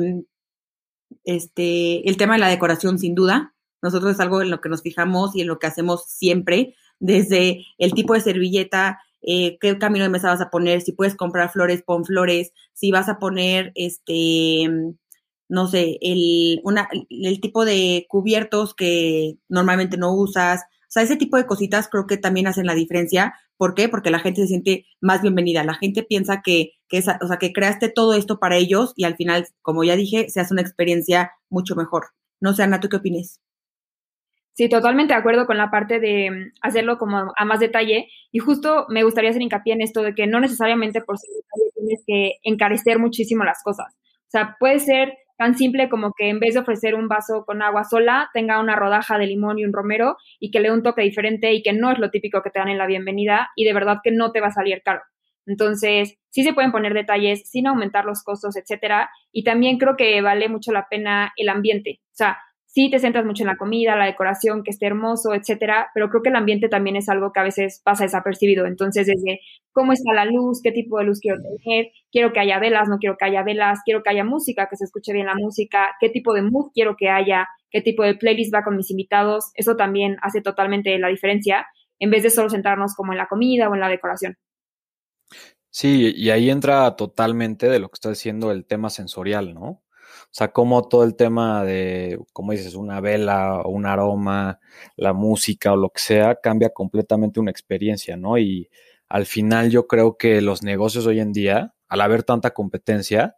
este, 1.24 2.08
el 2.08 2.16
tema 2.16 2.34
de 2.34 2.40
la 2.40 2.48
decoración, 2.48 2.98
sin 2.98 3.14
duda. 3.14 3.54
Nosotros 3.82 4.12
es 4.12 4.20
algo 4.20 4.42
en 4.42 4.50
lo 4.50 4.60
que 4.60 4.68
nos 4.68 4.82
fijamos 4.82 5.36
y 5.36 5.42
en 5.42 5.46
lo 5.48 5.58
que 5.58 5.66
hacemos 5.66 6.04
siempre, 6.06 6.74
desde 6.98 7.64
el 7.78 7.92
tipo 7.92 8.14
de 8.14 8.20
servilleta, 8.20 9.00
eh, 9.22 9.58
qué 9.60 9.78
camino 9.78 10.04
de 10.04 10.10
mesa 10.10 10.28
vas 10.28 10.40
a 10.40 10.50
poner, 10.50 10.80
si 10.80 10.92
puedes 10.92 11.14
comprar 11.14 11.50
flores, 11.50 11.82
pon 11.82 12.04
flores, 12.04 12.52
si 12.72 12.90
vas 12.90 13.08
a 13.08 13.18
poner, 13.18 13.72
este, 13.74 14.68
no 15.48 15.66
sé, 15.66 15.98
el, 16.00 16.60
una, 16.64 16.88
el 17.10 17.40
tipo 17.40 17.64
de 17.64 18.06
cubiertos 18.08 18.74
que 18.74 19.36
normalmente 19.48 19.96
no 19.96 20.14
usas. 20.14 20.62
O 20.62 20.90
sea, 20.90 21.02
ese 21.02 21.16
tipo 21.16 21.36
de 21.36 21.46
cositas 21.46 21.88
creo 21.88 22.06
que 22.06 22.16
también 22.16 22.46
hacen 22.46 22.66
la 22.66 22.74
diferencia. 22.74 23.34
¿Por 23.56 23.74
qué? 23.74 23.88
Porque 23.88 24.10
la 24.10 24.20
gente 24.20 24.42
se 24.42 24.48
siente 24.48 24.86
más 25.00 25.22
bienvenida. 25.22 25.64
La 25.64 25.74
gente 25.74 26.02
piensa 26.02 26.42
que, 26.42 26.72
que 26.88 26.98
o 26.98 27.26
sea, 27.26 27.36
que 27.38 27.52
creaste 27.52 27.88
todo 27.88 28.14
esto 28.14 28.38
para 28.38 28.56
ellos 28.56 28.92
y 28.96 29.04
al 29.04 29.16
final, 29.16 29.46
como 29.62 29.84
ya 29.84 29.96
dije, 29.96 30.28
se 30.28 30.40
hace 30.40 30.54
una 30.54 30.62
experiencia 30.62 31.32
mucho 31.50 31.76
mejor. 31.76 32.06
No 32.40 32.54
sé, 32.54 32.62
Ana, 32.62 32.80
¿tú 32.80 32.88
qué 32.88 32.96
opinas? 32.96 33.40
Sí, 34.58 34.68
totalmente 34.68 35.14
de 35.14 35.20
acuerdo 35.20 35.46
con 35.46 35.56
la 35.56 35.70
parte 35.70 36.00
de 36.00 36.32
mm, 36.32 36.52
hacerlo 36.62 36.98
como 36.98 37.32
a 37.36 37.44
más 37.44 37.60
detalle. 37.60 38.08
Y 38.32 38.40
justo 38.40 38.86
me 38.88 39.04
gustaría 39.04 39.30
hacer 39.30 39.40
hincapié 39.40 39.74
en 39.74 39.82
esto 39.82 40.02
de 40.02 40.16
que 40.16 40.26
no 40.26 40.40
necesariamente 40.40 41.00
por 41.00 41.16
ser 41.16 41.30
detalle 41.30 41.70
tienes 41.74 42.04
que 42.04 42.32
encarecer 42.42 42.98
muchísimo 42.98 43.44
las 43.44 43.62
cosas. 43.62 43.94
O 44.26 44.30
sea, 44.30 44.56
puede 44.58 44.80
ser 44.80 45.14
tan 45.36 45.54
simple 45.56 45.88
como 45.88 46.12
que 46.12 46.28
en 46.28 46.40
vez 46.40 46.54
de 46.54 46.60
ofrecer 46.60 46.96
un 46.96 47.06
vaso 47.06 47.44
con 47.46 47.62
agua 47.62 47.84
sola, 47.84 48.30
tenga 48.34 48.60
una 48.60 48.74
rodaja 48.74 49.16
de 49.16 49.28
limón 49.28 49.60
y 49.60 49.64
un 49.64 49.72
romero 49.72 50.16
y 50.40 50.50
que 50.50 50.58
le 50.58 50.70
dé 50.70 50.74
un 50.74 50.82
toque 50.82 51.02
diferente 51.02 51.52
y 51.52 51.62
que 51.62 51.72
no 51.72 51.92
es 51.92 52.00
lo 52.00 52.10
típico 52.10 52.42
que 52.42 52.50
te 52.50 52.58
dan 52.58 52.68
en 52.68 52.78
la 52.78 52.88
bienvenida 52.88 53.50
y 53.54 53.64
de 53.64 53.72
verdad 53.72 53.98
que 54.02 54.10
no 54.10 54.32
te 54.32 54.40
va 54.40 54.48
a 54.48 54.52
salir 54.52 54.82
caro. 54.84 55.02
Entonces, 55.46 56.18
sí 56.30 56.42
se 56.42 56.52
pueden 56.52 56.72
poner 56.72 56.94
detalles 56.94 57.48
sin 57.48 57.66
aumentar 57.66 58.04
los 58.04 58.22
costos, 58.22 58.56
etcétera. 58.56 59.10
Y 59.32 59.44
también 59.44 59.78
creo 59.78 59.96
que 59.96 60.20
vale 60.20 60.48
mucho 60.48 60.72
la 60.72 60.86
pena 60.88 61.32
el 61.36 61.48
ambiente. 61.48 62.00
O 62.06 62.14
sea, 62.14 62.38
sí 62.68 62.90
te 62.90 62.98
centras 62.98 63.24
mucho 63.24 63.42
en 63.42 63.48
la 63.48 63.56
comida, 63.56 63.96
la 63.96 64.04
decoración, 64.04 64.62
que 64.62 64.70
esté 64.70 64.86
hermoso, 64.86 65.34
etcétera, 65.34 65.90
pero 65.94 66.08
creo 66.10 66.22
que 66.22 66.28
el 66.28 66.36
ambiente 66.36 66.68
también 66.68 66.96
es 66.96 67.08
algo 67.08 67.32
que 67.32 67.40
a 67.40 67.42
veces 67.42 67.80
pasa 67.84 68.04
desapercibido. 68.04 68.66
Entonces, 68.66 69.06
desde 69.06 69.40
cómo 69.72 69.92
está 69.92 70.12
la 70.12 70.26
luz, 70.26 70.60
qué 70.62 70.70
tipo 70.70 70.98
de 70.98 71.04
luz 71.04 71.18
quiero 71.20 71.38
tener, 71.40 71.88
quiero 72.12 72.32
que 72.32 72.40
haya 72.40 72.58
velas, 72.58 72.88
no 72.88 72.98
quiero 72.98 73.16
que 73.16 73.24
haya 73.24 73.42
velas, 73.42 73.80
quiero 73.84 74.02
que 74.02 74.10
haya 74.10 74.24
música, 74.24 74.68
que 74.68 74.76
se 74.76 74.84
escuche 74.84 75.12
bien 75.12 75.26
la 75.26 75.34
música, 75.34 75.88
qué 75.98 76.10
tipo 76.10 76.34
de 76.34 76.42
mood 76.42 76.70
quiero 76.74 76.94
que 76.96 77.08
haya, 77.08 77.48
qué 77.70 77.80
tipo 77.80 78.02
de 78.04 78.14
playlist 78.14 78.54
va 78.54 78.62
con 78.62 78.76
mis 78.76 78.90
invitados, 78.90 79.50
eso 79.54 79.76
también 79.76 80.16
hace 80.22 80.40
totalmente 80.42 80.96
la 80.98 81.08
diferencia, 81.08 81.66
en 81.98 82.10
vez 82.10 82.22
de 82.22 82.30
solo 82.30 82.50
centrarnos 82.50 82.94
como 82.94 83.12
en 83.12 83.18
la 83.18 83.26
comida 83.26 83.68
o 83.68 83.74
en 83.74 83.80
la 83.80 83.88
decoración. 83.88 84.36
Sí, 85.78 86.12
y 86.16 86.30
ahí 86.30 86.50
entra 86.50 86.96
totalmente 86.96 87.68
de 87.68 87.78
lo 87.78 87.88
que 87.88 87.94
está 87.94 88.08
diciendo 88.08 88.50
el 88.50 88.64
tema 88.66 88.90
sensorial, 88.90 89.54
¿no? 89.54 89.64
O 89.64 89.80
sea, 90.32 90.48
como 90.52 90.88
todo 90.88 91.04
el 91.04 91.14
tema 91.14 91.62
de, 91.64 92.18
como 92.32 92.50
dices, 92.50 92.74
una 92.74 93.00
vela 93.00 93.60
o 93.60 93.68
un 93.70 93.86
aroma, 93.86 94.58
la 94.96 95.12
música 95.12 95.72
o 95.72 95.76
lo 95.76 95.90
que 95.90 96.00
sea, 96.00 96.34
cambia 96.42 96.70
completamente 96.70 97.38
una 97.38 97.52
experiencia, 97.52 98.16
¿no? 98.16 98.38
Y 98.38 98.68
al 99.08 99.24
final 99.26 99.70
yo 99.70 99.86
creo 99.86 100.16
que 100.16 100.40
los 100.40 100.64
negocios 100.64 101.06
hoy 101.06 101.20
en 101.20 101.32
día, 101.32 101.74
al 101.88 102.00
haber 102.00 102.24
tanta 102.24 102.50
competencia, 102.52 103.36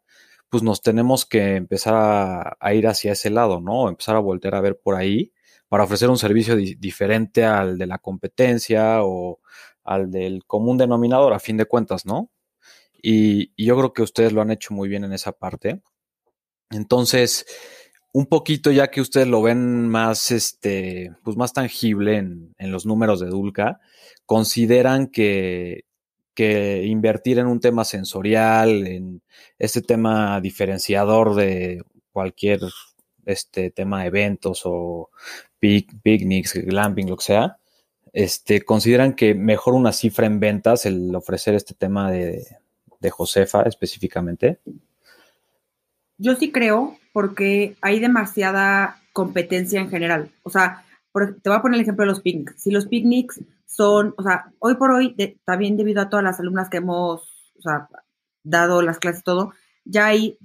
pues 0.48 0.62
nos 0.62 0.81
tenemos 0.81 1.26
que 1.26 1.57
empezar 1.57 2.57
a, 2.59 2.74
ir 2.74 2.87
hacia 2.88 3.12
ese 3.12 3.29
lado, 3.29 3.61
¿no? 3.61 3.87
Empezar 3.90 4.16
a 4.16 4.20
voltear 4.20 4.55
a 4.55 4.62
ver 4.62 4.79
por 4.83 4.94
ahí 4.96 5.35
para 5.68 5.85
ofrecer 5.85 6.09
un 6.09 6.18
servicio 6.18 6.57
diferente 6.57 7.44
al 7.44 7.76
de 7.76 7.87
la 7.87 7.98
competencia 7.98 9.05
o 9.05 9.40
al 9.85 10.11
del 10.11 10.45
común 10.47 10.79
denominador, 10.79 11.33
a 11.33 11.40
fin 11.40 11.57
de 11.57 11.66
cuentas, 11.66 12.07
¿no? 12.07 12.31
y, 13.03 13.53
yo 13.62 13.77
creo 13.77 13.93
que 13.93 14.03
ustedes 14.03 14.33
lo 14.33 14.43
han 14.43 14.51
hecho 14.51 14.75
muy 14.75 14.88
bien 14.88 15.05
en 15.05 15.12
esa 15.12 15.33
parte. 15.33 15.81
Entonces, 16.71 17.47
un 18.12 18.27
poquito 18.27 18.71
ya 18.71 18.90
que 18.90 19.01
ustedes 19.01 19.29
lo 19.29 19.43
ven 19.43 19.88
más, 19.88 20.31
este, 20.31 21.12
pues 21.25 21.37
más 21.37 21.53
tangible 21.53 22.16
en, 22.16 22.55
los 22.59 22.87
números 22.87 23.21
de 23.21 23.29
Dulca, 23.29 23.81
consideran 24.27 25.09
que, 25.09 25.85
que, 26.35 26.85
invertir 26.87 27.38
en 27.38 27.47
un 27.47 27.61
tema 27.61 27.85
sensorial, 27.85 28.87
en 28.87 29.23
este 29.59 29.83
tema 29.83 30.40
diferenciador 30.40 31.35
de 31.35 31.83
cualquier 32.12 32.61
este 33.27 33.71
tema 33.71 34.01
de 34.03 34.09
eventos 34.09 34.62
o 34.64 35.11
picnics, 35.61 36.55
glamping, 36.55 37.09
lo 37.09 37.16
que 37.16 37.25
sea, 37.25 37.60
este, 38.12 38.62
consideran 38.62 39.14
que 39.14 39.35
mejor 39.35 39.75
una 39.75 39.92
cifra 39.92 40.27
en 40.27 40.40
ventas 40.40 40.87
el 40.87 41.14
ofrecer 41.14 41.55
este 41.55 41.75
tema 41.75 42.11
de, 42.11 42.46
de 43.01 43.11
Josefa 43.11 43.62
específicamente. 43.62 44.61
Yo 46.18 46.35
sí 46.37 46.53
creo, 46.53 46.99
porque 47.12 47.77
hay 47.81 47.99
demasiada 47.99 49.01
competencia 49.12 49.81
en 49.81 49.90
general. 49.90 50.31
O 50.42 50.51
sea, 50.51 50.85
te 51.12 51.49
voy 51.49 51.59
a 51.59 51.62
poner 51.62 51.77
el 51.77 51.83
ejemplo 51.83 52.05
de 52.05 52.11
los 52.11 52.20
picnics. 52.20 52.62
Si 52.62 52.70
los 52.70 52.87
picnics 52.87 53.40
son, 53.66 54.14
o 54.16 54.23
sea, 54.23 54.53
hoy 54.59 54.75
por 54.75 54.90
hoy, 54.90 55.14
también 55.44 55.77
debido 55.77 56.03
a 56.03 56.09
todas 56.09 56.25
las 56.25 56.38
alumnas 56.38 56.68
que 56.68 56.79
hemos 56.79 57.23
dado 58.42 58.83
las 58.83 58.99
clases, 58.99 59.25
todo, 59.25 59.53
ya 59.85 60.07
hay 60.07 60.38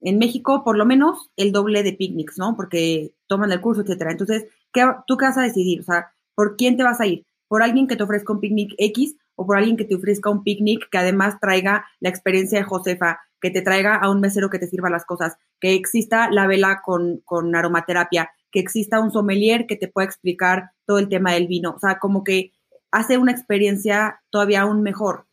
en 0.00 0.18
México 0.18 0.64
por 0.64 0.76
lo 0.76 0.84
menos 0.84 1.30
el 1.36 1.52
doble 1.52 1.82
de 1.82 1.92
picnics, 1.92 2.38
¿no? 2.38 2.56
Porque 2.56 3.14
toman 3.26 3.52
el 3.52 3.60
curso, 3.60 3.82
etcétera. 3.82 4.12
Entonces, 4.12 4.46
¿qué, 4.72 4.84
¿tú 5.06 5.16
qué 5.16 5.26
vas 5.26 5.38
a 5.38 5.42
decidir? 5.42 5.80
O 5.80 5.84
sea, 5.84 6.12
¿por 6.34 6.56
quién 6.56 6.76
te 6.76 6.82
vas 6.82 7.00
a 7.00 7.06
ir? 7.06 7.26
¿Por 7.48 7.62
alguien 7.62 7.86
que 7.86 7.96
te 7.96 8.02
ofrezca 8.02 8.32
un 8.32 8.40
picnic 8.40 8.74
X 8.78 9.16
o 9.34 9.46
por 9.46 9.56
alguien 9.56 9.76
que 9.76 9.84
te 9.84 9.94
ofrezca 9.94 10.30
un 10.30 10.42
picnic 10.42 10.88
que 10.90 10.98
además 10.98 11.38
traiga 11.40 11.86
la 12.00 12.08
experiencia 12.08 12.58
de 12.58 12.64
Josefa, 12.64 13.20
que 13.40 13.50
te 13.50 13.62
traiga 13.62 13.96
a 13.96 14.10
un 14.10 14.20
mesero 14.20 14.50
que 14.50 14.58
te 14.58 14.68
sirva 14.68 14.90
las 14.90 15.04
cosas, 15.04 15.36
que 15.60 15.74
exista 15.74 16.30
la 16.30 16.46
vela 16.46 16.80
con, 16.84 17.20
con 17.24 17.54
aromaterapia, 17.54 18.30
que 18.50 18.60
exista 18.60 19.00
un 19.00 19.10
sommelier 19.10 19.66
que 19.66 19.76
te 19.76 19.88
pueda 19.88 20.06
explicar 20.06 20.70
todo 20.86 20.98
el 20.98 21.08
tema 21.08 21.32
del 21.32 21.48
vino. 21.48 21.72
O 21.76 21.78
sea, 21.78 21.98
como 21.98 22.22
que 22.24 22.52
hace 22.90 23.18
una 23.18 23.32
experiencia 23.32 24.20
todavía 24.30 24.62
aún 24.62 24.82
mejor, 24.82 25.26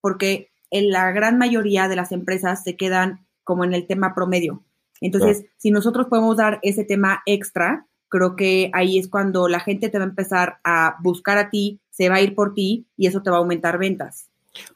porque 0.00 0.50
en 0.70 0.90
la 0.90 1.10
gran 1.10 1.36
mayoría 1.36 1.88
de 1.88 1.96
las 1.96 2.12
empresas 2.12 2.62
se 2.64 2.76
quedan 2.76 3.26
como 3.44 3.64
en 3.64 3.74
el 3.74 3.86
tema 3.86 4.14
promedio. 4.14 4.64
Entonces, 5.00 5.44
si 5.58 5.70
nosotros 5.72 6.06
podemos 6.06 6.36
dar 6.36 6.60
ese 6.62 6.84
tema 6.84 7.22
extra, 7.26 7.86
creo 8.12 8.36
que 8.36 8.70
ahí 8.74 8.98
es 8.98 9.08
cuando 9.08 9.48
la 9.48 9.58
gente 9.58 9.88
te 9.88 9.98
va 9.98 10.04
a 10.04 10.08
empezar 10.08 10.58
a 10.64 10.96
buscar 11.02 11.38
a 11.38 11.48
ti, 11.48 11.80
se 11.88 12.10
va 12.10 12.16
a 12.16 12.20
ir 12.20 12.34
por 12.34 12.52
ti 12.52 12.86
y 12.94 13.06
eso 13.06 13.22
te 13.22 13.30
va 13.30 13.36
a 13.36 13.40
aumentar 13.40 13.78
ventas. 13.78 14.28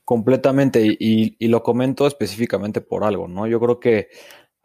Completamente, 0.07 0.97
y, 0.99 1.37
lo 1.47 1.63
comento 1.63 2.07
específicamente 2.07 2.81
por 2.81 3.05
algo, 3.05 3.29
¿no? 3.29 3.47
Yo 3.47 3.61
creo 3.61 3.79
que 3.79 4.09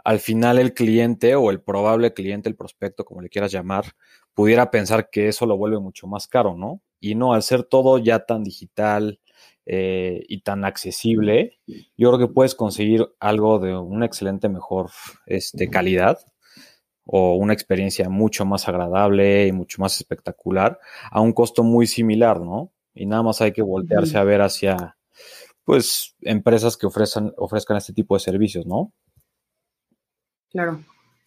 al 0.06 0.20
final 0.20 0.58
el 0.58 0.74
cliente 0.74 1.36
o 1.36 1.52
el 1.52 1.62
probable 1.62 2.14
cliente, 2.14 2.48
el 2.48 2.56
prospecto, 2.56 3.04
como 3.04 3.22
le 3.22 3.28
quieras 3.28 3.52
llamar, 3.52 3.92
pudiera 4.34 4.72
pensar 4.72 5.10
que 5.10 5.28
eso 5.28 5.46
lo 5.46 5.58
vuelve 5.58 5.80
mucho 5.80 6.08
más 6.08 6.28
caro, 6.28 6.56
¿no? 6.56 6.82
Y 7.02 7.16
no, 7.16 7.34
al 7.34 7.44
ser 7.44 7.64
todo 7.64 7.98
ya 7.98 8.26
tan 8.26 8.44
digital 8.44 9.20
eh, 9.66 10.24
y 10.30 10.44
tan 10.44 10.64
accesible, 10.64 11.60
yo 11.68 12.10
creo 12.10 12.20
que 12.20 12.34
puedes 12.34 12.56
conseguir 12.56 13.06
algo 13.20 13.60
de 13.60 13.76
una 13.76 14.06
excelente 14.06 14.48
mejor 14.48 14.92
este, 15.26 15.70
calidad 15.70 16.20
o 17.14 17.36
una 17.36 17.54
experiencia 17.54 18.08
mucho 18.08 18.46
más 18.46 18.70
agradable 18.70 19.46
y 19.46 19.52
mucho 19.52 19.82
más 19.82 19.98
espectacular 19.98 20.80
a 21.12 21.20
un 21.20 21.34
costo 21.34 21.62
muy 21.62 21.86
similar, 21.86 22.40
¿no? 22.40 22.72
Y 22.94 23.06
nada 23.06 23.22
más 23.22 23.42
hay 23.42 23.52
que 23.52 23.62
voltearse 23.62 24.18
a 24.18 24.24
ver 24.24 24.42
hacia 24.42 24.96
pues 25.66 26.16
empresas 26.22 26.78
que 26.78 26.88
ofrezcan, 26.88 27.34
ofrezcan 27.38 27.76
este 27.76 27.92
tipo 27.92 28.16
de 28.16 28.22
servicios, 28.22 28.66
¿no? 28.66 28.94
Claro. 30.50 30.80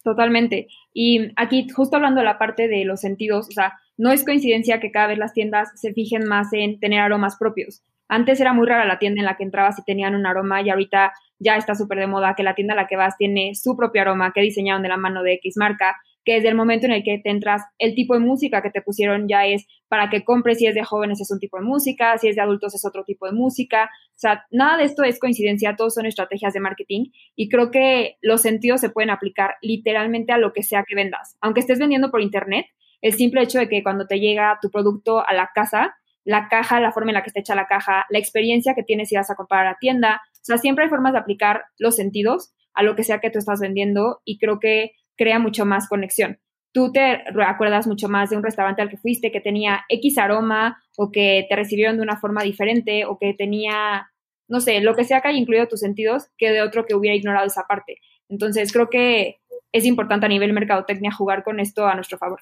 Totalmente. 0.03 0.67
Y 0.91 1.31
aquí, 1.35 1.67
justo 1.69 1.95
hablando 1.95 2.21
de 2.21 2.25
la 2.25 2.37
parte 2.39 2.67
de 2.67 2.83
los 2.85 3.01
sentidos, 3.01 3.47
o 3.47 3.51
sea, 3.51 3.73
no 3.97 4.11
es 4.11 4.23
coincidencia 4.23 4.79
que 4.79 4.91
cada 4.91 5.07
vez 5.07 5.17
las 5.19 5.33
tiendas 5.33 5.69
se 5.75 5.93
fijen 5.93 6.27
más 6.27 6.51
en 6.53 6.79
tener 6.79 6.99
aromas 6.99 7.37
propios. 7.37 7.83
Antes 8.07 8.39
era 8.39 8.53
muy 8.53 8.67
rara 8.67 8.85
la 8.85 8.99
tienda 8.99 9.21
en 9.21 9.25
la 9.25 9.37
que 9.37 9.43
entrabas 9.43 9.79
y 9.79 9.83
tenían 9.83 10.15
un 10.15 10.25
aroma 10.25 10.61
y 10.61 10.69
ahorita 10.69 11.13
ya 11.39 11.57
está 11.57 11.75
súper 11.75 11.99
de 11.99 12.07
moda 12.07 12.35
que 12.35 12.43
la 12.43 12.55
tienda 12.55 12.73
a 12.73 12.77
la 12.77 12.87
que 12.87 12.95
vas 12.95 13.17
tiene 13.17 13.55
su 13.55 13.75
propio 13.75 14.01
aroma 14.01 14.31
que 14.33 14.41
diseñaron 14.41 14.83
de 14.83 14.89
la 14.89 14.97
mano 14.97 15.23
de 15.23 15.33
X 15.33 15.55
marca 15.57 15.95
que 16.25 16.33
desde 16.33 16.49
el 16.49 16.55
momento 16.55 16.87
en 16.87 16.91
el 16.91 17.03
que 17.03 17.19
te 17.19 17.29
entras, 17.29 17.61
el 17.77 17.93
tipo 17.93 18.15
de 18.15 18.19
música 18.19 18.61
que 18.61 18.71
te 18.71 18.81
pusieron 18.81 19.27
ya 19.29 19.45
es 19.45 19.65
para 19.87 20.09
que 20.09 20.25
compres, 20.25 20.57
si 20.57 20.65
es 20.65 20.73
de 20.73 20.83
jóvenes 20.83 21.21
es 21.21 21.29
un 21.29 21.39
tipo 21.39 21.57
de 21.57 21.63
música, 21.63 22.17
si 22.17 22.27
es 22.27 22.35
de 22.35 22.41
adultos 22.41 22.73
es 22.73 22.83
otro 22.83 23.03
tipo 23.03 23.27
de 23.27 23.31
música. 23.31 23.91
O 24.09 24.17
sea, 24.17 24.43
nada 24.49 24.77
de 24.77 24.85
esto 24.85 25.03
es 25.03 25.19
coincidencia, 25.19 25.75
todos 25.75 25.93
son 25.93 26.07
estrategias 26.07 26.53
de 26.53 26.59
marketing 26.59 27.11
y 27.35 27.47
creo 27.47 27.69
que 27.69 28.17
los 28.21 28.41
sentidos 28.41 28.81
se 28.81 28.89
pueden 28.89 29.11
aplicar 29.11 29.55
literalmente 29.61 30.33
a 30.33 30.39
lo 30.39 30.51
que 30.51 30.63
sea 30.63 30.83
que 30.85 30.95
vendas. 30.95 31.37
Aunque 31.41 31.59
estés 31.59 31.79
vendiendo 31.79 32.09
por 32.09 32.21
internet, 32.21 32.65
el 33.01 33.13
simple 33.13 33.43
hecho 33.43 33.59
de 33.59 33.69
que 33.69 33.83
cuando 33.83 34.07
te 34.07 34.19
llega 34.19 34.57
tu 34.61 34.71
producto 34.71 35.25
a 35.25 35.33
la 35.33 35.51
casa, 35.53 35.95
la 36.25 36.49
caja, 36.49 36.81
la 36.81 36.91
forma 36.91 37.11
en 37.11 37.15
la 37.15 37.23
que 37.23 37.29
está 37.29 37.39
hecha 37.39 37.55
la 37.55 37.67
caja, 37.67 38.05
la 38.09 38.19
experiencia 38.19 38.73
que 38.73 38.83
tienes 38.83 39.09
si 39.09 39.15
vas 39.15 39.29
a 39.29 39.35
comprar 39.35 39.65
a 39.65 39.71
la 39.71 39.77
tienda, 39.79 40.21
o 40.33 40.39
sea, 40.41 40.57
siempre 40.57 40.83
hay 40.83 40.89
formas 40.89 41.13
de 41.13 41.19
aplicar 41.19 41.63
los 41.77 41.95
sentidos 41.95 42.53
a 42.73 42.83
lo 42.83 42.95
que 42.95 43.03
sea 43.03 43.19
que 43.19 43.29
tú 43.29 43.39
estás 43.39 43.59
vendiendo 43.59 44.21
y 44.25 44.37
creo 44.37 44.59
que 44.59 44.91
crea 45.15 45.39
mucho 45.39 45.65
más 45.65 45.87
conexión. 45.87 46.39
Tú 46.73 46.91
te 46.91 47.23
acuerdas 47.45 47.87
mucho 47.87 48.09
más 48.09 48.29
de 48.29 48.37
un 48.37 48.43
restaurante 48.43 48.81
al 48.81 48.89
que 48.89 48.97
fuiste 48.97 49.31
que 49.31 49.39
tenía 49.39 49.85
X 49.87 50.17
aroma 50.17 50.83
o 50.97 51.09
que 51.09 51.45
te 51.47 51.55
recibieron 51.55 51.95
de 51.95 52.03
una 52.03 52.17
forma 52.17 52.43
diferente 52.43 53.05
o 53.05 53.17
que 53.17 53.33
tenía, 53.33 54.11
no 54.49 54.59
sé, 54.59 54.81
lo 54.81 54.93
que 54.93 55.05
sea 55.05 55.21
que 55.21 55.29
haya 55.29 55.37
incluido 55.37 55.67
tus 55.67 55.79
sentidos 55.79 56.27
que 56.37 56.51
de 56.51 56.61
otro 56.61 56.85
que 56.85 56.95
hubiera 56.95 57.15
ignorado 57.15 57.47
esa 57.47 57.63
parte. 57.63 57.99
Entonces 58.27 58.73
creo 58.73 58.89
que 58.89 59.37
es 59.71 59.85
importante 59.85 60.25
a 60.25 60.29
nivel 60.29 60.51
mercadotecnia 60.53 61.11
jugar 61.11 61.43
con 61.43 61.59
esto 61.59 61.87
a 61.87 61.95
nuestro 61.95 62.17
favor. 62.17 62.41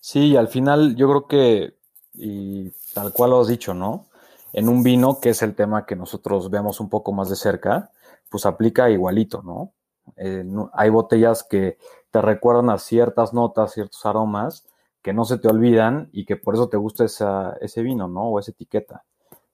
Sí, 0.00 0.36
al 0.36 0.48
final 0.48 0.96
yo 0.96 1.08
creo 1.08 1.26
que, 1.26 1.77
y 2.18 2.70
tal 2.92 3.12
cual 3.12 3.30
lo 3.30 3.40
has 3.40 3.48
dicho, 3.48 3.74
¿no? 3.74 4.06
En 4.52 4.68
un 4.68 4.82
vino, 4.82 5.20
que 5.20 5.30
es 5.30 5.42
el 5.42 5.54
tema 5.54 5.86
que 5.86 5.96
nosotros 5.96 6.50
vemos 6.50 6.80
un 6.80 6.88
poco 6.88 7.12
más 7.12 7.28
de 7.28 7.36
cerca, 7.36 7.90
pues 8.28 8.46
aplica 8.46 8.90
igualito, 8.90 9.42
¿no? 9.42 9.72
Eh, 10.16 10.44
hay 10.72 10.90
botellas 10.90 11.42
que 11.42 11.78
te 12.10 12.22
recuerdan 12.22 12.70
a 12.70 12.78
ciertas 12.78 13.32
notas, 13.34 13.72
ciertos 13.72 14.04
aromas 14.06 14.66
que 15.02 15.12
no 15.12 15.24
se 15.24 15.38
te 15.38 15.48
olvidan 15.48 16.08
y 16.12 16.24
que 16.24 16.36
por 16.36 16.54
eso 16.54 16.68
te 16.68 16.76
gusta 16.76 17.04
ese 17.60 17.82
vino, 17.82 18.08
¿no? 18.08 18.28
O 18.30 18.38
esa 18.38 18.50
etiqueta. 18.50 19.04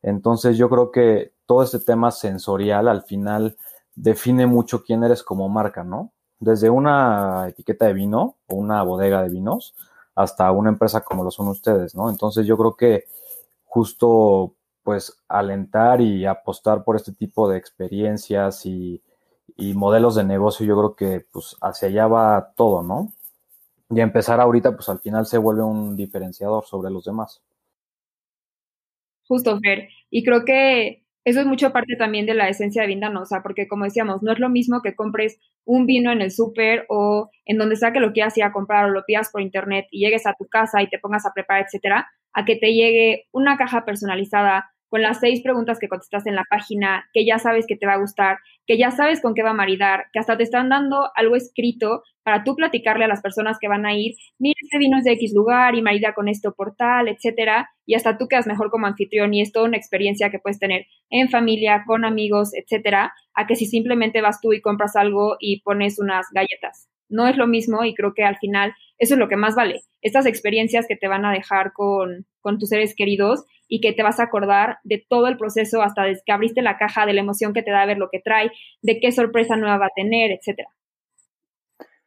Entonces 0.03 0.57
yo 0.57 0.69
creo 0.69 0.91
que 0.91 1.33
todo 1.47 1.63
este 1.63 1.79
tema 1.81 2.11
sensorial 2.11 2.89
al 2.89 3.03
final 3.03 3.57
define 3.95 4.47
mucho 4.47 4.83
quién 4.83 5.05
eres 5.05 5.23
como 5.23 5.49
marca, 5.49 5.85
¿no? 5.85 6.13
Desde 6.41 6.71
una 6.71 7.49
etiqueta 7.49 7.87
de 7.87 7.93
vino 7.93 8.37
o 8.49 8.57
una 8.57 8.83
bodega 8.83 9.23
de 9.23 9.29
vinos 9.29 9.75
hasta 10.15 10.51
una 10.53 10.71
empresa 10.71 11.03
como 11.03 11.25
lo 11.25 11.31
son 11.31 11.49
ustedes, 11.49 11.95
¿no? 11.95 12.11
Entonces 12.11 12.47
yo 12.47 12.57
creo 12.57 12.77
que 12.77 13.05
justo 13.65 14.55
pues 14.83 15.19
alentar 15.29 16.01
y 16.01 16.27
apostar 16.27 16.85
por 16.85 16.97
este 16.97 17.13
tipo 17.13 17.49
de 17.49 17.59
experiencias 17.59 18.67
y, 18.67 19.03
modelos 19.57 20.15
de 20.17 20.25
negocio, 20.25 20.67
yo 20.67 20.77
creo 20.77 20.95
que 20.97 21.27
pues 21.31 21.57
hacia 21.61 21.89
allá 21.89 22.07
va 22.07 22.53
todo, 22.57 22.83
¿no? 22.83 23.13
Y 23.91 24.01
empezar 24.01 24.41
ahorita, 24.41 24.75
pues 24.75 24.89
al 24.89 25.01
final 25.01 25.27
se 25.27 25.39
vuelve 25.39 25.63
un 25.63 25.97
diferenciador 25.97 26.65
sobre 26.65 26.91
los 26.91 27.05
demás. 27.05 27.41
Justo, 29.29 29.59
Fer. 29.61 29.89
Y 30.11 30.25
creo 30.25 30.45
que 30.45 31.04
eso 31.25 31.41
es 31.41 31.47
mucho 31.47 31.73
parte 31.73 31.97
también 31.97 32.27
de 32.27 32.35
la 32.35 32.49
esencia 32.49 32.83
de 32.83 32.89
Vindanosa, 32.89 33.43
porque 33.43 33.67
como 33.67 33.85
decíamos, 33.85 34.23
no 34.23 34.33
es 34.33 34.39
lo 34.39 34.51
mismo 34.51 34.83
que 34.83 34.95
compres 34.95 35.39
un 35.65 35.87
vino 35.87 36.13
en 36.13 36.21
el 36.21 36.31
súper 36.31 36.85
o 36.89 37.31
en 37.47 37.59
donde 37.59 37.77
sea 37.77 37.93
que 37.93 38.01
lo 38.01 38.13
quieras 38.13 38.37
ir 38.37 38.45
a 38.45 38.53
comprar 38.53 38.85
o 38.85 38.91
lo 38.91 39.05
pidas 39.07 39.31
por 39.31 39.41
internet 39.41 39.87
y 39.91 40.05
llegues 40.05 40.27
a 40.27 40.35
tu 40.35 40.47
casa 40.47 40.83
y 40.83 40.89
te 40.89 40.99
pongas 40.99 41.25
a 41.25 41.33
preparar, 41.33 41.65
etcétera, 41.65 42.07
a 42.35 42.45
que 42.45 42.57
te 42.57 42.75
llegue 42.75 43.25
una 43.33 43.57
caja 43.57 43.85
personalizada 43.85 44.71
con 44.95 45.03
las 45.03 45.19
seis 45.19 45.43
preguntas 45.43 45.81
que 45.81 45.89
contestaste 45.89 46.31
en 46.31 46.37
la 46.37 46.45
página, 46.49 47.11
que 47.13 47.27
ya 47.27 47.41
sabes 47.41 47.67
que 47.67 47.75
te 47.75 47.85
va 47.85 47.95
a 47.95 47.99
gustar, 47.99 48.39
que 48.65 48.79
ya 48.79 48.93
sabes 48.93 49.21
con 49.21 49.35
qué 49.35 49.43
va 49.43 49.51
a 49.51 49.53
maridar, 49.53 50.05
que 50.13 50.21
hasta 50.21 50.37
te 50.37 50.45
están 50.45 50.69
dando 50.69 51.11
algo 51.17 51.35
escrito 51.35 52.05
para 52.23 52.45
tú 52.45 52.55
platicarle 52.55 53.05
a 53.05 53.09
las 53.09 53.21
personas 53.21 53.59
que 53.61 53.67
van 53.67 53.87
a 53.87 53.93
ir, 53.93 54.15
mira, 54.39 54.55
este 54.63 54.79
vino 54.79 54.97
es 54.97 55.03
de 55.03 55.15
X 55.15 55.33
lugar 55.35 55.75
y 55.75 55.83
marida 55.83 56.15
con 56.15 56.29
esto 56.29 56.55
por 56.57 56.77
tal, 56.77 57.09
etcétera, 57.09 57.71
y 57.85 57.97
hasta 57.97 58.19
tú 58.19 58.29
quedas 58.29 58.47
mejor 58.47 58.71
como 58.71 58.87
anfitrión 58.87 59.35
y 59.35 59.41
es 59.41 59.51
toda 59.51 59.67
una 59.67 59.79
experiencia 59.79 60.31
que 60.31 60.39
puedes 60.39 60.61
tener 60.61 60.87
en 61.11 61.29
familia, 61.29 61.83
con 61.89 62.05
amigos, 62.05 62.53
etcétera, 62.55 63.13
a 63.35 63.49
que 63.49 63.57
si 63.57 63.67
simplemente 63.67 64.21
vas 64.21 64.41
tú 64.41 64.53
y 64.53 64.61
compras 64.61 64.95
algo 64.95 65.35
y 65.41 65.61
pones 65.63 65.99
unas 65.99 66.29
galletas. 66.33 66.89
No 67.09 67.27
es 67.27 67.37
lo 67.37 67.49
mismo 67.49 67.85
y 67.85 67.95
creo 67.95 68.15
que 68.15 68.23
al 68.23 68.37
final 68.37 68.73
eso 68.99 69.15
es 69.15 69.21
lo 69.21 69.29
que 69.29 69.37
más 69.37 69.55
vale. 69.55 69.83
Estas 70.03 70.27
experiencias 70.27 70.87
que 70.87 70.97
te 70.97 71.09
van 71.09 71.25
a 71.25 71.33
dejar 71.33 71.73
con, 71.73 72.27
con 72.41 72.59
tus 72.59 72.69
seres 72.69 72.95
queridos 72.95 73.45
y 73.69 73.81
que 73.81 73.93
te 73.93 74.03
vas 74.03 74.21
a 74.21 74.25
acordar 74.25 74.79
de 74.85 75.05
todo 75.09 75.27
el 75.27 75.37
proceso 75.37 75.83
hasta 75.83 76.05
desde 76.05 76.23
que 76.25 76.33
abriste 76.33 76.63
la 76.63 76.77
caja, 76.77 77.07
de 77.07 77.13
la 77.13 77.21
emoción 77.21 77.53
que 77.53 77.63
te 77.63 77.71
da 77.71 77.87
ver 77.87 77.99
lo 77.99 78.09
que 78.11 78.21
trae, 78.21 78.51
de 78.83 79.01
qué 79.01 79.13
sorpresa 79.13 79.57
nueva 79.57 79.79
va 79.79 79.87
a 79.87 79.97
tener, 79.97 80.31
etcétera. 80.31 80.69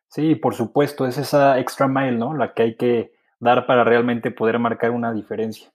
Sí, 0.08 0.36
por 0.36 0.56
supuesto, 0.56 1.06
es 1.06 1.18
esa 1.18 1.60
extra 1.60 1.88
mile, 1.88 2.14
¿no? 2.14 2.34
La 2.34 2.54
que 2.54 2.64
hay 2.64 2.76
que 2.76 3.12
dar 3.40 3.66
para 3.66 3.84
realmente 3.84 4.32
poder 4.32 4.60
marcar 4.60 4.92
una 4.92 5.14
diferencia. 5.14 5.72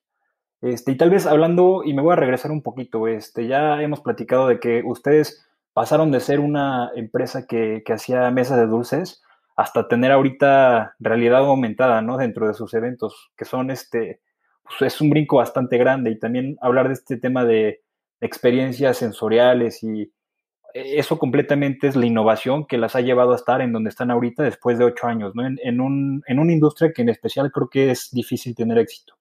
Este, 0.63 0.93
y 0.93 0.97
tal 0.97 1.11
vez 1.11 1.27
hablando, 1.27 1.83
y 1.85 1.93
me 1.93 2.03
voy 2.03 2.13
a 2.13 2.17
regresar 2.17 2.51
un 2.51 2.63
poquito, 2.63 3.09
este, 3.09 3.47
ya 3.47 3.83
hemos 3.83 4.01
platicado 4.01 4.49
de 4.49 4.61
que 4.61 4.83
ustedes 4.85 5.47
pasaron 5.73 6.11
de 6.13 6.21
ser 6.21 6.41
una 6.41 6.91
empresa 6.95 7.47
que, 7.47 7.83
que 7.85 7.93
hacía 7.93 8.31
mesas 8.31 8.59
de 8.59 8.67
dulces 8.67 9.23
hasta 9.57 9.89
tener 9.89 10.13
ahorita 10.13 10.95
realidad 10.99 11.41
aumentada, 11.41 12.03
¿no? 12.03 12.17
Dentro 12.17 12.49
de 12.49 12.55
sus 12.55 12.73
eventos, 12.75 13.31
que 13.37 13.45
son 13.45 13.71
este, 13.71 14.21
pues, 14.63 14.95
es 14.95 15.01
un 15.01 15.11
brinco 15.11 15.37
bastante 15.37 15.79
grande 15.79 16.11
y 16.11 16.19
también 16.19 16.57
hablar 16.61 16.89
de 16.89 16.95
este 16.95 17.17
tema 17.17 17.45
de 17.45 17.83
experiencias 18.21 18.99
sensoriales 18.99 19.83
y 19.83 20.13
eso 20.75 21.19
completamente 21.19 21.89
es 21.89 21.97
la 21.97 22.07
innovación 22.07 22.67
que 22.67 22.79
las 22.79 22.97
ha 22.97 23.01
llevado 23.01 23.33
a 23.33 23.37
estar 23.37 23.61
en 23.61 23.73
donde 23.73 23.91
están 23.91 24.11
ahorita 24.11 24.43
después 24.43 24.79
de 24.79 24.85
ocho 24.85 25.07
años, 25.07 25.35
¿no? 25.35 25.47
En, 25.47 25.81
un, 25.81 26.23
en 26.27 26.39
una 26.39 26.53
industria 26.53 26.93
que 26.93 27.03
en 27.03 27.11
especial 27.11 27.53
creo 27.53 27.69
que 27.69 27.91
es 27.91 28.11
difícil 28.11 28.55
tener 28.55 28.79
éxito. 28.79 29.15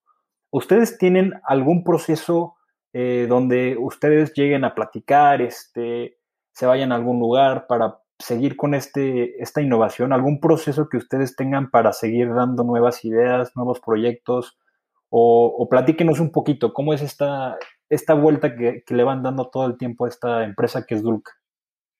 ¿Ustedes 0.50 0.98
tienen 0.98 1.34
algún 1.44 1.84
proceso 1.84 2.56
eh, 2.94 3.26
donde 3.30 3.78
ustedes 3.78 4.34
lleguen 4.34 4.63
a 4.63 4.76
platicar, 4.76 5.41
este, 5.41 6.17
se 6.52 6.65
vayan 6.65 6.91
a 6.91 6.96
algún 6.96 7.20
lugar 7.20 7.67
para 7.67 8.00
seguir 8.21 8.55
con 8.55 8.73
este, 8.73 9.41
esta 9.41 9.62
innovación? 9.62 10.13
¿Algún 10.13 10.39
proceso 10.39 10.88
que 10.89 10.97
ustedes 10.97 11.36
tengan 11.36 11.69
para 11.69 11.93
seguir 11.93 12.34
dando 12.34 12.63
nuevas 12.63 13.03
ideas, 13.03 13.51
nuevos 13.55 13.79
proyectos? 13.79 14.57
O, 15.10 15.67
platíquenos 15.69 16.21
un 16.21 16.31
poquito, 16.31 16.73
¿cómo 16.73 16.93
es 16.93 17.01
esta, 17.01 17.57
esta 17.89 18.13
vuelta 18.13 18.55
que, 18.55 18.84
le 18.88 19.03
van 19.03 19.21
dando 19.21 19.49
todo 19.49 19.65
el 19.65 19.77
tiempo 19.77 20.05
a 20.05 20.10
esta 20.10 20.45
empresa 20.45 20.86
que 20.86 20.95
es 20.95 21.03
Dulca? 21.03 21.34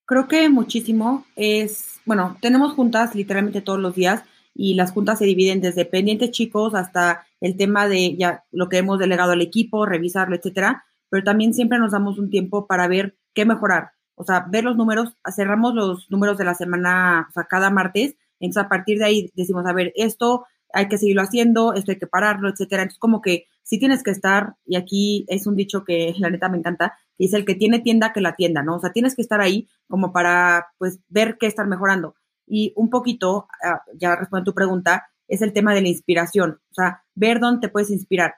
Creo 0.05 0.29
que 0.29 0.47
muchísimo 0.47 1.25
es, 1.36 1.99
bueno, 2.05 2.38
tenemos 2.41 2.73
juntas 2.73 3.13
literalmente 3.13 3.62
todos 3.62 3.79
los 3.79 3.95
días 3.95 4.23
y 4.53 4.75
las 4.75 4.93
juntas 4.93 5.19
se 5.19 5.25
dividen 5.25 5.60
desde 5.60 5.84
pendientes 5.84 6.31
chicos 6.31 6.73
hasta 6.73 7.25
el 7.41 7.57
tema 7.57 7.88
de 7.88 8.15
ya 8.15 8.45
lo 8.51 8.69
que 8.69 8.77
hemos 8.77 8.97
delegado 8.97 9.34
al 9.34 9.41
equipo, 9.41 9.86
revisarlo, 9.86 10.36
etcétera, 10.36 10.86
pero 11.10 11.23
también 11.23 11.53
siempre 11.53 11.79
nos 11.79 11.91
damos 11.91 12.17
un 12.17 12.29
tiempo 12.29 12.65
para 12.67 12.88
ver 12.88 13.17
qué 13.34 13.45
mejorar. 13.45 13.91
O 14.21 14.23
sea, 14.23 14.45
ver 14.47 14.63
los 14.63 14.77
números, 14.77 15.17
cerramos 15.36 15.73
los 15.73 16.05
números 16.12 16.38
de 16.38 16.45
la 16.45 16.53
semana, 16.53 17.25
o 17.27 17.31
sea, 17.31 17.45
cada 17.45 17.71
martes, 17.71 18.15
entonces 18.39 18.63
a 18.63 18.69
partir 18.69 18.99
de 18.99 19.05
ahí 19.05 19.31
decimos, 19.36 19.65
a 19.65 19.73
ver, 19.73 19.91
esto 19.95 20.45
hay 20.73 20.88
que 20.89 20.99
seguirlo 20.99 21.23
haciendo, 21.23 21.73
esto 21.73 21.91
hay 21.91 21.97
que 21.97 22.05
pararlo, 22.05 22.47
etcétera. 22.47 22.84
Entonces, 22.84 22.99
como 22.99 23.19
que 23.19 23.45
si 23.63 23.79
tienes 23.79 24.03
que 24.03 24.12
estar, 24.12 24.53
y 24.63 24.75
aquí 24.75 25.25
es 25.27 25.47
un 25.47 25.55
dicho 25.55 25.84
que 25.84 26.13
la 26.19 26.29
neta 26.29 26.49
me 26.49 26.60
encanta, 26.60 26.99
que 27.17 27.25
es 27.25 27.34
el 27.34 27.45
que 27.45 27.55
tiene 27.55 27.79
tienda 27.79 28.13
que 28.13 28.21
la 28.21 28.36
tienda, 28.36 28.62
¿no? 28.62 28.75
O 28.75 28.79
sea, 28.79 28.91
tienes 28.91 29.15
que 29.15 29.23
estar 29.23 29.41
ahí 29.41 29.67
como 29.88 30.13
para, 30.13 30.67
pues, 30.77 30.99
ver 31.10 31.38
qué 31.39 31.47
estar 31.47 31.65
mejorando. 31.65 32.13
Y 32.45 32.73
un 32.75 32.91
poquito, 32.91 33.47
ah, 33.63 33.81
ya 33.99 34.15
respondo 34.15 34.41
a 34.41 34.45
tu 34.45 34.53
pregunta, 34.53 35.07
es 35.27 35.41
el 35.41 35.51
tema 35.51 35.73
de 35.73 35.81
la 35.81 35.88
inspiración, 35.88 36.62
o 36.69 36.73
sea, 36.75 37.03
ver 37.15 37.39
dónde 37.39 37.62
te 37.62 37.71
puedes 37.71 37.89
inspirar. 37.89 38.36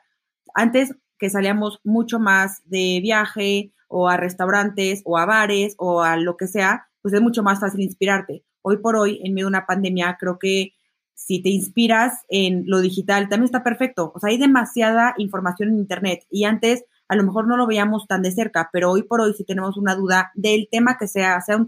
Antes 0.55 0.95
que 1.23 1.29
salíamos 1.29 1.79
mucho 1.85 2.19
más 2.19 2.61
de 2.65 2.99
viaje 3.01 3.71
o 3.87 4.09
a 4.09 4.17
restaurantes 4.17 5.01
o 5.05 5.17
a 5.17 5.25
bares 5.25 5.73
o 5.77 6.01
a 6.01 6.17
lo 6.17 6.35
que 6.35 6.47
sea, 6.47 6.89
pues 7.01 7.13
es 7.13 7.21
mucho 7.21 7.43
más 7.43 7.61
fácil 7.61 7.79
inspirarte. 7.79 8.43
Hoy 8.61 8.79
por 8.79 8.97
hoy, 8.97 9.21
en 9.23 9.33
medio 9.33 9.45
de 9.45 9.51
una 9.51 9.65
pandemia, 9.65 10.17
creo 10.19 10.37
que 10.37 10.73
si 11.13 11.41
te 11.41 11.47
inspiras 11.47 12.25
en 12.27 12.65
lo 12.67 12.81
digital, 12.81 13.29
también 13.29 13.45
está 13.45 13.63
perfecto. 13.63 14.11
O 14.13 14.19
sea, 14.19 14.31
hay 14.31 14.37
demasiada 14.37 15.13
información 15.17 15.69
en 15.69 15.77
Internet 15.77 16.25
y 16.29 16.43
antes 16.43 16.83
a 17.07 17.15
lo 17.15 17.23
mejor 17.23 17.47
no 17.47 17.55
lo 17.55 17.67
veíamos 17.67 18.05
tan 18.05 18.21
de 18.21 18.33
cerca, 18.33 18.69
pero 18.73 18.91
hoy 18.91 19.03
por 19.03 19.21
hoy 19.21 19.33
si 19.33 19.45
tenemos 19.45 19.77
una 19.77 19.95
duda 19.95 20.33
del 20.35 20.67
tema 20.69 20.97
que 20.97 21.07
sea, 21.07 21.39
sea 21.39 21.55
un, 21.55 21.65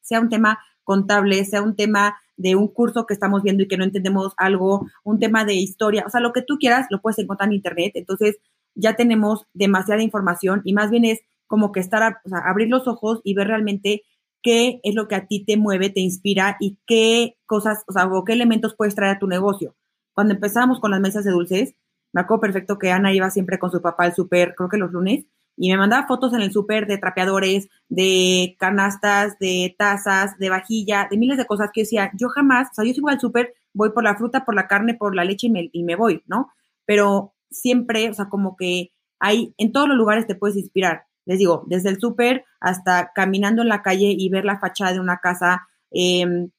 sea 0.00 0.20
un 0.20 0.30
tema 0.30 0.60
contable, 0.82 1.44
sea 1.44 1.60
un 1.60 1.76
tema 1.76 2.16
de 2.38 2.56
un 2.56 2.68
curso 2.68 3.04
que 3.04 3.12
estamos 3.12 3.42
viendo 3.42 3.64
y 3.64 3.68
que 3.68 3.76
no 3.76 3.84
entendemos 3.84 4.32
algo, 4.38 4.86
un 5.04 5.18
tema 5.18 5.44
de 5.44 5.52
historia, 5.52 6.04
o 6.06 6.10
sea, 6.10 6.20
lo 6.20 6.32
que 6.32 6.40
tú 6.40 6.56
quieras 6.56 6.86
lo 6.88 7.02
puedes 7.02 7.18
encontrar 7.18 7.50
en 7.50 7.56
Internet. 7.56 7.92
Entonces 7.96 8.38
ya 8.74 8.96
tenemos 8.96 9.46
demasiada 9.54 10.02
información 10.02 10.62
y 10.64 10.72
más 10.72 10.90
bien 10.90 11.04
es 11.04 11.20
como 11.46 11.72
que 11.72 11.80
estar, 11.80 12.20
sea, 12.24 12.38
abrir 12.46 12.68
los 12.68 12.86
ojos 12.86 13.20
y 13.24 13.34
ver 13.34 13.48
realmente 13.48 14.02
qué 14.42 14.80
es 14.84 14.94
lo 14.94 15.08
que 15.08 15.16
a 15.16 15.26
ti 15.26 15.44
te 15.44 15.56
mueve, 15.56 15.90
te 15.90 16.00
inspira 16.00 16.56
y 16.60 16.78
qué 16.86 17.36
cosas, 17.46 17.84
o 17.88 17.92
sea, 17.92 18.08
qué 18.26 18.32
elementos 18.32 18.74
puedes 18.76 18.94
traer 18.94 19.16
a 19.16 19.18
tu 19.18 19.26
negocio. 19.26 19.74
Cuando 20.12 20.34
empezamos 20.34 20.80
con 20.80 20.90
las 20.90 21.00
mesas 21.00 21.24
de 21.24 21.32
dulces, 21.32 21.74
me 22.12 22.20
acuerdo 22.20 22.42
perfecto 22.42 22.78
que 22.78 22.90
Ana 22.90 23.12
iba 23.12 23.30
siempre 23.30 23.58
con 23.58 23.70
su 23.70 23.82
papá 23.82 24.04
al 24.04 24.14
súper, 24.14 24.54
creo 24.54 24.68
que 24.68 24.78
los 24.78 24.92
lunes, 24.92 25.26
y 25.56 25.70
me 25.70 25.76
mandaba 25.76 26.06
fotos 26.06 26.32
en 26.34 26.40
el 26.40 26.52
súper 26.52 26.86
de 26.86 26.98
trapeadores, 26.98 27.68
de 27.88 28.56
canastas, 28.60 29.38
de 29.40 29.74
tazas, 29.76 30.38
de 30.38 30.50
vajilla, 30.50 31.08
de 31.10 31.16
miles 31.16 31.36
de 31.36 31.46
cosas 31.46 31.70
que 31.72 31.80
yo 31.80 31.84
decía, 31.84 32.10
yo 32.14 32.28
jamás, 32.28 32.68
o 32.70 32.74
sea, 32.74 32.84
yo 32.84 32.94
si 32.94 33.00
voy 33.00 33.12
al 33.12 33.20
súper, 33.20 33.54
voy 33.74 33.90
por 33.90 34.04
la 34.04 34.16
fruta, 34.16 34.44
por 34.44 34.54
la 34.54 34.68
carne, 34.68 34.94
por 34.94 35.16
la 35.16 35.24
leche 35.24 35.48
y 35.48 35.50
me, 35.50 35.68
y 35.72 35.82
me 35.82 35.96
voy, 35.96 36.22
¿no? 36.26 36.52
Pero 36.86 37.34
siempre, 37.50 38.10
o 38.10 38.14
sea, 38.14 38.28
como 38.28 38.56
que 38.56 38.90
hay, 39.20 39.54
en 39.58 39.72
todos 39.72 39.88
los 39.88 39.96
lugares 39.96 40.26
te 40.26 40.34
puedes 40.34 40.56
inspirar 40.56 41.08
les 41.28 41.38
digo, 41.38 41.64
desde 41.66 41.90
el 41.90 42.00
súper 42.00 42.46
hasta 42.58 43.12
caminando 43.14 43.60
en 43.60 43.68
la 43.68 43.82
calle 43.82 44.14
y 44.16 44.30
ver 44.30 44.46
la 44.46 44.58
fachada 44.58 44.94
de 44.94 45.00
una 45.00 45.18
casa, 45.18 45.68
em, 45.90 46.50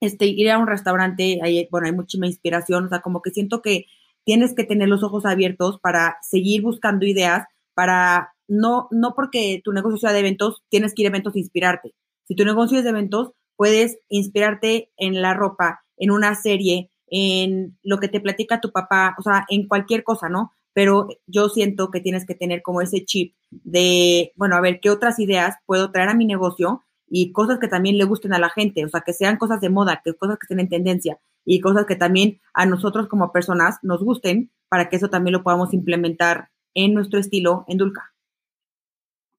este, 0.00 0.26
ir 0.26 0.50
a 0.50 0.58
un 0.58 0.66
restaurante, 0.66 1.40
hay, 1.42 1.66
bueno, 1.70 1.86
hay 1.86 1.94
muchísima 1.94 2.26
inspiración, 2.26 2.84
o 2.84 2.88
sea, 2.90 3.00
como 3.00 3.22
que 3.22 3.30
siento 3.30 3.62
que 3.62 3.86
tienes 4.24 4.54
que 4.54 4.64
tener 4.64 4.90
los 4.90 5.02
ojos 5.02 5.24
abiertos 5.24 5.80
para 5.80 6.18
seguir 6.20 6.60
buscando 6.60 7.06
ideas, 7.06 7.46
para 7.72 8.34
no, 8.46 8.88
no 8.90 9.14
porque 9.14 9.62
tu 9.64 9.72
negocio 9.72 9.96
sea 9.96 10.12
de 10.12 10.18
eventos, 10.20 10.62
tienes 10.68 10.92
que 10.94 11.02
ir 11.02 11.06
a 11.06 11.10
eventos 11.10 11.34
e 11.34 11.38
inspirarte. 11.40 11.94
Si 12.28 12.34
tu 12.34 12.44
negocio 12.44 12.76
es 12.76 12.84
de 12.84 12.90
eventos, 12.90 13.32
puedes 13.56 14.00
inspirarte 14.10 14.90
en 14.98 15.22
la 15.22 15.32
ropa, 15.32 15.80
en 15.96 16.10
una 16.10 16.34
serie, 16.34 16.89
en 17.10 17.78
lo 17.82 17.98
que 17.98 18.08
te 18.08 18.20
platica 18.20 18.60
tu 18.60 18.70
papá, 18.72 19.16
o 19.18 19.22
sea, 19.22 19.44
en 19.48 19.68
cualquier 19.68 20.04
cosa, 20.04 20.28
¿no? 20.28 20.52
Pero 20.72 21.08
yo 21.26 21.48
siento 21.48 21.90
que 21.90 22.00
tienes 22.00 22.24
que 22.24 22.34
tener 22.34 22.62
como 22.62 22.80
ese 22.80 23.04
chip 23.04 23.34
de, 23.50 24.32
bueno, 24.36 24.56
a 24.56 24.60
ver, 24.60 24.80
¿qué 24.80 24.90
otras 24.90 25.18
ideas 25.18 25.56
puedo 25.66 25.90
traer 25.90 26.08
a 26.08 26.14
mi 26.14 26.24
negocio? 26.24 26.84
Y 27.08 27.32
cosas 27.32 27.58
que 27.58 27.66
también 27.66 27.98
le 27.98 28.04
gusten 28.04 28.32
a 28.32 28.38
la 28.38 28.50
gente, 28.50 28.84
o 28.84 28.88
sea, 28.88 29.00
que 29.00 29.12
sean 29.12 29.36
cosas 29.36 29.60
de 29.60 29.68
moda, 29.68 30.00
que 30.04 30.14
cosas 30.14 30.38
que 30.38 30.44
estén 30.44 30.60
en 30.60 30.68
tendencia 30.68 31.18
y 31.44 31.60
cosas 31.60 31.86
que 31.86 31.96
también 31.96 32.40
a 32.54 32.66
nosotros 32.66 33.08
como 33.08 33.32
personas 33.32 33.78
nos 33.82 34.02
gusten 34.04 34.52
para 34.68 34.88
que 34.88 34.96
eso 34.96 35.10
también 35.10 35.32
lo 35.32 35.42
podamos 35.42 35.74
implementar 35.74 36.50
en 36.74 36.94
nuestro 36.94 37.18
estilo 37.18 37.64
en 37.66 37.78
Dulca. 37.78 38.12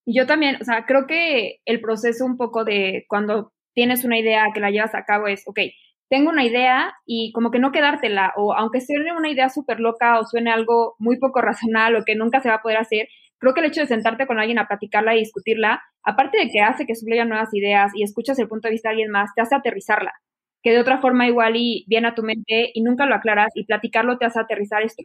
Y 0.06 0.18
yo 0.18 0.26
también, 0.26 0.58
o 0.62 0.66
sea, 0.66 0.86
creo 0.86 1.08
que 1.08 1.62
el 1.66 1.80
proceso 1.80 2.26
un 2.26 2.36
poco 2.36 2.66
de 2.66 3.06
cuando 3.08 3.54
tienes 3.74 4.04
una 4.04 4.20
idea 4.20 4.48
que 4.54 4.60
la 4.60 4.72
llevas 4.72 4.96
a 4.96 5.06
cabo 5.06 5.28
es, 5.28 5.44
ok, 5.48 5.60
tengo 6.12 6.30
una 6.30 6.44
idea 6.44 6.94
y 7.06 7.32
como 7.32 7.52
que 7.52 7.60
no 7.60 7.72
quedártela, 7.72 8.34
o 8.36 8.54
aunque 8.54 8.82
suene 8.82 9.14
una 9.14 9.30
idea 9.30 9.48
súper 9.48 9.80
loca 9.80 10.20
o 10.20 10.26
suene 10.26 10.52
algo 10.52 10.96
muy 11.00 11.18
poco 11.18 11.40
racional 11.42 11.96
o 11.96 12.04
que 12.06 12.16
nunca 12.16 12.42
se 12.42 12.50
va 12.50 12.56
a 12.56 12.62
poder 12.62 12.78
hacer, 12.80 13.08
creo 13.40 13.54
que 13.54 13.62
el 13.62 13.68
hecho 13.68 13.80
de 13.80 13.88
sentarte 13.88 14.28
con 14.28 14.38
alguien 14.38 14.60
a 14.60 14.68
platicarla 14.68 15.16
y 15.16 15.20
discutirla, 15.20 15.82
aparte 16.04 16.38
de 16.38 16.50
que 16.50 16.60
hace 16.60 16.86
que 16.86 16.96
fluyan 16.96 17.30
nuevas 17.30 17.54
ideas 17.54 17.94
y 17.96 18.04
escuchas 18.04 18.38
el 18.40 18.50
punto 18.50 18.68
de 18.68 18.74
vista 18.74 18.90
de 18.90 18.96
alguien 18.96 19.10
más, 19.10 19.30
te 19.34 19.42
hace 19.42 19.56
aterrizarla, 19.56 20.12
que 20.62 20.72
de 20.72 20.82
otra 20.82 21.00
forma 21.00 21.28
igual 21.28 21.54
y 21.56 21.86
viene 21.88 22.10
a 22.10 22.14
tu 22.14 22.24
mente 22.24 22.72
y 22.74 22.82
nunca 22.82 23.06
lo 23.06 23.16
aclaras 23.16 23.52
y 23.56 23.64
platicarlo 23.64 24.18
te 24.18 24.26
hace 24.26 24.42
aterrizar 24.42 24.84
esto. 24.84 25.04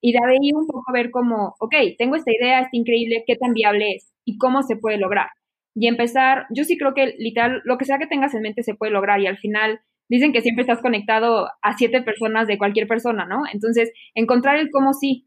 Y 0.00 0.12
de 0.12 0.18
ahí 0.18 0.50
un 0.52 0.66
poco 0.66 0.92
ver 0.92 1.12
como, 1.12 1.54
ok, 1.60 1.74
tengo 1.98 2.16
esta 2.16 2.32
idea, 2.32 2.62
es 2.62 2.68
increíble, 2.72 3.22
qué 3.28 3.36
tan 3.36 3.52
viable 3.52 3.94
es 3.94 4.12
y 4.24 4.38
cómo 4.38 4.64
se 4.64 4.74
puede 4.74 4.98
lograr. 4.98 5.28
Y 5.76 5.86
empezar, 5.86 6.46
yo 6.50 6.64
sí 6.64 6.76
creo 6.76 6.94
que 6.94 7.14
literal, 7.16 7.62
lo 7.64 7.78
que 7.78 7.84
sea 7.84 7.98
que 7.98 8.08
tengas 8.08 8.34
en 8.34 8.42
mente 8.42 8.64
se 8.64 8.74
puede 8.74 8.90
lograr 8.90 9.20
y 9.20 9.28
al 9.28 9.38
final 9.38 9.80
dicen 10.08 10.32
que 10.32 10.40
siempre 10.40 10.62
estás 10.62 10.80
conectado 10.80 11.48
a 11.62 11.76
siete 11.76 12.02
personas 12.02 12.46
de 12.46 12.58
cualquier 12.58 12.88
persona, 12.88 13.26
¿no? 13.26 13.42
Entonces, 13.52 13.92
encontrar 14.14 14.56
el 14.56 14.70
cómo 14.70 14.92
sí. 14.94 15.26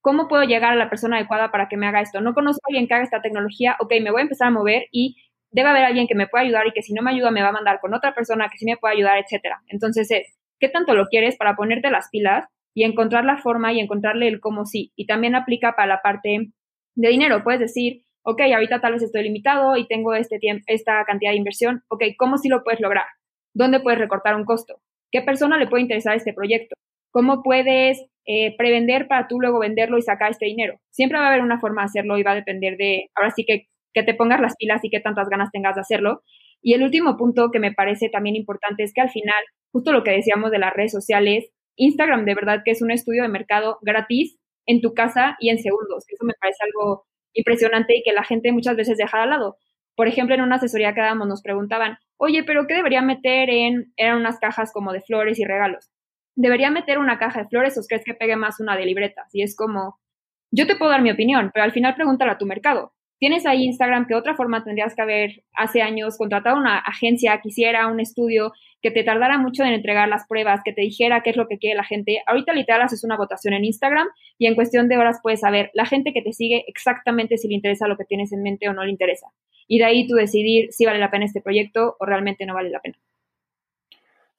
¿Cómo 0.00 0.26
puedo 0.26 0.42
llegar 0.42 0.72
a 0.72 0.76
la 0.76 0.90
persona 0.90 1.16
adecuada 1.16 1.52
para 1.52 1.68
que 1.68 1.76
me 1.76 1.86
haga 1.86 2.00
esto? 2.00 2.20
No 2.20 2.34
conozco 2.34 2.60
a 2.64 2.70
alguien 2.70 2.88
que 2.88 2.94
haga 2.94 3.04
esta 3.04 3.22
tecnología, 3.22 3.76
ok, 3.78 3.92
me 4.02 4.10
voy 4.10 4.20
a 4.20 4.24
empezar 4.24 4.48
a 4.48 4.50
mover 4.50 4.86
y 4.90 5.16
debe 5.52 5.68
haber 5.68 5.84
alguien 5.84 6.08
que 6.08 6.16
me 6.16 6.26
pueda 6.26 6.44
ayudar 6.44 6.66
y 6.66 6.72
que 6.72 6.82
si 6.82 6.92
no 6.92 7.02
me 7.02 7.12
ayuda 7.12 7.30
me 7.30 7.42
va 7.42 7.50
a 7.50 7.52
mandar 7.52 7.78
con 7.80 7.94
otra 7.94 8.14
persona 8.14 8.48
que 8.50 8.58
sí 8.58 8.64
me 8.64 8.76
pueda 8.76 8.94
ayudar, 8.94 9.18
etcétera. 9.18 9.62
Entonces 9.68 10.10
es, 10.10 10.26
¿qué 10.58 10.68
tanto 10.68 10.94
lo 10.94 11.06
quieres 11.06 11.36
para 11.36 11.54
ponerte 11.54 11.90
las 11.90 12.08
pilas 12.10 12.46
y 12.74 12.84
encontrar 12.84 13.24
la 13.24 13.38
forma 13.38 13.72
y 13.72 13.80
encontrarle 13.80 14.26
el 14.28 14.40
cómo 14.40 14.64
sí? 14.64 14.92
Y 14.96 15.06
también 15.06 15.34
aplica 15.36 15.76
para 15.76 15.88
la 15.88 16.02
parte 16.02 16.50
de 16.96 17.08
dinero. 17.08 17.44
Puedes 17.44 17.60
decir, 17.60 18.02
ok, 18.24 18.40
ahorita 18.54 18.80
tal 18.80 18.94
vez 18.94 19.02
estoy 19.02 19.22
limitado 19.24 19.76
y 19.76 19.86
tengo 19.86 20.14
este 20.14 20.38
tiempo, 20.38 20.64
esta 20.66 21.04
cantidad 21.04 21.30
de 21.32 21.36
inversión, 21.36 21.84
ok, 21.88 22.04
¿cómo 22.18 22.38
sí 22.38 22.48
lo 22.48 22.64
puedes 22.64 22.80
lograr? 22.80 23.04
¿Dónde 23.54 23.80
puedes 23.80 23.98
recortar 23.98 24.36
un 24.36 24.44
costo? 24.44 24.80
¿Qué 25.10 25.22
persona 25.22 25.58
le 25.58 25.66
puede 25.66 25.82
interesar 25.82 26.16
este 26.16 26.32
proyecto? 26.32 26.74
¿Cómo 27.10 27.42
puedes 27.42 28.06
eh, 28.26 28.56
prevender 28.56 29.08
para 29.08 29.28
tú 29.28 29.40
luego 29.40 29.58
venderlo 29.58 29.98
y 29.98 30.02
sacar 30.02 30.30
este 30.30 30.46
dinero? 30.46 30.80
Siempre 30.90 31.18
va 31.18 31.26
a 31.26 31.28
haber 31.28 31.42
una 31.42 31.60
forma 31.60 31.82
de 31.82 31.86
hacerlo 31.86 32.18
y 32.18 32.22
va 32.22 32.32
a 32.32 32.36
depender 32.36 32.76
de, 32.76 33.10
ahora 33.14 33.30
sí 33.30 33.44
que, 33.46 33.68
que 33.92 34.02
te 34.02 34.14
pongas 34.14 34.40
las 34.40 34.56
pilas 34.56 34.82
y 34.82 34.90
qué 34.90 35.00
tantas 35.00 35.28
ganas 35.28 35.50
tengas 35.52 35.74
de 35.74 35.82
hacerlo. 35.82 36.22
Y 36.62 36.74
el 36.74 36.82
último 36.82 37.16
punto 37.16 37.50
que 37.50 37.58
me 37.58 37.72
parece 37.72 38.08
también 38.08 38.36
importante 38.36 38.84
es 38.84 38.94
que 38.94 39.02
al 39.02 39.10
final, 39.10 39.42
justo 39.72 39.92
lo 39.92 40.04
que 40.04 40.12
decíamos 40.12 40.50
de 40.50 40.58
las 40.58 40.72
redes 40.72 40.92
sociales, 40.92 41.50
Instagram 41.76 42.24
de 42.24 42.34
verdad 42.34 42.62
que 42.64 42.70
es 42.70 42.82
un 42.82 42.90
estudio 42.90 43.22
de 43.22 43.28
mercado 43.28 43.78
gratis 43.82 44.38
en 44.66 44.80
tu 44.80 44.94
casa 44.94 45.36
y 45.40 45.50
en 45.50 45.58
segundos. 45.58 46.04
Eso 46.08 46.24
me 46.24 46.34
parece 46.40 46.58
algo 46.64 47.04
impresionante 47.34 47.96
y 47.96 48.02
que 48.02 48.12
la 48.12 48.24
gente 48.24 48.52
muchas 48.52 48.76
veces 48.76 48.96
deja 48.96 49.20
de 49.20 49.26
lado. 49.26 49.56
Por 49.96 50.08
ejemplo, 50.08 50.34
en 50.34 50.40
una 50.40 50.56
asesoría 50.56 50.94
que 50.94 51.00
dábamos 51.00 51.28
nos 51.28 51.42
preguntaban, 51.42 51.98
oye, 52.16 52.44
pero 52.44 52.66
¿qué 52.66 52.74
debería 52.74 53.02
meter 53.02 53.50
en, 53.50 53.92
eran 53.96 54.18
unas 54.18 54.38
cajas 54.38 54.72
como 54.72 54.92
de 54.92 55.02
flores 55.02 55.38
y 55.38 55.44
regalos? 55.44 55.90
¿Debería 56.34 56.70
meter 56.70 56.98
una 56.98 57.18
caja 57.18 57.42
de 57.42 57.48
flores 57.48 57.76
o 57.76 57.82
crees 57.86 58.04
que 58.04 58.14
pegue 58.14 58.36
más 58.36 58.60
una 58.60 58.76
de 58.76 58.86
libretas? 58.86 59.28
Y 59.34 59.42
es 59.42 59.54
como, 59.54 59.98
yo 60.50 60.66
te 60.66 60.76
puedo 60.76 60.90
dar 60.90 61.02
mi 61.02 61.10
opinión, 61.10 61.50
pero 61.52 61.64
al 61.64 61.72
final 61.72 61.94
pregúntale 61.94 62.32
a 62.32 62.38
tu 62.38 62.46
mercado. 62.46 62.94
Tienes 63.18 63.46
ahí 63.46 63.64
Instagram 63.64 64.06
que 64.06 64.14
otra 64.14 64.34
forma 64.34 64.64
tendrías 64.64 64.94
que 64.94 65.02
haber 65.02 65.44
hace 65.54 65.80
años 65.80 66.16
contratado 66.18 66.56
una 66.56 66.78
agencia 66.78 67.40
que 67.40 67.50
hiciera 67.50 67.86
un 67.86 68.00
estudio 68.00 68.52
que 68.82 68.90
te 68.90 69.04
tardara 69.04 69.38
mucho 69.38 69.62
en 69.62 69.72
entregar 69.72 70.08
las 70.08 70.26
pruebas, 70.26 70.60
que 70.64 70.72
te 70.72 70.82
dijera 70.82 71.22
qué 71.22 71.30
es 71.30 71.36
lo 71.36 71.46
que 71.46 71.58
quiere 71.58 71.76
la 71.76 71.84
gente. 71.84 72.22
Ahorita 72.26 72.52
literal 72.52 72.82
haces 72.82 73.04
una 73.04 73.16
votación 73.16 73.54
en 73.54 73.64
Instagram 73.64 74.08
y 74.38 74.46
en 74.46 74.54
cuestión 74.54 74.88
de 74.88 74.98
horas 74.98 75.20
puedes 75.22 75.40
saber 75.40 75.70
la 75.74 75.86
gente 75.86 76.12
que 76.12 76.22
te 76.22 76.32
sigue 76.32 76.64
exactamente 76.66 77.38
si 77.38 77.48
le 77.48 77.54
interesa 77.54 77.88
lo 77.88 77.96
que 77.96 78.04
tienes 78.04 78.32
en 78.32 78.42
mente 78.42 78.68
o 78.68 78.72
no 78.72 78.84
le 78.84 78.90
interesa 78.90 79.28
y 79.72 79.78
de 79.78 79.84
ahí 79.84 80.06
tú 80.06 80.16
decidir 80.16 80.72
si 80.72 80.84
vale 80.84 80.98
la 80.98 81.10
pena 81.10 81.24
este 81.24 81.40
proyecto 81.40 81.96
o 81.98 82.04
realmente 82.04 82.46
no 82.46 82.54
vale 82.54 82.70
la 82.70 82.80
pena. 82.80 82.98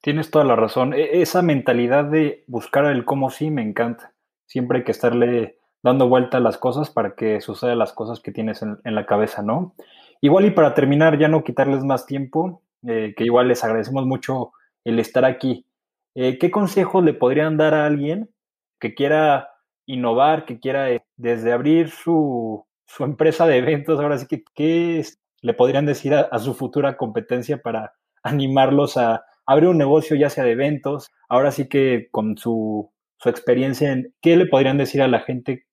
Tienes 0.00 0.30
toda 0.30 0.44
la 0.44 0.56
razón. 0.56 0.92
E, 0.94 1.22
esa 1.22 1.42
mentalidad 1.42 2.04
de 2.04 2.44
buscar 2.46 2.84
el 2.86 3.04
cómo 3.04 3.30
sí 3.30 3.50
me 3.50 3.62
encanta. 3.62 4.12
Siempre 4.46 4.78
hay 4.78 4.84
que 4.84 4.92
estarle 4.92 5.58
dando 5.82 6.08
vuelta 6.08 6.36
a 6.36 6.40
las 6.40 6.56
cosas 6.56 6.90
para 6.90 7.14
que 7.14 7.40
sucedan 7.40 7.78
las 7.78 7.92
cosas 7.92 8.20
que 8.20 8.32
tienes 8.32 8.62
en, 8.62 8.78
la 8.84 9.06
cabeza, 9.06 9.42
¿no? 9.42 9.74
Igual 10.20 10.46
y 10.46 10.50
para 10.52 10.72
terminar, 10.72 11.18
ya 11.18 11.28
no 11.28 11.44
quitarles 11.44 11.82
más 11.84 12.06
tiempo, 12.06 12.62
eh, 12.86 13.14
que 13.16 13.24
igual 13.24 13.48
les 13.48 13.64
agradecemos 13.64 14.06
mucho 14.06 14.52
el 14.84 14.98
estar 14.98 15.24
aquí. 15.24 15.66
Eh, 16.14 16.38
¿Qué 16.38 16.50
consejos 16.50 17.04
le 17.04 17.14
podrían 17.14 17.56
dar 17.56 17.74
a 17.74 17.86
alguien 17.86 18.30
que 18.78 18.94
quiera 18.94 19.48
innovar, 19.86 20.44
que 20.44 20.60
quiera 20.60 20.90
eh, 20.90 21.04
desde 21.16 21.52
abrir 21.52 21.90
su, 21.90 22.66
su 22.86 23.04
empresa 23.04 23.46
de 23.46 23.58
eventos, 23.58 24.00
ahora 24.00 24.18
sí 24.18 24.26
que, 24.26 24.44
¿qué 24.54 25.04
le 25.42 25.54
podrían 25.54 25.86
decir 25.86 26.14
a, 26.14 26.38
su 26.38 26.54
futura 26.54 26.96
competencia 26.96 27.58
para 27.58 27.92
animarlos 28.22 28.96
a 28.96 29.24
abrir 29.46 29.68
un 29.68 29.78
negocio, 29.78 30.16
ya 30.16 30.30
sea 30.30 30.44
de 30.44 30.52
eventos? 30.52 31.10
Ahora 31.28 31.50
sí 31.50 31.68
que 31.68 32.08
con 32.10 32.36
su, 32.38 32.90
su 33.18 33.28
experiencia, 33.28 33.92
en, 33.92 34.14
¿qué 34.20 34.36
le 34.36 34.46
podrían 34.46 34.78
decir 34.78 35.02
a 35.02 35.08
la 35.08 35.20
gente 35.20 35.66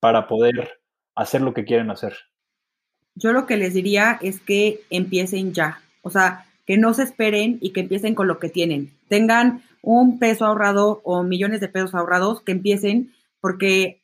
para 0.00 0.26
poder 0.26 0.80
hacer 1.14 1.42
lo 1.42 1.54
que 1.54 1.64
quieren 1.64 1.90
hacer? 1.90 2.14
Yo 3.14 3.32
lo 3.32 3.46
que 3.46 3.56
les 3.56 3.74
diría 3.74 4.18
es 4.20 4.40
que 4.40 4.80
empiecen 4.90 5.52
ya, 5.52 5.80
o 6.04 6.10
sea, 6.10 6.46
que 6.66 6.78
no 6.78 6.94
se 6.94 7.02
esperen 7.02 7.58
y 7.60 7.70
que 7.70 7.80
empiecen 7.80 8.14
con 8.14 8.28
lo 8.28 8.38
que 8.38 8.48
tienen. 8.48 8.92
Tengan 9.08 9.62
un 9.82 10.18
peso 10.18 10.46
ahorrado 10.46 11.00
o 11.04 11.22
millones 11.22 11.60
de 11.60 11.68
pesos 11.68 11.94
ahorrados, 11.94 12.40
que 12.42 12.52
empiecen 12.52 13.12
porque 13.40 14.02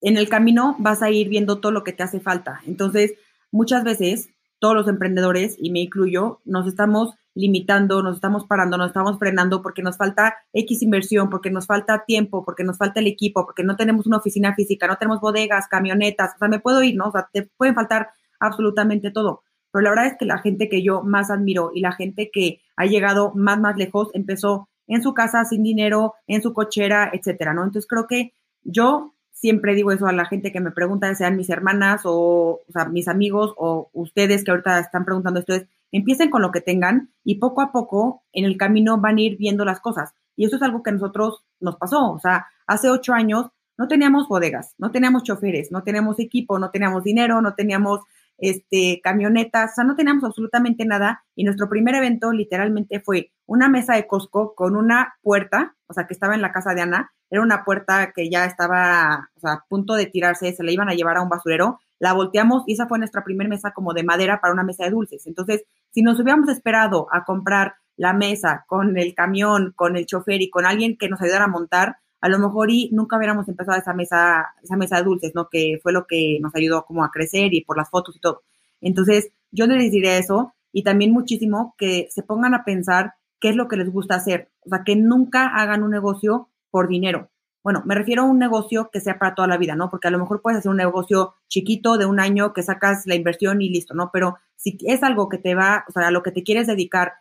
en 0.00 0.16
el 0.16 0.28
camino 0.28 0.76
vas 0.78 1.02
a 1.02 1.10
ir 1.10 1.28
viendo 1.28 1.60
todo 1.60 1.72
lo 1.72 1.84
que 1.84 1.92
te 1.92 2.02
hace 2.02 2.20
falta. 2.20 2.60
Entonces, 2.66 3.14
muchas 3.50 3.84
veces 3.84 4.28
todos 4.58 4.74
los 4.74 4.88
emprendedores, 4.88 5.56
y 5.58 5.70
me 5.70 5.80
incluyo, 5.80 6.40
nos 6.44 6.66
estamos 6.66 7.14
limitando, 7.34 8.02
nos 8.02 8.16
estamos 8.16 8.46
parando, 8.46 8.78
nos 8.78 8.88
estamos 8.88 9.18
frenando 9.18 9.62
porque 9.62 9.82
nos 9.82 9.98
falta 9.98 10.36
X 10.54 10.82
inversión, 10.82 11.28
porque 11.28 11.50
nos 11.50 11.66
falta 11.66 12.04
tiempo, 12.06 12.44
porque 12.44 12.64
nos 12.64 12.78
falta 12.78 13.00
el 13.00 13.06
equipo, 13.06 13.44
porque 13.44 13.62
no 13.62 13.76
tenemos 13.76 14.06
una 14.06 14.16
oficina 14.16 14.54
física, 14.54 14.86
no 14.86 14.96
tenemos 14.96 15.20
bodegas, 15.20 15.68
camionetas, 15.68 16.34
o 16.34 16.38
sea, 16.38 16.48
me 16.48 16.58
puedo 16.58 16.82
ir, 16.82 16.96
¿no? 16.96 17.08
O 17.08 17.12
sea, 17.12 17.28
te 17.30 17.42
pueden 17.42 17.74
faltar 17.74 18.08
absolutamente 18.40 19.10
todo. 19.10 19.42
Pero 19.76 19.84
la 19.84 19.90
verdad 19.90 20.06
es 20.06 20.16
que 20.18 20.24
la 20.24 20.38
gente 20.38 20.70
que 20.70 20.82
yo 20.82 21.02
más 21.02 21.30
admiro 21.30 21.70
y 21.74 21.80
la 21.80 21.92
gente 21.92 22.30
que 22.32 22.62
ha 22.76 22.86
llegado 22.86 23.34
más, 23.34 23.60
más 23.60 23.76
lejos 23.76 24.08
empezó 24.14 24.70
en 24.86 25.02
su 25.02 25.12
casa 25.12 25.44
sin 25.44 25.62
dinero, 25.62 26.14
en 26.26 26.40
su 26.40 26.54
cochera, 26.54 27.10
etcétera, 27.12 27.52
¿no? 27.52 27.62
Entonces 27.62 27.86
creo 27.86 28.06
que 28.06 28.32
yo 28.62 29.12
siempre 29.32 29.74
digo 29.74 29.92
eso 29.92 30.06
a 30.06 30.14
la 30.14 30.24
gente 30.24 30.50
que 30.50 30.62
me 30.62 30.70
pregunta, 30.70 31.14
sean 31.14 31.36
mis 31.36 31.50
hermanas 31.50 32.00
o, 32.04 32.62
mis 32.90 33.06
amigos 33.06 33.52
o 33.58 33.90
ustedes 33.92 34.44
que 34.44 34.50
ahorita 34.50 34.78
están 34.78 35.04
preguntando 35.04 35.40
esto, 35.40 35.52
es 35.52 35.66
empiecen 35.92 36.30
con 36.30 36.40
lo 36.40 36.52
que 36.52 36.62
tengan 36.62 37.10
y 37.22 37.34
poco 37.34 37.60
a 37.60 37.70
poco 37.70 38.22
en 38.32 38.46
el 38.46 38.56
camino 38.56 38.98
van 38.98 39.18
a 39.18 39.20
ir 39.20 39.36
viendo 39.36 39.66
las 39.66 39.80
cosas. 39.80 40.14
Y 40.36 40.46
eso 40.46 40.56
es 40.56 40.62
algo 40.62 40.82
que 40.82 40.88
a 40.88 40.94
nosotros 40.94 41.44
nos 41.60 41.76
pasó. 41.76 42.12
O 42.12 42.18
sea, 42.18 42.46
hace 42.66 42.88
ocho 42.88 43.12
años 43.12 43.50
no 43.76 43.88
teníamos 43.88 44.26
bodegas, 44.26 44.74
no 44.78 44.90
teníamos 44.90 45.22
choferes, 45.22 45.70
no 45.70 45.82
teníamos 45.82 46.18
equipo, 46.18 46.58
no 46.58 46.70
teníamos 46.70 47.04
dinero, 47.04 47.42
no 47.42 47.54
teníamos 47.54 48.00
este, 48.38 49.00
camionetas, 49.02 49.72
o 49.72 49.74
sea, 49.76 49.84
no 49.84 49.96
teníamos 49.96 50.24
absolutamente 50.24 50.84
nada. 50.84 51.24
Y 51.34 51.44
nuestro 51.44 51.68
primer 51.68 51.94
evento 51.94 52.32
literalmente 52.32 53.00
fue 53.00 53.32
una 53.46 53.68
mesa 53.68 53.94
de 53.94 54.06
Costco 54.06 54.54
con 54.54 54.76
una 54.76 55.14
puerta, 55.22 55.74
o 55.86 55.94
sea, 55.94 56.06
que 56.06 56.14
estaba 56.14 56.34
en 56.34 56.42
la 56.42 56.52
casa 56.52 56.74
de 56.74 56.82
Ana, 56.82 57.12
era 57.30 57.42
una 57.42 57.64
puerta 57.64 58.12
que 58.14 58.30
ya 58.30 58.44
estaba 58.44 59.30
a 59.42 59.64
punto 59.68 59.94
de 59.94 60.06
tirarse, 60.06 60.52
se 60.52 60.62
la 60.62 60.70
iban 60.70 60.88
a 60.88 60.94
llevar 60.94 61.16
a 61.16 61.22
un 61.22 61.28
basurero, 61.28 61.80
la 61.98 62.12
volteamos 62.12 62.62
y 62.66 62.74
esa 62.74 62.86
fue 62.86 62.98
nuestra 62.98 63.24
primera 63.24 63.48
mesa 63.48 63.72
como 63.72 63.94
de 63.94 64.04
madera 64.04 64.40
para 64.40 64.52
una 64.52 64.62
mesa 64.62 64.84
de 64.84 64.90
dulces. 64.90 65.26
Entonces, 65.26 65.64
si 65.90 66.02
nos 66.02 66.20
hubiéramos 66.20 66.48
esperado 66.48 67.08
a 67.10 67.24
comprar 67.24 67.76
la 67.96 68.12
mesa 68.12 68.64
con 68.68 68.96
el 68.98 69.14
camión, 69.14 69.72
con 69.74 69.96
el 69.96 70.06
chofer 70.06 70.42
y 70.42 70.50
con 70.50 70.66
alguien 70.66 70.96
que 70.98 71.08
nos 71.08 71.20
ayudara 71.22 71.46
a 71.46 71.48
montar, 71.48 71.96
a 72.26 72.28
lo 72.28 72.40
mejor 72.40 72.70
y 72.72 72.90
nunca 72.92 73.16
hubiéramos 73.16 73.48
empezado 73.48 73.78
esa 73.78 73.94
mesa, 73.94 74.54
esa 74.60 74.76
mesa 74.76 74.96
de 74.96 75.04
dulces, 75.04 75.32
¿no? 75.34 75.48
Que 75.48 75.78
fue 75.80 75.92
lo 75.92 76.06
que 76.06 76.38
nos 76.40 76.54
ayudó 76.56 76.84
como 76.84 77.04
a 77.04 77.10
crecer 77.12 77.54
y 77.54 77.64
por 77.64 77.76
las 77.76 77.88
fotos 77.88 78.16
y 78.16 78.20
todo. 78.20 78.42
Entonces, 78.80 79.30
yo 79.52 79.66
les 79.66 79.92
diría 79.92 80.18
eso 80.18 80.52
y 80.72 80.82
también 80.82 81.12
muchísimo 81.12 81.76
que 81.78 82.08
se 82.10 82.24
pongan 82.24 82.52
a 82.54 82.64
pensar 82.64 83.14
qué 83.40 83.50
es 83.50 83.56
lo 83.56 83.68
que 83.68 83.76
les 83.76 83.90
gusta 83.90 84.16
hacer. 84.16 84.50
O 84.64 84.70
sea, 84.70 84.82
que 84.84 84.96
nunca 84.96 85.46
hagan 85.46 85.84
un 85.84 85.90
negocio 85.90 86.48
por 86.70 86.88
dinero. 86.88 87.30
Bueno, 87.62 87.82
me 87.86 87.94
refiero 87.94 88.22
a 88.22 88.26
un 88.26 88.40
negocio 88.40 88.90
que 88.92 89.00
sea 89.00 89.20
para 89.20 89.36
toda 89.36 89.46
la 89.46 89.56
vida, 89.56 89.76
¿no? 89.76 89.88
Porque 89.88 90.08
a 90.08 90.10
lo 90.10 90.18
mejor 90.18 90.42
puedes 90.42 90.58
hacer 90.58 90.70
un 90.70 90.76
negocio 90.76 91.34
chiquito 91.48 91.96
de 91.96 92.06
un 92.06 92.18
año 92.18 92.52
que 92.52 92.64
sacas 92.64 93.06
la 93.06 93.14
inversión 93.14 93.62
y 93.62 93.68
listo, 93.68 93.94
¿no? 93.94 94.10
Pero 94.12 94.36
si 94.56 94.78
es 94.84 95.04
algo 95.04 95.28
que 95.28 95.38
te 95.38 95.54
va, 95.54 95.84
o 95.88 95.92
sea, 95.92 96.08
a 96.08 96.10
lo 96.10 96.24
que 96.24 96.32
te 96.32 96.42
quieres 96.42 96.66
dedicar 96.66 97.14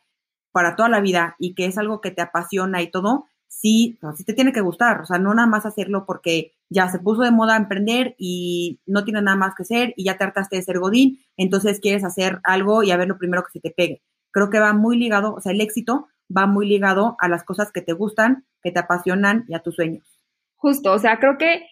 para 0.52 0.76
toda 0.76 0.90
la 0.90 1.00
vida 1.00 1.36
y 1.38 1.54
que 1.54 1.66
es 1.66 1.78
algo 1.78 2.02
que 2.02 2.10
te 2.10 2.24
apasiona 2.24 2.82
y 2.82 2.90
todo, 2.90 3.26
sí, 3.48 3.98
sí 4.16 4.24
te 4.24 4.34
tiene 4.34 4.54
que 4.54 4.62
gustar, 4.62 5.02
o 5.02 5.06
sea, 5.06 5.18
no 5.18 5.34
nada 5.34 5.48
más 5.48 5.66
hacerlo 5.66 6.06
porque 6.06 6.54
ya 6.70 6.90
se 6.90 7.00
puso 7.00 7.22
de 7.22 7.32
moda 7.32 7.56
emprender 7.56 8.16
y 8.18 8.80
no 8.86 9.04
tiene 9.04 9.22
nada 9.22 9.38
más 9.38 9.56
que 9.56 9.64
hacer 9.64 9.94
y 9.96 10.06
ya 10.06 10.18
te 10.18 10.26
de 10.52 10.62
ser 10.62 10.80
godín, 10.80 11.20
entonces 11.38 11.80
quieres 11.80 12.04
hacer 12.04 12.40
algo 12.44 12.84
y 12.84 12.92
a 12.92 12.98
ver 12.98 13.08
lo 13.08 13.18
primero 13.18 13.44
que 13.44 13.52
se 13.52 13.60
te 13.60 13.72
pegue. 13.72 14.02
Creo 14.32 14.50
que 14.50 14.60
va 14.60 14.74
muy 14.74 14.98
ligado, 14.98 15.34
o 15.34 15.42
sea, 15.42 15.52
el 15.52 15.62
éxito 15.62 16.08
va 16.36 16.48
muy 16.48 16.68
ligado 16.68 17.16
a 17.20 17.28
las 17.28 17.44
cosas 17.44 17.72
que 17.72 17.82
te 17.82 17.94
gustan, 17.94 18.46
que 18.62 18.72
te 18.72 18.80
apasionan 18.80 19.46
y 19.48 19.54
a 19.54 19.60
tus 19.60 19.76
sueños. 19.76 20.20
Justo, 20.56 20.92
o 20.92 21.00
sea, 21.00 21.20
creo 21.20 21.38
que 21.38 21.66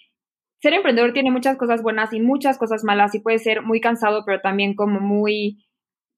ser 0.62 0.74
emprendedor 0.74 1.14
tiene 1.14 1.32
muchas 1.32 1.58
cosas 1.58 1.82
buenas 1.82 2.14
y 2.14 2.22
muchas 2.22 2.58
cosas 2.58 2.84
malas 2.84 3.14
y 3.16 3.20
puede 3.20 3.40
ser 3.40 3.64
muy 3.64 3.82
cansado, 3.82 4.24
pero 4.26 4.40
también 4.42 4.76
como 4.76 5.00
muy, 5.00 5.66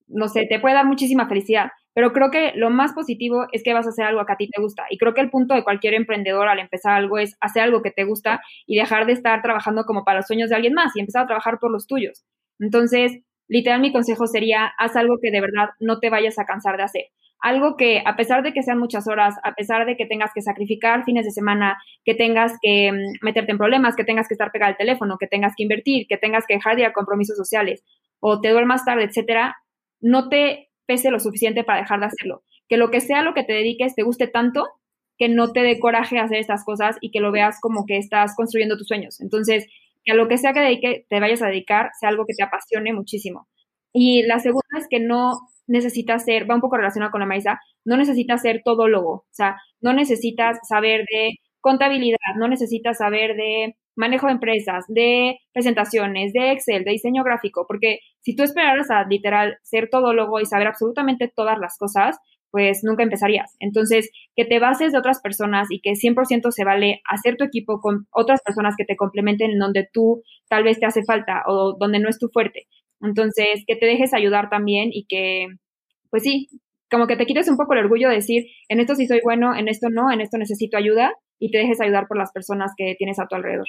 no 0.08 0.28
sé, 0.28 0.45
te 0.47 0.60
puede 0.60 0.76
dar 0.76 0.86
muchísima 0.86 1.28
felicidad. 1.28 1.72
Pero 1.95 2.11
creo 2.11 2.29
que 2.29 2.51
lo 2.55 2.69
más 2.69 2.91
positivo 2.93 3.47
es 3.53 3.63
que 3.63 3.73
vas 3.73 3.87
a 3.87 3.89
hacer 3.89 4.05
algo 4.05 4.25
que 4.25 4.33
a 4.33 4.35
ti 4.35 4.49
te 4.49 4.61
gusta. 4.61 4.83
Y 4.89 4.97
creo 4.97 5.13
que 5.13 5.21
el 5.21 5.29
punto 5.29 5.55
de 5.55 5.63
cualquier 5.63 5.93
emprendedor 5.93 6.49
al 6.49 6.59
empezar 6.59 6.93
algo 6.93 7.17
es 7.17 7.37
hacer 7.39 7.63
algo 7.63 7.81
que 7.81 7.89
te 7.89 8.03
gusta 8.03 8.41
y 8.67 8.75
dejar 8.77 9.05
de 9.05 9.13
estar 9.13 9.41
trabajando 9.41 9.85
como 9.85 10.03
para 10.03 10.19
los 10.19 10.27
sueños 10.27 10.49
de 10.49 10.57
alguien 10.57 10.73
más 10.73 10.93
y 10.95 10.99
empezar 10.99 11.23
a 11.23 11.27
trabajar 11.27 11.57
por 11.57 11.71
los 11.71 11.87
tuyos. 11.87 12.25
Entonces, 12.59 13.21
literal, 13.47 13.79
mi 13.79 13.93
consejo 13.93 14.27
sería, 14.27 14.73
haz 14.77 14.97
algo 14.97 15.19
que 15.21 15.31
de 15.31 15.39
verdad 15.39 15.69
no 15.79 15.99
te 15.99 16.09
vayas 16.09 16.37
a 16.37 16.45
cansar 16.45 16.75
de 16.75 16.83
hacer. 16.83 17.03
Algo 17.39 17.77
que, 17.77 18.03
a 18.05 18.17
pesar 18.17 18.43
de 18.43 18.51
que 18.51 18.61
sean 18.61 18.79
muchas 18.79 19.07
horas, 19.07 19.35
a 19.43 19.53
pesar 19.53 19.85
de 19.85 19.95
que 19.95 20.05
tengas 20.05 20.31
que 20.35 20.41
sacrificar 20.41 21.05
fines 21.05 21.23
de 21.23 21.31
semana, 21.31 21.77
que 22.03 22.13
tengas 22.13 22.57
que 22.61 22.91
mm, 22.91 23.23
meterte 23.25 23.53
en 23.53 23.57
problemas, 23.57 23.95
que 23.95 24.03
tengas 24.03 24.27
que 24.27 24.33
estar 24.33 24.51
pegado 24.51 24.71
al 24.71 24.77
teléfono, 24.77 25.17
que 25.17 25.27
tengas 25.27 25.53
que 25.55 25.63
invertir, 25.63 26.07
que 26.07 26.17
tengas 26.17 26.45
que 26.45 26.55
dejar 26.55 26.75
de 26.75 26.81
ir 26.81 26.87
a 26.87 26.93
compromisos 26.93 27.37
sociales 27.37 27.83
o 28.19 28.41
te 28.41 28.49
duermas 28.49 28.83
tarde, 28.83 29.03
etcétera, 29.03 29.55
no 30.01 30.29
te 30.29 30.69
pese 30.86 31.11
lo 31.11 31.19
suficiente 31.19 31.63
para 31.63 31.81
dejar 31.81 31.99
de 31.99 32.07
hacerlo. 32.07 32.43
Que 32.67 32.77
lo 32.77 32.91
que 32.91 33.01
sea 33.01 33.21
lo 33.21 33.33
que 33.33 33.43
te 33.43 33.53
dediques 33.53 33.95
te 33.95 34.03
guste 34.03 34.27
tanto 34.27 34.65
que 35.17 35.29
no 35.29 35.51
te 35.51 35.61
dé 35.61 35.79
coraje 35.79 36.19
hacer 36.19 36.38
estas 36.39 36.65
cosas 36.65 36.97
y 36.99 37.11
que 37.11 37.19
lo 37.19 37.31
veas 37.31 37.59
como 37.61 37.86
que 37.86 37.97
estás 37.97 38.36
construyendo 38.36 38.77
tus 38.77 38.88
sueños. 38.88 39.21
Entonces, 39.21 39.65
que 40.03 40.11
a 40.11 40.15
lo 40.15 40.27
que 40.27 40.38
sea 40.38 40.53
que 40.53 40.59
dedique, 40.59 41.05
te 41.09 41.19
vayas 41.19 41.41
a 41.41 41.47
dedicar 41.47 41.89
sea 41.99 42.09
algo 42.09 42.25
que 42.25 42.33
te 42.36 42.43
apasione 42.43 42.93
muchísimo. 42.93 43.47
Y 43.93 44.23
la 44.23 44.39
segunda 44.39 44.77
es 44.77 44.88
que 44.89 44.99
no 44.99 45.39
necesitas 45.67 46.25
ser, 46.25 46.49
va 46.49 46.55
un 46.55 46.61
poco 46.61 46.77
relacionado 46.77 47.11
con 47.11 47.21
la 47.21 47.25
maíza, 47.25 47.59
no 47.86 47.97
necesitas 47.97 48.41
ser 48.41 48.61
todólogo, 48.63 49.11
o 49.11 49.25
sea, 49.31 49.57
no 49.81 49.93
necesitas 49.93 50.59
saber 50.67 51.05
de 51.11 51.39
contabilidad, 51.61 52.36
no 52.38 52.47
necesitas 52.47 52.97
saber 52.97 53.36
de 53.36 53.75
manejo 53.95 54.27
de 54.27 54.33
empresas, 54.33 54.85
de 54.87 55.39
presentaciones, 55.53 56.33
de 56.33 56.51
Excel, 56.51 56.83
de 56.83 56.91
diseño 56.91 57.23
gráfico, 57.23 57.65
porque 57.67 57.99
si 58.21 58.35
tú 58.35 58.43
esperaras 58.43 58.89
a 58.91 59.05
literal 59.05 59.57
ser 59.63 59.89
todólogo 59.89 60.39
y 60.39 60.45
saber 60.45 60.67
absolutamente 60.67 61.31
todas 61.33 61.57
las 61.59 61.77
cosas, 61.77 62.17
pues 62.51 62.83
nunca 62.83 63.03
empezarías. 63.03 63.53
Entonces, 63.59 64.09
que 64.35 64.45
te 64.45 64.59
bases 64.59 64.93
de 64.93 64.97
otras 64.97 65.19
personas 65.21 65.67
y 65.69 65.81
que 65.81 65.95
100% 65.95 66.51
se 66.51 66.63
vale 66.63 67.01
hacer 67.09 67.35
tu 67.35 67.43
equipo 67.43 67.81
con 67.81 68.07
otras 68.11 68.41
personas 68.41 68.75
que 68.77 68.85
te 68.85 68.95
complementen 68.95 69.51
en 69.51 69.59
donde 69.59 69.89
tú 69.91 70.23
tal 70.47 70.63
vez 70.63 70.79
te 70.79 70.85
hace 70.85 71.03
falta 71.03 71.43
o 71.47 71.75
donde 71.77 71.99
no 71.99 72.07
es 72.07 72.17
tu 72.17 72.29
fuerte. 72.29 72.67
Entonces, 73.01 73.65
que 73.67 73.75
te 73.75 73.85
dejes 73.85 74.13
ayudar 74.13 74.49
también 74.49 74.89
y 74.93 75.05
que, 75.05 75.47
pues 76.09 76.23
sí, 76.23 76.47
como 76.89 77.07
que 77.07 77.17
te 77.17 77.25
quites 77.25 77.49
un 77.49 77.57
poco 77.57 77.73
el 77.73 77.79
orgullo 77.79 78.07
de 78.07 78.15
decir, 78.15 78.45
en 78.69 78.79
esto 78.79 78.95
sí 78.95 79.05
soy 79.05 79.19
bueno, 79.21 79.53
en 79.53 79.67
esto 79.67 79.89
no, 79.89 80.11
en 80.11 80.21
esto 80.21 80.37
necesito 80.37 80.77
ayuda 80.77 81.11
y 81.39 81.51
te 81.51 81.59
dejes 81.59 81.81
ayudar 81.81 82.07
por 82.07 82.17
las 82.17 82.31
personas 82.31 82.71
que 82.77 82.95
tienes 82.97 83.19
a 83.19 83.27
tu 83.27 83.36
alrededor. 83.36 83.67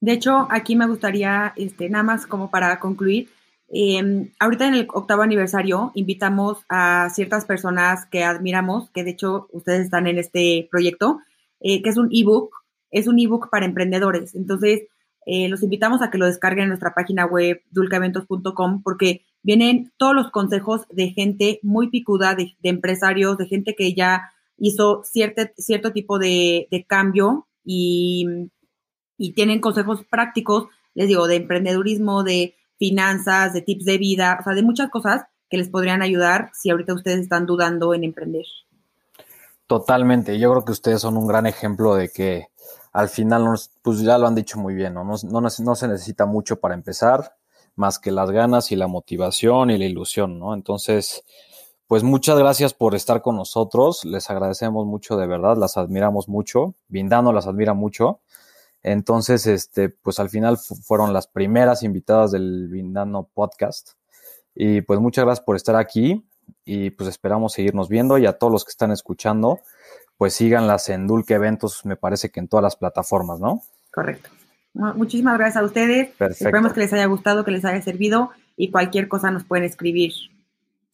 De 0.00 0.12
hecho, 0.12 0.48
aquí 0.50 0.76
me 0.76 0.86
gustaría, 0.86 1.52
este, 1.56 1.88
nada 1.88 2.02
más 2.02 2.26
como 2.26 2.50
para 2.50 2.78
concluir, 2.80 3.28
em, 3.68 4.30
ahorita 4.40 4.66
en 4.66 4.74
el 4.74 4.88
octavo 4.92 5.22
aniversario 5.22 5.92
invitamos 5.94 6.64
a 6.68 7.08
ciertas 7.10 7.44
personas 7.44 8.06
que 8.06 8.24
admiramos, 8.24 8.90
que 8.90 9.04
de 9.04 9.10
hecho 9.10 9.48
ustedes 9.52 9.82
están 9.82 10.06
en 10.06 10.18
este 10.18 10.68
proyecto, 10.70 11.20
eh, 11.60 11.82
que 11.82 11.90
es 11.90 11.96
un 11.96 12.08
ebook, 12.12 12.50
es 12.90 13.06
un 13.06 13.18
ebook 13.18 13.48
para 13.50 13.66
emprendedores. 13.66 14.34
Entonces, 14.34 14.82
eh, 15.24 15.48
los 15.48 15.62
invitamos 15.62 16.02
a 16.02 16.10
que 16.10 16.18
lo 16.18 16.26
descarguen 16.26 16.64
en 16.64 16.68
nuestra 16.70 16.94
página 16.94 17.26
web 17.26 17.62
dulcaeventos.com 17.70 18.82
porque 18.82 19.24
vienen 19.42 19.92
todos 19.96 20.14
los 20.14 20.30
consejos 20.30 20.86
de 20.90 21.10
gente 21.10 21.60
muy 21.62 21.90
picuda, 21.90 22.34
de, 22.34 22.54
empresarios, 22.62 23.38
de 23.38 23.46
gente 23.46 23.74
que 23.74 23.94
ya 23.94 24.32
hizo 24.68 25.02
cierto, 25.04 25.42
cierto 25.56 25.92
tipo 25.92 26.18
de, 26.18 26.68
cambio 26.88 27.46
y 27.64 28.48
y 29.22 29.34
tienen 29.34 29.60
consejos 29.60 30.04
prácticos, 30.10 30.66
les 30.94 31.06
digo, 31.06 31.28
de 31.28 31.36
emprendedurismo, 31.36 32.24
de 32.24 32.56
finanzas, 32.76 33.52
de 33.52 33.62
tips 33.62 33.84
de 33.84 33.96
vida, 33.96 34.36
o 34.40 34.42
sea, 34.42 34.52
de 34.52 34.64
muchas 34.64 34.90
cosas 34.90 35.22
que 35.48 35.58
les 35.58 35.68
podrían 35.68 36.02
ayudar 36.02 36.50
si 36.54 36.70
ahorita 36.70 36.92
ustedes 36.92 37.20
están 37.20 37.46
dudando 37.46 37.94
en 37.94 38.02
emprender. 38.02 38.44
Totalmente, 39.68 40.40
yo 40.40 40.50
creo 40.50 40.64
que 40.64 40.72
ustedes 40.72 41.00
son 41.00 41.16
un 41.16 41.28
gran 41.28 41.46
ejemplo 41.46 41.94
de 41.94 42.08
que 42.08 42.48
al 42.92 43.08
final, 43.08 43.44
pues 43.80 44.00
ya 44.00 44.18
lo 44.18 44.26
han 44.26 44.34
dicho 44.34 44.58
muy 44.58 44.74
bien, 44.74 44.94
¿no? 44.94 45.04
No, 45.04 45.14
no, 45.22 45.40
no 45.40 45.74
se 45.76 45.88
necesita 45.88 46.26
mucho 46.26 46.58
para 46.58 46.74
empezar, 46.74 47.36
más 47.76 48.00
que 48.00 48.10
las 48.10 48.30
ganas 48.32 48.72
y 48.72 48.76
la 48.76 48.88
motivación 48.88 49.70
y 49.70 49.78
la 49.78 49.84
ilusión, 49.84 50.40
¿no? 50.40 50.52
Entonces, 50.52 51.22
pues 51.92 52.02
muchas 52.02 52.38
gracias 52.38 52.72
por 52.72 52.94
estar 52.94 53.20
con 53.20 53.36
nosotros, 53.36 54.06
les 54.06 54.30
agradecemos 54.30 54.86
mucho 54.86 55.18
de 55.18 55.26
verdad, 55.26 55.58
las 55.58 55.76
admiramos 55.76 56.26
mucho, 56.26 56.74
Vindano 56.88 57.34
las 57.34 57.46
admira 57.46 57.74
mucho 57.74 58.22
entonces, 58.82 59.46
este, 59.46 59.90
pues 59.90 60.18
al 60.18 60.28
final 60.28 60.58
fueron 60.58 61.12
las 61.12 61.28
primeras 61.28 61.82
invitadas 61.82 62.32
del 62.32 62.68
Vindano 62.68 63.28
Podcast. 63.32 63.92
Y 64.54 64.82
pues 64.82 65.00
muchas 65.00 65.24
gracias 65.24 65.44
por 65.44 65.56
estar 65.56 65.76
aquí 65.76 66.24
y 66.64 66.90
pues 66.90 67.08
esperamos 67.08 67.52
seguirnos 67.52 67.88
viendo 67.88 68.18
y 68.18 68.26
a 68.26 68.32
todos 68.34 68.52
los 68.52 68.64
que 68.64 68.70
están 68.70 68.90
escuchando, 68.90 69.60
pues 70.16 70.34
síganlas 70.34 70.88
en 70.88 71.06
Dulce 71.06 71.34
Eventos, 71.34 71.84
me 71.86 71.96
parece 71.96 72.30
que 72.30 72.40
en 72.40 72.48
todas 72.48 72.62
las 72.62 72.76
plataformas, 72.76 73.40
¿no? 73.40 73.62
Correcto. 73.92 74.30
muchísimas 74.74 75.38
gracias 75.38 75.62
a 75.62 75.64
ustedes. 75.64 76.08
Perfecto. 76.16 76.44
Esperemos 76.44 76.72
que 76.72 76.80
les 76.80 76.92
haya 76.92 77.06
gustado, 77.06 77.44
que 77.44 77.50
les 77.52 77.64
haya 77.64 77.80
servido 77.82 78.30
y 78.56 78.70
cualquier 78.70 79.08
cosa 79.08 79.30
nos 79.30 79.44
pueden 79.44 79.64
escribir. 79.64 80.12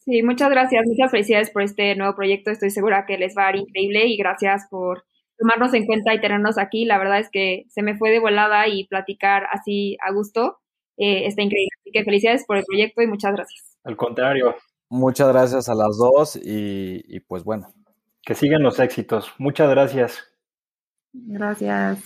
Sí, 0.09 0.23
muchas 0.23 0.49
gracias, 0.49 0.87
muchas 0.87 1.11
felicidades 1.11 1.51
por 1.51 1.61
este 1.61 1.95
nuevo 1.95 2.15
proyecto. 2.15 2.49
Estoy 2.49 2.71
segura 2.71 3.05
que 3.05 3.19
les 3.19 3.37
va 3.37 3.45
a 3.45 3.49
ir 3.51 3.57
increíble 3.57 4.07
y 4.07 4.17
gracias 4.17 4.65
por 4.67 5.03
tomarnos 5.37 5.71
en 5.75 5.85
cuenta 5.85 6.15
y 6.15 6.19
tenernos 6.19 6.57
aquí. 6.57 6.85
La 6.85 6.97
verdad 6.97 7.19
es 7.19 7.29
que 7.29 7.65
se 7.69 7.83
me 7.83 7.95
fue 7.95 8.09
de 8.09 8.19
volada 8.19 8.67
y 8.67 8.87
platicar 8.87 9.45
así 9.51 9.97
a 10.01 10.11
gusto 10.11 10.57
eh, 10.97 11.27
está 11.27 11.43
increíble. 11.43 11.69
Así 11.79 11.91
que 11.91 12.03
felicidades 12.03 12.43
por 12.47 12.57
el 12.57 12.63
proyecto 12.65 13.03
y 13.03 13.07
muchas 13.07 13.33
gracias. 13.33 13.77
Al 13.83 13.95
contrario. 13.95 14.55
Muchas 14.89 15.27
gracias 15.27 15.69
a 15.69 15.75
las 15.75 15.95
dos 15.99 16.35
y, 16.35 17.03
y 17.07 17.19
pues 17.19 17.43
bueno. 17.43 17.71
Que 18.23 18.33
sigan 18.33 18.63
los 18.63 18.79
éxitos. 18.79 19.31
Muchas 19.37 19.69
gracias. 19.69 20.23
Gracias. 21.13 22.03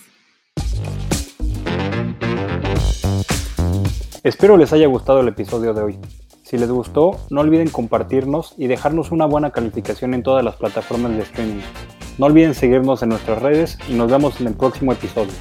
Espero 4.22 4.58
les 4.58 4.74
haya 4.74 4.88
gustado 4.88 5.20
el 5.20 5.28
episodio 5.28 5.72
de 5.72 5.82
hoy. 5.82 5.98
Si 6.44 6.58
les 6.58 6.70
gustó, 6.70 7.18
no 7.30 7.40
olviden 7.40 7.70
compartirnos 7.70 8.52
y 8.58 8.66
dejarnos 8.66 9.12
una 9.12 9.24
buena 9.24 9.50
calificación 9.50 10.12
en 10.12 10.22
todas 10.22 10.44
las 10.44 10.56
plataformas 10.56 11.12
de 11.12 11.22
streaming. 11.22 11.62
No 12.18 12.26
olviden 12.26 12.52
seguirnos 12.52 13.02
en 13.02 13.08
nuestras 13.08 13.40
redes 13.40 13.78
y 13.88 13.94
nos 13.94 14.10
vemos 14.10 14.38
en 14.42 14.48
el 14.48 14.54
próximo 14.54 14.92
episodio. 14.92 15.32